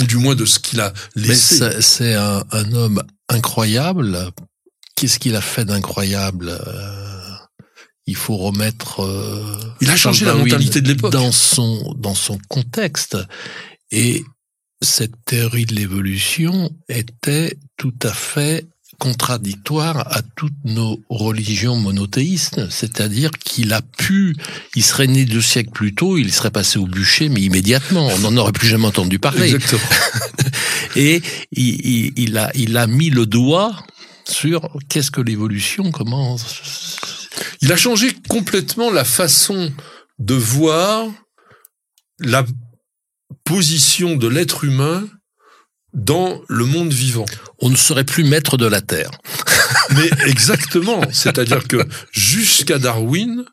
Ou 0.00 0.04
du 0.04 0.16
moins 0.16 0.34
de 0.34 0.46
ce 0.46 0.58
qu'il 0.58 0.80
a 0.80 0.92
laissé? 1.14 1.82
C'est 1.82 2.14
un, 2.14 2.72
homme 2.72 3.02
incroyable. 3.28 4.30
Qu'est-ce 4.94 5.18
qu'il 5.18 5.36
a 5.36 5.40
fait 5.40 5.64
d'incroyable 5.64 6.58
euh, 6.66 7.34
Il 8.06 8.16
faut 8.16 8.36
remettre. 8.36 9.02
Euh, 9.02 9.58
il 9.80 9.90
a 9.90 9.96
changé 9.96 10.24
la 10.24 10.34
mentalité 10.34 10.80
de 10.80 10.88
l'époque 10.88 11.12
dans 11.12 11.32
son 11.32 11.94
dans 11.98 12.14
son 12.14 12.38
contexte. 12.48 13.16
Et 13.90 14.24
cette 14.82 15.24
théorie 15.24 15.66
de 15.66 15.74
l'évolution 15.74 16.70
était 16.88 17.56
tout 17.76 17.94
à 18.02 18.12
fait 18.12 18.66
contradictoire 18.98 19.98
à 20.10 20.22
toutes 20.36 20.64
nos 20.64 21.00
religions 21.08 21.76
monothéistes, 21.76 22.70
c'est-à-dire 22.70 23.30
qu'il 23.30 23.72
a 23.72 23.82
pu, 23.82 24.34
il 24.74 24.82
serait 24.82 25.06
né 25.06 25.24
deux 25.24 25.42
siècles 25.42 25.70
plus 25.70 25.94
tôt, 25.94 26.16
il 26.16 26.32
serait 26.32 26.50
passé 26.50 26.78
au 26.78 26.86
bûcher, 26.86 27.28
mais 27.28 27.42
immédiatement, 27.42 28.06
on 28.06 28.18
n'en 28.20 28.36
aurait 28.38 28.52
plus 28.52 28.68
jamais 28.68 28.86
entendu 28.86 29.18
parler. 29.18 29.54
Exactement. 29.54 29.82
Et 30.96 31.22
il, 31.52 32.12
il, 32.18 32.38
a, 32.38 32.50
il 32.54 32.76
a 32.76 32.86
mis 32.86 33.10
le 33.10 33.26
doigt 33.26 33.76
sur 34.24 34.68
qu'est-ce 34.88 35.10
que 35.10 35.20
l'évolution, 35.20 35.92
comment... 35.92 36.36
Il 37.60 37.72
a 37.72 37.76
changé 37.76 38.16
complètement 38.28 38.90
la 38.90 39.04
façon 39.04 39.72
de 40.18 40.34
voir 40.34 41.06
la 42.18 42.44
position 43.44 44.16
de 44.16 44.26
l'être 44.26 44.64
humain 44.64 45.06
dans 45.92 46.42
le 46.48 46.64
monde 46.64 46.92
vivant. 46.92 47.24
On 47.60 47.70
ne 47.70 47.76
serait 47.76 48.04
plus 48.04 48.24
maître 48.24 48.56
de 48.56 48.66
la 48.66 48.80
Terre. 48.80 49.10
Mais 49.96 50.10
exactement. 50.26 51.00
C'est-à-dire 51.12 51.66
que 51.66 51.86
jusqu'à 52.12 52.78
Darwin, 52.78 53.44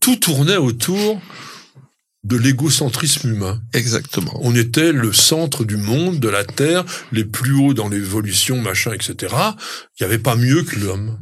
tout 0.00 0.16
tournait 0.16 0.56
autour 0.56 1.20
de 2.24 2.36
l'égocentrisme 2.36 3.28
humain. 3.30 3.62
Exactement. 3.74 4.32
On 4.40 4.56
était 4.56 4.92
le 4.92 5.12
centre 5.12 5.64
du 5.64 5.76
monde, 5.76 6.18
de 6.18 6.28
la 6.28 6.44
Terre, 6.44 6.84
les 7.12 7.24
plus 7.24 7.54
hauts 7.54 7.74
dans 7.74 7.88
l'évolution, 7.88 8.60
machin, 8.60 8.92
etc. 8.92 9.34
Il 9.98 10.02
n'y 10.02 10.06
avait 10.06 10.18
pas 10.18 10.34
mieux 10.34 10.62
que 10.62 10.80
l'homme. 10.80 11.18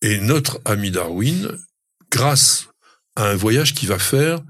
Et 0.00 0.18
notre 0.18 0.60
ami 0.64 0.90
Darwin, 0.90 1.56
grâce 2.10 2.68
à 3.16 3.28
un 3.28 3.36
voyage 3.36 3.74
qu'il 3.74 3.88
va 3.88 3.98
faire 3.98 4.42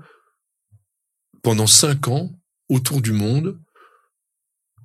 pendant 1.42 1.66
cinq 1.66 2.08
ans 2.08 2.30
autour 2.68 3.00
du 3.00 3.12
monde, 3.12 3.58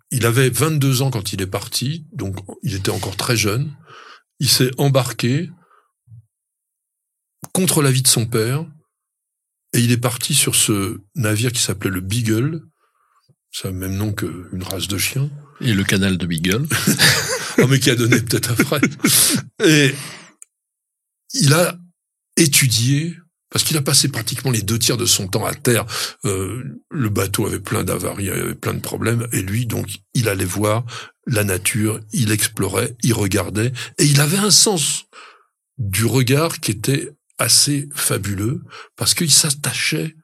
il 0.09 0.25
avait 0.25 0.49
22 0.49 1.03
ans 1.03 1.11
quand 1.11 1.33
il 1.33 1.41
est 1.41 1.47
parti, 1.47 2.05
donc 2.13 2.35
il 2.63 2.75
était 2.75 2.91
encore 2.91 3.15
très 3.15 3.37
jeune. 3.37 3.75
Il 4.39 4.49
s'est 4.49 4.71
embarqué 4.77 5.49
contre 7.53 7.81
l'avis 7.81 8.01
de 8.01 8.07
son 8.07 8.25
père 8.25 8.65
et 9.73 9.79
il 9.79 9.91
est 9.91 9.97
parti 9.97 10.33
sur 10.33 10.55
ce 10.55 10.99
navire 11.15 11.51
qui 11.51 11.61
s'appelait 11.61 11.91
le 11.91 12.01
Beagle. 12.01 12.61
C'est 13.51 13.67
le 13.67 13.73
même 13.73 13.95
nom 13.95 14.13
qu'une 14.13 14.63
race 14.63 14.87
de 14.87 14.97
chien. 14.97 15.29
Et 15.59 15.73
le 15.73 15.83
canal 15.83 16.17
de 16.17 16.25
Beagle. 16.25 16.65
oh, 17.59 17.67
mais 17.67 17.79
qui 17.79 17.89
a 17.89 17.95
donné 17.95 18.21
peut-être 18.21 18.51
après. 18.51 18.81
Et 19.63 19.93
il 21.33 21.53
a 21.53 21.77
étudié 22.37 23.15
parce 23.51 23.65
qu'il 23.65 23.77
a 23.77 23.81
passé 23.81 24.07
pratiquement 24.07 24.49
les 24.49 24.61
deux 24.61 24.79
tiers 24.79 24.97
de 24.97 25.05
son 25.05 25.27
temps 25.27 25.45
à 25.45 25.53
terre. 25.53 25.85
Euh, 26.25 26.63
le 26.89 27.09
bateau 27.09 27.45
avait 27.45 27.59
plein 27.59 27.83
d'avaries, 27.83 28.25
il 28.25 28.31
avait 28.31 28.55
plein 28.55 28.73
de 28.73 28.79
problèmes, 28.79 29.27
et 29.33 29.41
lui, 29.41 29.65
donc, 29.65 29.87
il 30.13 30.29
allait 30.29 30.45
voir 30.45 30.85
la 31.27 31.43
nature, 31.43 31.99
il 32.13 32.31
explorait, 32.31 32.95
il 33.03 33.13
regardait, 33.13 33.73
et 33.97 34.05
il 34.05 34.21
avait 34.21 34.37
un 34.37 34.51
sens 34.51 35.03
du 35.77 36.05
regard 36.05 36.61
qui 36.61 36.71
était 36.71 37.11
assez 37.41 37.89
fabuleux, 37.95 38.63
parce 38.95 39.13
qu'il 39.13 39.31
s'attachait 39.31 40.15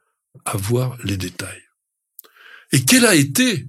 à 0.44 0.56
voir 0.56 0.96
les 1.04 1.16
détails. 1.16 1.64
Et 2.72 2.84
quelle 2.84 3.06
a 3.06 3.14
été 3.14 3.66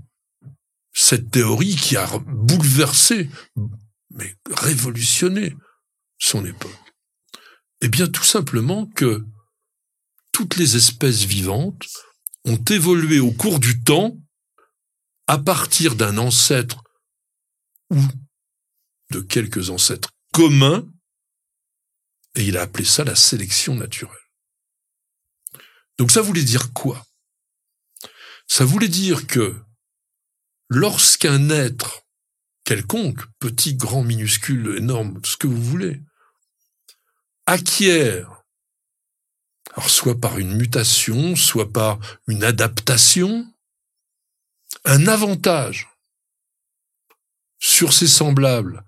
cette 0.93 1.31
théorie 1.31 1.75
qui 1.75 1.97
a 1.97 2.07
bouleversé, 2.19 3.29
mais 4.11 4.35
révolutionné 4.51 5.55
son 6.19 6.45
époque? 6.45 6.93
Eh 7.81 7.87
bien, 7.87 8.07
tout 8.07 8.23
simplement 8.23 8.85
que 8.87 9.25
toutes 10.31 10.57
les 10.57 10.75
espèces 10.75 11.23
vivantes 11.23 11.87
ont 12.45 12.63
évolué 12.69 13.19
au 13.19 13.31
cours 13.31 13.59
du 13.59 13.83
temps 13.83 14.15
à 15.27 15.37
partir 15.37 15.95
d'un 15.95 16.17
ancêtre 16.17 16.83
ou 17.89 18.01
de 19.11 19.21
quelques 19.21 19.69
ancêtres 19.69 20.11
communs, 20.33 20.87
et 22.39 22.45
il 22.45 22.57
a 22.57 22.61
appelé 22.61 22.85
ça 22.85 23.03
la 23.03 23.15
sélection 23.15 23.75
naturelle. 23.75 24.15
Donc 25.97 26.09
ça 26.09 26.21
voulait 26.21 26.43
dire 26.43 26.71
quoi? 26.73 27.05
Ça 28.47 28.63
voulait 28.63 28.87
dire 28.87 29.27
que 29.27 29.55
lorsqu'un 30.69 31.49
être 31.49 32.07
quelconque, 32.63 33.21
petit, 33.39 33.75
grand, 33.75 34.03
minuscule, 34.03 34.77
énorme, 34.77 35.19
ce 35.25 35.35
que 35.35 35.47
vous 35.47 35.61
voulez, 35.61 36.01
acquiert 37.45 38.39
alors 39.73 39.89
soit 39.89 40.19
par 40.19 40.39
une 40.39 40.55
mutation, 40.55 41.35
soit 41.35 41.71
par 41.71 41.99
une 42.27 42.43
adaptation, 42.43 43.53
un 44.85 45.07
avantage 45.07 45.87
sur 47.59 47.93
ses 47.93 48.07
semblables, 48.07 48.83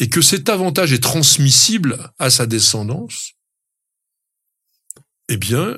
et 0.00 0.08
que 0.08 0.22
cet 0.22 0.48
avantage 0.48 0.92
est 0.92 1.02
transmissible 1.02 2.10
à 2.18 2.30
sa 2.30 2.46
descendance, 2.46 3.34
eh 5.28 5.36
bien, 5.36 5.76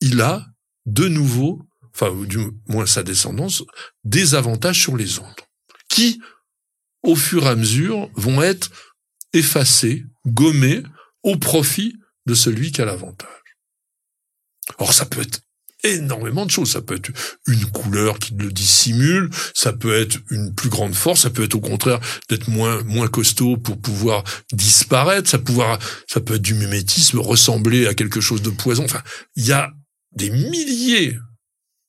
il 0.00 0.20
a 0.20 0.44
de 0.86 1.06
nouveau, 1.06 1.62
enfin, 1.94 2.12
du 2.24 2.38
moins 2.66 2.84
sa 2.84 3.04
descendance, 3.04 3.62
des 4.02 4.34
avantages 4.34 4.82
sur 4.82 4.96
les 4.96 5.20
autres, 5.20 5.46
qui, 5.88 6.20
au 7.04 7.14
fur 7.14 7.44
et 7.44 7.50
à 7.50 7.54
mesure, 7.54 8.10
vont 8.14 8.42
être 8.42 8.70
effacés, 9.32 10.04
gommés, 10.26 10.82
au 11.22 11.38
profit 11.38 11.96
de 12.26 12.34
celui 12.34 12.72
qui 12.72 12.82
a 12.82 12.84
l'avantage. 12.84 13.28
Or, 14.78 14.92
ça 14.92 15.06
peut 15.06 15.22
être 15.22 15.42
énormément 15.84 16.46
de 16.46 16.50
choses. 16.50 16.72
Ça 16.72 16.82
peut 16.82 16.96
être 16.96 17.10
une 17.46 17.66
couleur 17.66 18.18
qui 18.18 18.34
le 18.34 18.50
dissimule, 18.50 19.30
ça 19.54 19.72
peut 19.72 19.94
être 19.94 20.18
une 20.30 20.54
plus 20.54 20.70
grande 20.70 20.94
force, 20.94 21.22
ça 21.22 21.30
peut 21.30 21.44
être 21.44 21.54
au 21.54 21.60
contraire 21.60 22.00
d'être 22.28 22.48
moins 22.48 22.82
moins 22.84 23.08
costaud 23.08 23.56
pour 23.56 23.78
pouvoir 23.80 24.24
disparaître, 24.52 25.28
ça 25.28 25.38
pouvoir 25.38 25.78
ça 26.08 26.20
peut 26.20 26.34
être 26.34 26.42
du 26.42 26.54
mimétisme, 26.54 27.18
ressembler 27.18 27.86
à 27.86 27.94
quelque 27.94 28.20
chose 28.20 28.42
de 28.42 28.50
poison. 28.50 28.84
Enfin, 28.84 29.02
il 29.36 29.46
y 29.46 29.52
a 29.52 29.72
des 30.12 30.30
milliers 30.30 31.18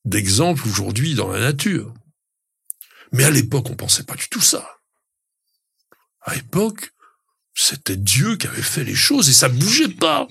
d'exemples 0.06 0.68
aujourd'hui 0.68 1.16
dans 1.16 1.30
la 1.30 1.40
nature. 1.40 1.94
Mais 3.12 3.24
à 3.24 3.32
l'époque, 3.32 3.70
on 3.70 3.76
pensait 3.76 4.04
pas 4.04 4.16
du 4.16 4.28
tout 4.30 4.42
ça. 4.42 4.68
À 6.22 6.36
l'époque, 6.36 6.92
c'était 7.54 7.98
Dieu 7.98 8.36
qui 8.36 8.48
avait 8.48 8.62
fait 8.62 8.84
les 8.84 8.96
choses 8.96 9.30
et 9.30 9.34
ça 9.34 9.48
bougeait 9.48 9.90
pas. 9.90 10.28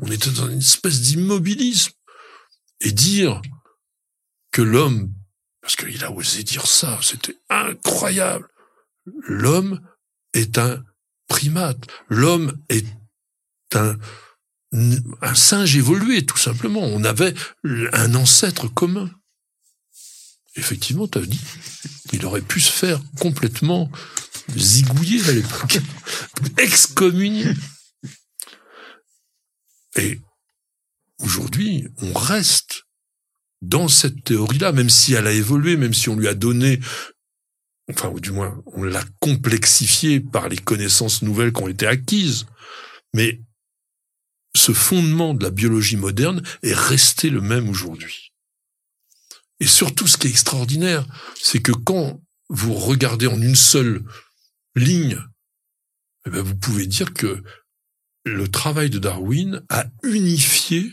On 0.00 0.10
était 0.10 0.30
dans 0.30 0.48
une 0.48 0.58
espèce 0.58 1.00
d'immobilisme. 1.00 1.92
Et 2.80 2.92
dire 2.92 3.40
que 4.52 4.62
l'homme, 4.62 5.12
parce 5.60 5.76
qu'il 5.76 6.04
a 6.04 6.12
osé 6.12 6.42
dire 6.42 6.66
ça, 6.66 6.98
c'était 7.02 7.36
incroyable. 7.48 8.48
l'homme 9.28 9.80
est 10.32 10.58
un 10.58 10.84
primate. 11.28 11.86
L'homme 12.08 12.60
est 12.68 12.86
un, 13.74 13.96
singe 15.34 15.76
évolué, 15.76 16.24
tout 16.24 16.36
simplement. 16.36 16.80
On 16.80 17.04
avait 17.04 17.34
un 17.92 18.14
ancêtre 18.14 18.68
commun. 18.68 19.10
Effectivement, 20.56 21.06
tu 21.06 21.18
as 21.18 21.26
dit, 21.26 21.40
il 22.12 22.24
aurait 22.24 22.40
pu 22.40 22.60
se 22.60 22.72
faire 22.72 23.00
complètement 23.20 23.90
zigouiller 24.56 25.22
à 25.28 25.32
l'époque, 25.32 25.80
excommunier. 26.58 27.52
Et 29.96 30.20
aujourd'hui, 31.22 31.88
on 31.98 32.12
reste 32.12 32.86
dans 33.62 33.88
cette 33.88 34.24
théorie-là, 34.24 34.72
même 34.72 34.90
si 34.90 35.14
elle 35.14 35.26
a 35.26 35.32
évolué, 35.32 35.76
même 35.76 35.94
si 35.94 36.08
on 36.08 36.16
lui 36.16 36.28
a 36.28 36.34
donné, 36.34 36.80
enfin, 37.90 38.08
ou 38.08 38.20
du 38.20 38.32
moins, 38.32 38.62
on 38.66 38.82
l'a 38.82 39.04
complexifiée 39.20 40.20
par 40.20 40.48
les 40.48 40.58
connaissances 40.58 41.22
nouvelles 41.22 41.52
qui 41.52 41.62
ont 41.62 41.68
été 41.68 41.86
acquises. 41.86 42.46
Mais 43.14 43.40
ce 44.54 44.72
fondement 44.72 45.34
de 45.34 45.42
la 45.42 45.50
biologie 45.50 45.96
moderne 45.96 46.42
est 46.62 46.74
resté 46.74 47.30
le 47.30 47.40
même 47.40 47.68
aujourd'hui. 47.68 48.32
Et 49.60 49.66
surtout, 49.66 50.06
ce 50.06 50.18
qui 50.18 50.26
est 50.26 50.30
extraordinaire, 50.30 51.06
c'est 51.40 51.62
que 51.62 51.72
quand 51.72 52.20
vous 52.48 52.74
regardez 52.74 53.26
en 53.26 53.40
une 53.40 53.56
seule 53.56 54.04
ligne, 54.74 55.18
eh 56.26 56.30
bien, 56.30 56.42
vous 56.42 56.56
pouvez 56.56 56.86
dire 56.86 57.14
que 57.14 57.42
le 58.24 58.48
travail 58.48 58.90
de 58.90 58.98
Darwin 58.98 59.64
a 59.68 59.86
unifié 60.02 60.90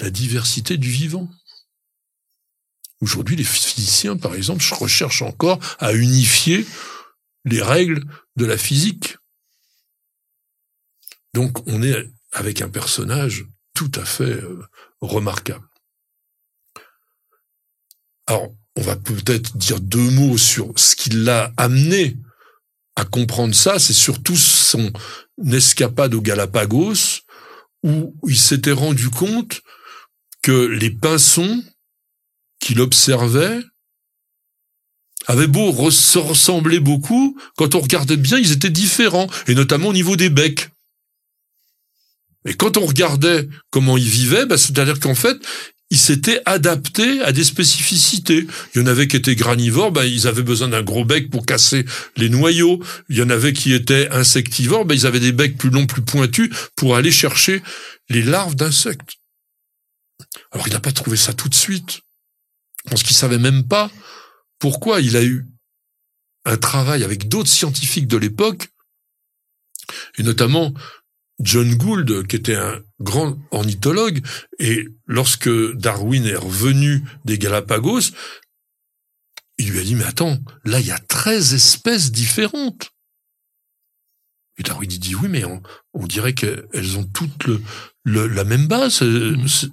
la 0.00 0.10
diversité 0.10 0.76
du 0.76 0.90
vivant. 0.90 1.28
Aujourd'hui, 3.00 3.36
les 3.36 3.44
physiciens, 3.44 4.16
par 4.16 4.34
exemple, 4.34 4.64
recherchent 4.72 5.22
encore 5.22 5.58
à 5.78 5.92
unifier 5.92 6.66
les 7.44 7.62
règles 7.62 8.04
de 8.36 8.44
la 8.44 8.58
physique. 8.58 9.16
Donc, 11.34 11.66
on 11.68 11.82
est 11.82 12.10
avec 12.32 12.60
un 12.62 12.68
personnage 12.68 13.46
tout 13.74 13.92
à 13.94 14.04
fait 14.04 14.24
euh, 14.24 14.60
remarquable. 15.00 15.66
Alors, 18.26 18.52
on 18.76 18.82
va 18.82 18.96
peut-être 18.96 19.56
dire 19.56 19.80
deux 19.80 20.10
mots 20.10 20.38
sur 20.38 20.72
ce 20.76 20.94
qui 20.96 21.10
l'a 21.10 21.52
amené 21.56 22.16
à 22.96 23.04
comprendre 23.04 23.54
ça. 23.54 23.78
C'est 23.78 23.92
surtout 23.92 24.36
son 24.36 24.92
escapade 25.52 26.14
aux 26.14 26.20
Galapagos, 26.20 27.22
où 27.84 28.14
il 28.26 28.38
s'était 28.38 28.72
rendu 28.72 29.08
compte 29.08 29.62
que 30.48 30.66
les 30.66 30.88
pinsons 30.88 31.62
qu'il 32.58 32.80
observait 32.80 33.60
avaient 35.26 35.46
beau 35.46 35.70
ressembler 35.70 36.80
beaucoup, 36.80 37.38
quand 37.58 37.74
on 37.74 37.80
regardait 37.80 38.16
bien, 38.16 38.38
ils 38.38 38.52
étaient 38.52 38.70
différents, 38.70 39.26
et 39.46 39.54
notamment 39.54 39.88
au 39.88 39.92
niveau 39.92 40.16
des 40.16 40.30
becs. 40.30 40.70
Et 42.46 42.54
quand 42.54 42.78
on 42.78 42.86
regardait 42.86 43.46
comment 43.68 43.98
ils 43.98 44.08
vivaient, 44.08 44.46
bah, 44.46 44.56
c'est-à-dire 44.56 45.00
qu'en 45.00 45.14
fait, 45.14 45.36
ils 45.90 45.98
s'étaient 45.98 46.40
adaptés 46.46 47.20
à 47.20 47.32
des 47.32 47.44
spécificités. 47.44 48.46
Il 48.74 48.80
y 48.80 48.82
en 48.82 48.86
avait 48.86 49.06
qui 49.06 49.16
étaient 49.16 49.36
granivores, 49.36 49.92
bah, 49.92 50.06
ils 50.06 50.26
avaient 50.26 50.40
besoin 50.40 50.68
d'un 50.68 50.82
gros 50.82 51.04
bec 51.04 51.28
pour 51.28 51.44
casser 51.44 51.84
les 52.16 52.30
noyaux. 52.30 52.82
Il 53.10 53.18
y 53.18 53.22
en 53.22 53.28
avait 53.28 53.52
qui 53.52 53.74
étaient 53.74 54.08
insectivores, 54.12 54.86
bah, 54.86 54.94
ils 54.94 55.04
avaient 55.04 55.20
des 55.20 55.32
becs 55.32 55.58
plus 55.58 55.68
longs, 55.68 55.86
plus 55.86 56.00
pointus 56.00 56.48
pour 56.74 56.96
aller 56.96 57.12
chercher 57.12 57.62
les 58.08 58.22
larves 58.22 58.56
d'insectes. 58.56 59.17
Alors 60.52 60.66
il 60.66 60.72
n'a 60.72 60.80
pas 60.80 60.92
trouvé 60.92 61.16
ça 61.16 61.32
tout 61.32 61.48
de 61.48 61.54
suite. 61.54 62.00
Parce 62.90 63.02
qu'il 63.02 63.16
savait 63.16 63.38
même 63.38 63.66
pas 63.66 63.90
pourquoi 64.58 65.00
il 65.00 65.16
a 65.16 65.24
eu 65.24 65.46
un 66.44 66.56
travail 66.56 67.04
avec 67.04 67.28
d'autres 67.28 67.50
scientifiques 67.50 68.06
de 68.06 68.16
l'époque, 68.16 68.68
et 70.16 70.22
notamment 70.22 70.72
John 71.40 71.74
Gould, 71.74 72.26
qui 72.26 72.36
était 72.36 72.56
un 72.56 72.80
grand 73.00 73.38
ornithologue, 73.50 74.24
et 74.58 74.88
lorsque 75.06 75.50
Darwin 75.74 76.26
est 76.26 76.36
revenu 76.36 77.04
des 77.24 77.38
Galapagos, 77.38 78.12
il 79.58 79.70
lui 79.70 79.80
a 79.80 79.82
dit, 79.82 79.94
mais 79.94 80.04
attends, 80.04 80.38
là, 80.64 80.80
il 80.80 80.86
y 80.86 80.92
a 80.92 80.98
13 80.98 81.54
espèces 81.54 82.12
différentes. 82.12 82.90
Et 84.56 84.62
Darwin 84.62 84.88
dit, 84.88 85.14
oui, 85.14 85.28
mais 85.28 85.44
on, 85.44 86.06
dirait 86.06 86.34
qu'elles 86.34 86.96
ont 86.96 87.04
toutes 87.04 87.46
le, 88.04 88.26
la 88.26 88.44
même 88.44 88.66
base. 88.66 89.02
Mm-hmm. 89.02 89.70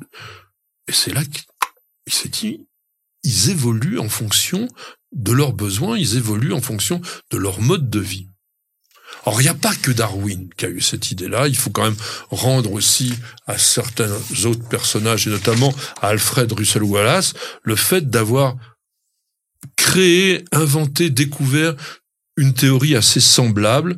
Et 0.88 0.94
c'est 0.94 1.14
là 1.14 1.24
qu'il 1.24 2.14
s'est 2.14 2.30
dit, 2.30 2.68
ils 3.24 3.49
évoluent 3.49 3.99
en 3.99 4.10
fonction 4.10 4.68
de 5.12 5.32
leurs 5.32 5.53
besoins, 5.53 5.98
ils 5.98 6.18
évoluent 6.18 6.53
en 6.53 6.62
fonction 6.62 7.02
de 7.32 7.38
leur 7.38 7.60
mode 7.62 7.90
de 7.90 7.99
vie. 7.99 8.30
Or, 9.26 9.41
il 9.41 9.45
n'y 9.45 9.49
a 9.49 9.56
pas 9.56 9.74
que 9.74 9.91
Darwin 9.91 10.49
qui 10.56 10.66
a 10.66 10.70
eu 10.70 10.82
cette 10.82 11.10
idée-là. 11.10 11.48
Il 11.48 11.56
faut 11.56 11.72
quand 11.72 11.84
même 11.84 11.95
rendre 12.30 12.74
aussi 12.74 13.14
à 13.48 13.57
certains 13.57 14.12
autres 14.45 14.68
personnages, 14.70 15.28
et 15.28 15.32
notamment 15.32 15.74
à 16.02 16.10
Alfred 16.10 16.52
Russel 16.52 16.84
Wallace, 16.84 17.34
le 17.64 17.76
fait 17.76 18.10
d'avoir 18.10 18.56
créé, 19.76 20.45
inventé, 20.52 21.10
découvert 21.10 21.76
une 22.38 22.53
théorie 22.53 22.95
assez 22.95 23.20
semblable. 23.20 23.98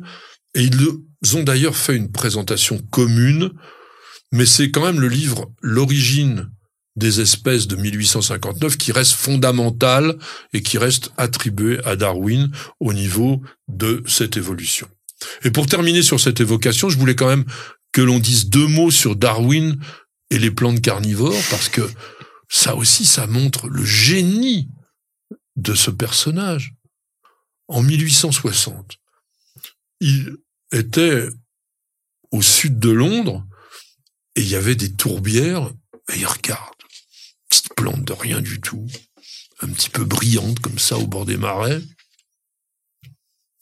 Et 0.54 0.64
ils 0.64 1.36
ont 1.36 1.42
d'ailleurs 1.42 1.76
fait 1.76 1.96
une 1.96 2.10
présentation 2.10 2.78
commune, 2.90 3.50
mais 4.32 4.46
c'est 4.46 4.70
quand 4.70 4.84
même 4.84 5.00
le 5.00 5.08
livre 5.08 5.52
L'origine 5.60 6.50
des 6.98 7.20
espèces 7.20 7.66
de 7.66 7.76
1859 7.76 8.76
qui 8.76 8.92
reste 8.92 9.12
fondamental 9.12 10.18
et 10.52 10.62
qui 10.62 10.78
reste 10.78 11.12
attribué 11.16 11.78
à 11.84 11.96
Darwin 11.96 12.50
au 12.80 12.92
niveau 12.92 13.40
de 13.68 14.02
cette 14.06 14.36
évolution. 14.36 14.88
Et 15.44 15.50
pour 15.50 15.66
terminer 15.66 16.02
sur 16.02 16.20
cette 16.20 16.40
évocation, 16.40 16.90
je 16.90 16.98
voulais 16.98 17.14
quand 17.14 17.28
même 17.28 17.44
que 17.92 18.02
l'on 18.02 18.18
dise 18.18 18.48
deux 18.48 18.66
mots 18.66 18.90
sur 18.90 19.16
Darwin 19.16 19.78
et 20.30 20.38
les 20.38 20.50
plantes 20.50 20.82
carnivores, 20.82 21.40
parce 21.50 21.68
que 21.68 21.88
ça 22.48 22.74
aussi, 22.76 23.06
ça 23.06 23.26
montre 23.26 23.68
le 23.68 23.84
génie 23.84 24.68
de 25.56 25.74
ce 25.74 25.90
personnage. 25.90 26.74
En 27.68 27.82
1860, 27.82 28.98
il 30.00 30.36
était 30.72 31.28
au 32.30 32.42
sud 32.42 32.78
de 32.78 32.90
Londres 32.90 33.44
et 34.36 34.42
il 34.42 34.48
y 34.48 34.56
avait 34.56 34.76
des 34.76 34.92
tourbières 34.92 35.70
et 36.12 36.18
il 36.18 36.26
regarde. 36.26 36.77
Plante 37.78 38.04
de 38.04 38.12
rien 38.12 38.40
du 38.40 38.60
tout, 38.60 38.86
un 39.60 39.68
petit 39.68 39.90
peu 39.90 40.04
brillante 40.04 40.58
comme 40.58 40.78
ça 40.78 40.98
au 40.98 41.06
bord 41.06 41.24
des 41.24 41.36
marais. 41.36 41.80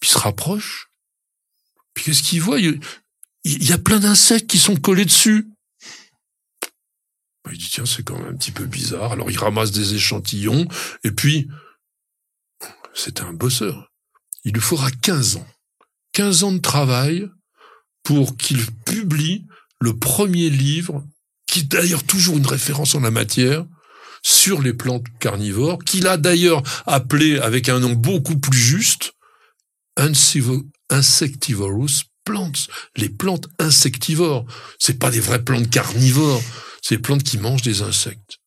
Puis 0.01 0.11
il 0.11 0.13
se 0.13 0.19
rapproche 0.19 0.87
puis 1.97 2.05
qu'est-ce 2.05 2.23
qu'il 2.23 2.43
voit? 2.43 2.61
Il, 2.61 2.79
y 3.45 3.73
a 3.73 3.79
plein 3.79 3.99
d'insectes 3.99 4.49
qui 4.49 4.59
sont 4.59 4.77
collés 4.77 5.07
dessus. 5.07 5.49
Il 7.51 7.59
dit, 7.59 7.69
tiens, 7.71 7.87
c'est 7.87 8.03
quand 8.03 8.19
même 8.19 8.35
un 8.35 8.37
petit 8.37 8.53
peu 8.53 8.67
bizarre. 8.67 9.13
Alors 9.13 9.31
il 9.31 9.39
ramasse 9.39 9.71
des 9.71 9.95
échantillons, 9.95 10.69
et 11.05 11.11
puis, 11.11 11.49
c'était 12.93 13.23
un 13.23 13.33
bosseur. 13.33 13.91
Il 14.45 14.53
lui 14.53 14.61
faudra 14.61 14.91
15 14.91 15.37
ans. 15.37 15.47
15 16.13 16.45
ans 16.45 16.53
de 16.53 16.59
travail 16.59 17.29
pour 18.03 18.37
qu'il 18.37 18.65
publie 18.85 19.47
le 19.81 19.97
premier 19.97 20.51
livre, 20.51 21.05
qui 21.47 21.61
est 21.61 21.65
d'ailleurs 21.65 22.05
toujours 22.05 22.37
une 22.37 22.47
référence 22.47 22.95
en 22.95 23.01
la 23.01 23.11
matière, 23.11 23.67
sur 24.27 24.61
les 24.61 24.75
plantes 24.75 25.07
carnivores, 25.21 25.79
qu'il 25.85 26.09
a 26.09 26.17
d'ailleurs 26.17 26.65
appelé 26.85 27.39
avec 27.39 27.69
un 27.69 27.79
nom 27.79 27.93
beaucoup 27.93 28.37
plus 28.37 28.59
juste, 28.59 29.13
insectivorous 30.91 32.03
plants, 32.25 32.51
les 32.97 33.09
plantes 33.09 33.47
insectivores. 33.61 34.45
C'est 34.81 34.99
pas 34.99 35.13
des 35.13 35.21
vraies 35.21 35.45
plantes 35.45 35.71
carnivores, 35.71 36.43
c'est 36.83 36.97
des 36.97 37.03
plantes 37.03 37.23
qui 37.23 37.39
mangent 37.39 37.63
des 37.63 37.83
insectes. 37.83 38.39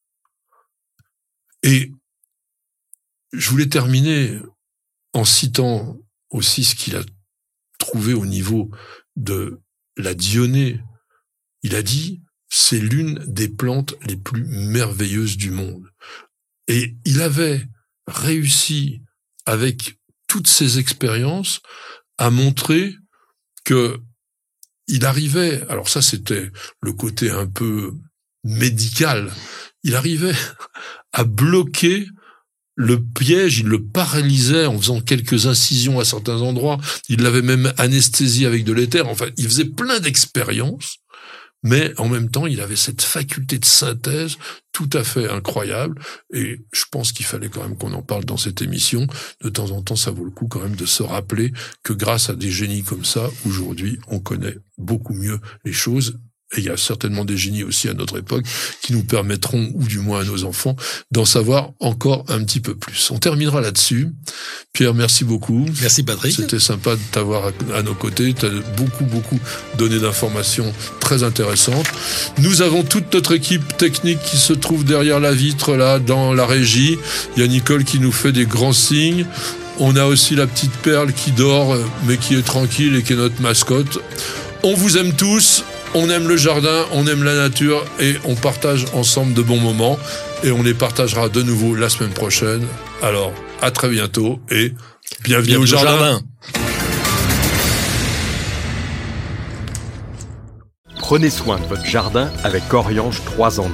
Et 1.64 1.94
je 3.32 3.50
voulais 3.50 3.70
terminer 3.70 4.38
en 5.14 5.24
citant 5.24 5.98
aussi 6.30 6.66
ce 6.66 6.76
qu'il 6.76 6.98
a 6.98 7.04
trouvé 7.78 8.14
au 8.14 8.26
niveau 8.26 8.70
de 9.16 9.62
la 9.96 10.14
dionée. 10.14 10.82
Il 11.64 11.74
a 11.74 11.84
dit, 11.84 12.22
c'est 12.50 12.80
l'une 12.80 13.24
des 13.28 13.48
plantes 13.48 13.96
les 14.06 14.18
plus 14.18 14.44
merveilleuses 14.46 15.38
du 15.38 15.52
monde. 15.52 15.88
Et 16.68 16.96
il 17.06 17.22
avait 17.22 17.66
réussi 18.08 19.02
avec 19.46 20.00
toutes 20.28 20.48
ses 20.48 20.80
expériences 20.80 21.62
a 22.18 22.30
montré 22.30 22.96
que 23.64 24.00
il 24.88 25.06
arrivait, 25.06 25.64
alors 25.70 25.90
ça 25.90 26.02
c'était 26.02 26.52
le 26.82 26.94
côté 26.94 27.30
un 27.30 27.46
peu 27.46 27.94
médical, 28.44 29.32
il 29.84 29.96
arrivait 29.96 30.36
à 31.14 31.24
bloquer 31.24 32.08
le 32.76 33.04
piège, 33.04 33.60
il 33.60 33.68
le 33.68 33.86
paralysait 33.86 34.66
en 34.66 34.78
faisant 34.80 35.02
quelques 35.02 35.48
incisions 35.48 36.00
à 36.00 36.06
certains 36.06 36.42
endroits, 36.42 36.78
il 37.10 37.22
l'avait 37.22 37.42
même 37.42 37.74
anesthésié 37.78 38.48
avec 38.48 38.64
de 38.64 38.74
l'éther, 38.74 39.08
enfin 39.08 39.28
il 39.38 39.46
faisait 39.46 39.66
plein 39.66 40.00
d'expériences 40.00 40.99
mais 41.64 41.94
en 42.00 42.08
même 42.08 42.30
temps, 42.30 42.48
il 42.48 42.62
avait 42.62 42.76
cette 42.76 43.02
faculté 43.02 43.60
de 43.60 43.66
synthèse 43.66 44.38
tout 44.72 44.90
à 44.94 45.04
fait 45.04 45.30
incroyable. 45.30 46.00
Et 46.34 46.62
je 46.72 46.86
pense 46.90 47.12
qu'il 47.12 47.26
fallait 47.26 47.50
quand 47.50 47.64
même 47.64 47.78
qu'on 47.78 47.94
en 47.94 48.02
parle 48.02 48.26
dans 48.26 48.38
cette 48.38 48.62
émission. 48.62 49.08
De 49.42 49.50
temps 49.50 49.72
en 49.72 49.82
temps, 49.82 49.96
ça 49.96 50.12
vaut 50.12 50.24
le 50.24 50.32
coup 50.32 50.48
quand 50.48 50.62
même 50.62 50.76
de 50.76 50.86
se 50.86 51.04
rappeler 51.04 51.52
que 51.84 51.94
grâce 51.94 52.30
à 52.30 52.36
des 52.36 52.52
génies 52.52 52.84
comme 52.84 53.04
ça, 53.04 53.30
aujourd'hui, 53.46 54.00
on 54.08 54.20
connaît 54.20 54.58
beaucoup 54.78 55.14
mieux 55.14 55.40
les 55.66 55.74
choses 55.74 56.18
et 56.56 56.62
il 56.62 56.66
y 56.66 56.70
a 56.70 56.78
certainement 56.78 57.26
des 57.26 57.38
génies 57.38 57.64
aussi 57.64 57.90
à 57.90 57.94
notre 57.94 58.18
époque 58.18 58.44
qui 58.82 58.94
nous 58.94 59.04
permettront, 59.04 59.72
ou 59.76 59.84
du 59.84 60.00
moins 60.00 60.22
à 60.22 60.24
nos 60.24 60.46
enfants, 60.46 60.76
d'en 61.12 61.26
savoir 61.26 61.72
encore 61.80 62.26
un 62.28 62.44
petit 62.44 62.60
peu 62.60 62.74
plus. 62.74 63.12
On 63.12 63.20
terminera 63.20 63.62
là-dessus. 63.62 64.10
Pierre, 64.74 64.96
merci 64.96 65.26
beaucoup. 65.26 65.68
Merci 65.82 66.02
Patrick. 66.02 66.36
C'était 66.36 66.60
sympa 66.60 66.96
de 66.96 67.02
t'avoir 67.12 67.52
à 67.76 67.84
nos 67.84 67.94
côtés. 67.94 68.34
Tu 68.34 68.48
as 68.48 68.50
beaucoup, 68.78 69.06
beaucoup 69.06 69.40
donné 69.78 70.00
d'informations 70.00 70.74
très 71.00 71.22
intéressantes. 71.22 71.86
Nous 72.40 72.64
avons 72.64 72.82
toute 72.82 73.14
notre 73.14 73.34
équipe 73.34 73.78
technique 73.78 74.20
qui 74.24 74.38
se 74.38 74.54
trouve 74.54 74.84
derrière 74.84 75.20
la 75.20 75.34
vitre, 75.34 75.76
là, 75.76 76.00
dans 76.00 76.34
la 76.34 76.48
régie. 76.48 76.98
Il 77.36 77.44
y 77.44 77.46
a 77.46 77.48
Nicole 77.48 77.84
qui 77.84 78.00
nous 78.00 78.12
fait 78.12 78.32
des 78.32 78.48
grands 78.48 78.74
signes. 78.74 79.28
On 79.78 79.96
a 79.96 80.06
aussi 80.06 80.36
la 80.36 80.48
petite 80.48 80.74
perle 80.78 81.14
qui 81.14 81.32
dort, 81.32 81.78
mais 82.06 82.18
qui 82.18 82.34
est 82.34 82.42
tranquille 82.42 82.96
et 82.96 83.04
qui 83.04 83.14
est 83.14 83.18
notre 83.18 83.40
mascotte. 83.40 84.00
On 84.64 84.74
vous 84.74 84.98
aime 84.98 85.14
tous. 85.14 85.64
On 85.96 86.08
aime 86.12 86.28
le 86.28 86.38
jardin, 86.38 86.86
on 86.94 87.08
aime 87.08 87.24
la 87.24 87.36
nature 87.36 87.84
et 88.00 88.14
on 88.26 88.36
partage 88.36 88.86
ensemble 88.94 89.34
de 89.34 89.42
bons 89.42 89.60
moments. 89.60 89.98
Et 90.44 90.52
on 90.52 90.62
les 90.62 90.76
partagera 90.76 91.30
de 91.30 91.42
nouveau 91.42 91.74
la 91.74 91.90
semaine 91.90 92.14
prochaine. 92.14 92.66
Alors, 93.02 93.34
à 93.62 93.72
très 93.72 93.90
bientôt 93.90 94.40
et 94.52 94.74
bienvenue, 95.24 95.58
au 95.58 95.66
jardin. 95.66 96.22
Prenez 101.00 101.32
soin 101.32 101.60
de 101.60 101.66
votre 101.66 101.86
jardin 101.86 102.30
avec 102.44 102.72
Oriange 102.72 103.22
3 103.26 103.60
en 103.60 103.66
1. 103.66 103.70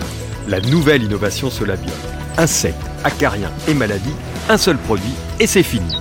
La 0.47 0.61
nouvelle 0.61 1.03
innovation 1.03 1.49
Solabiol. 1.49 1.93
Insectes, 2.37 2.77
acariens 3.03 3.51
et 3.67 3.73
maladies, 3.73 4.15
un 4.47 4.57
seul 4.57 4.77
produit 4.77 5.13
et 5.41 5.47
c'est 5.47 5.63
fini. 5.63 5.93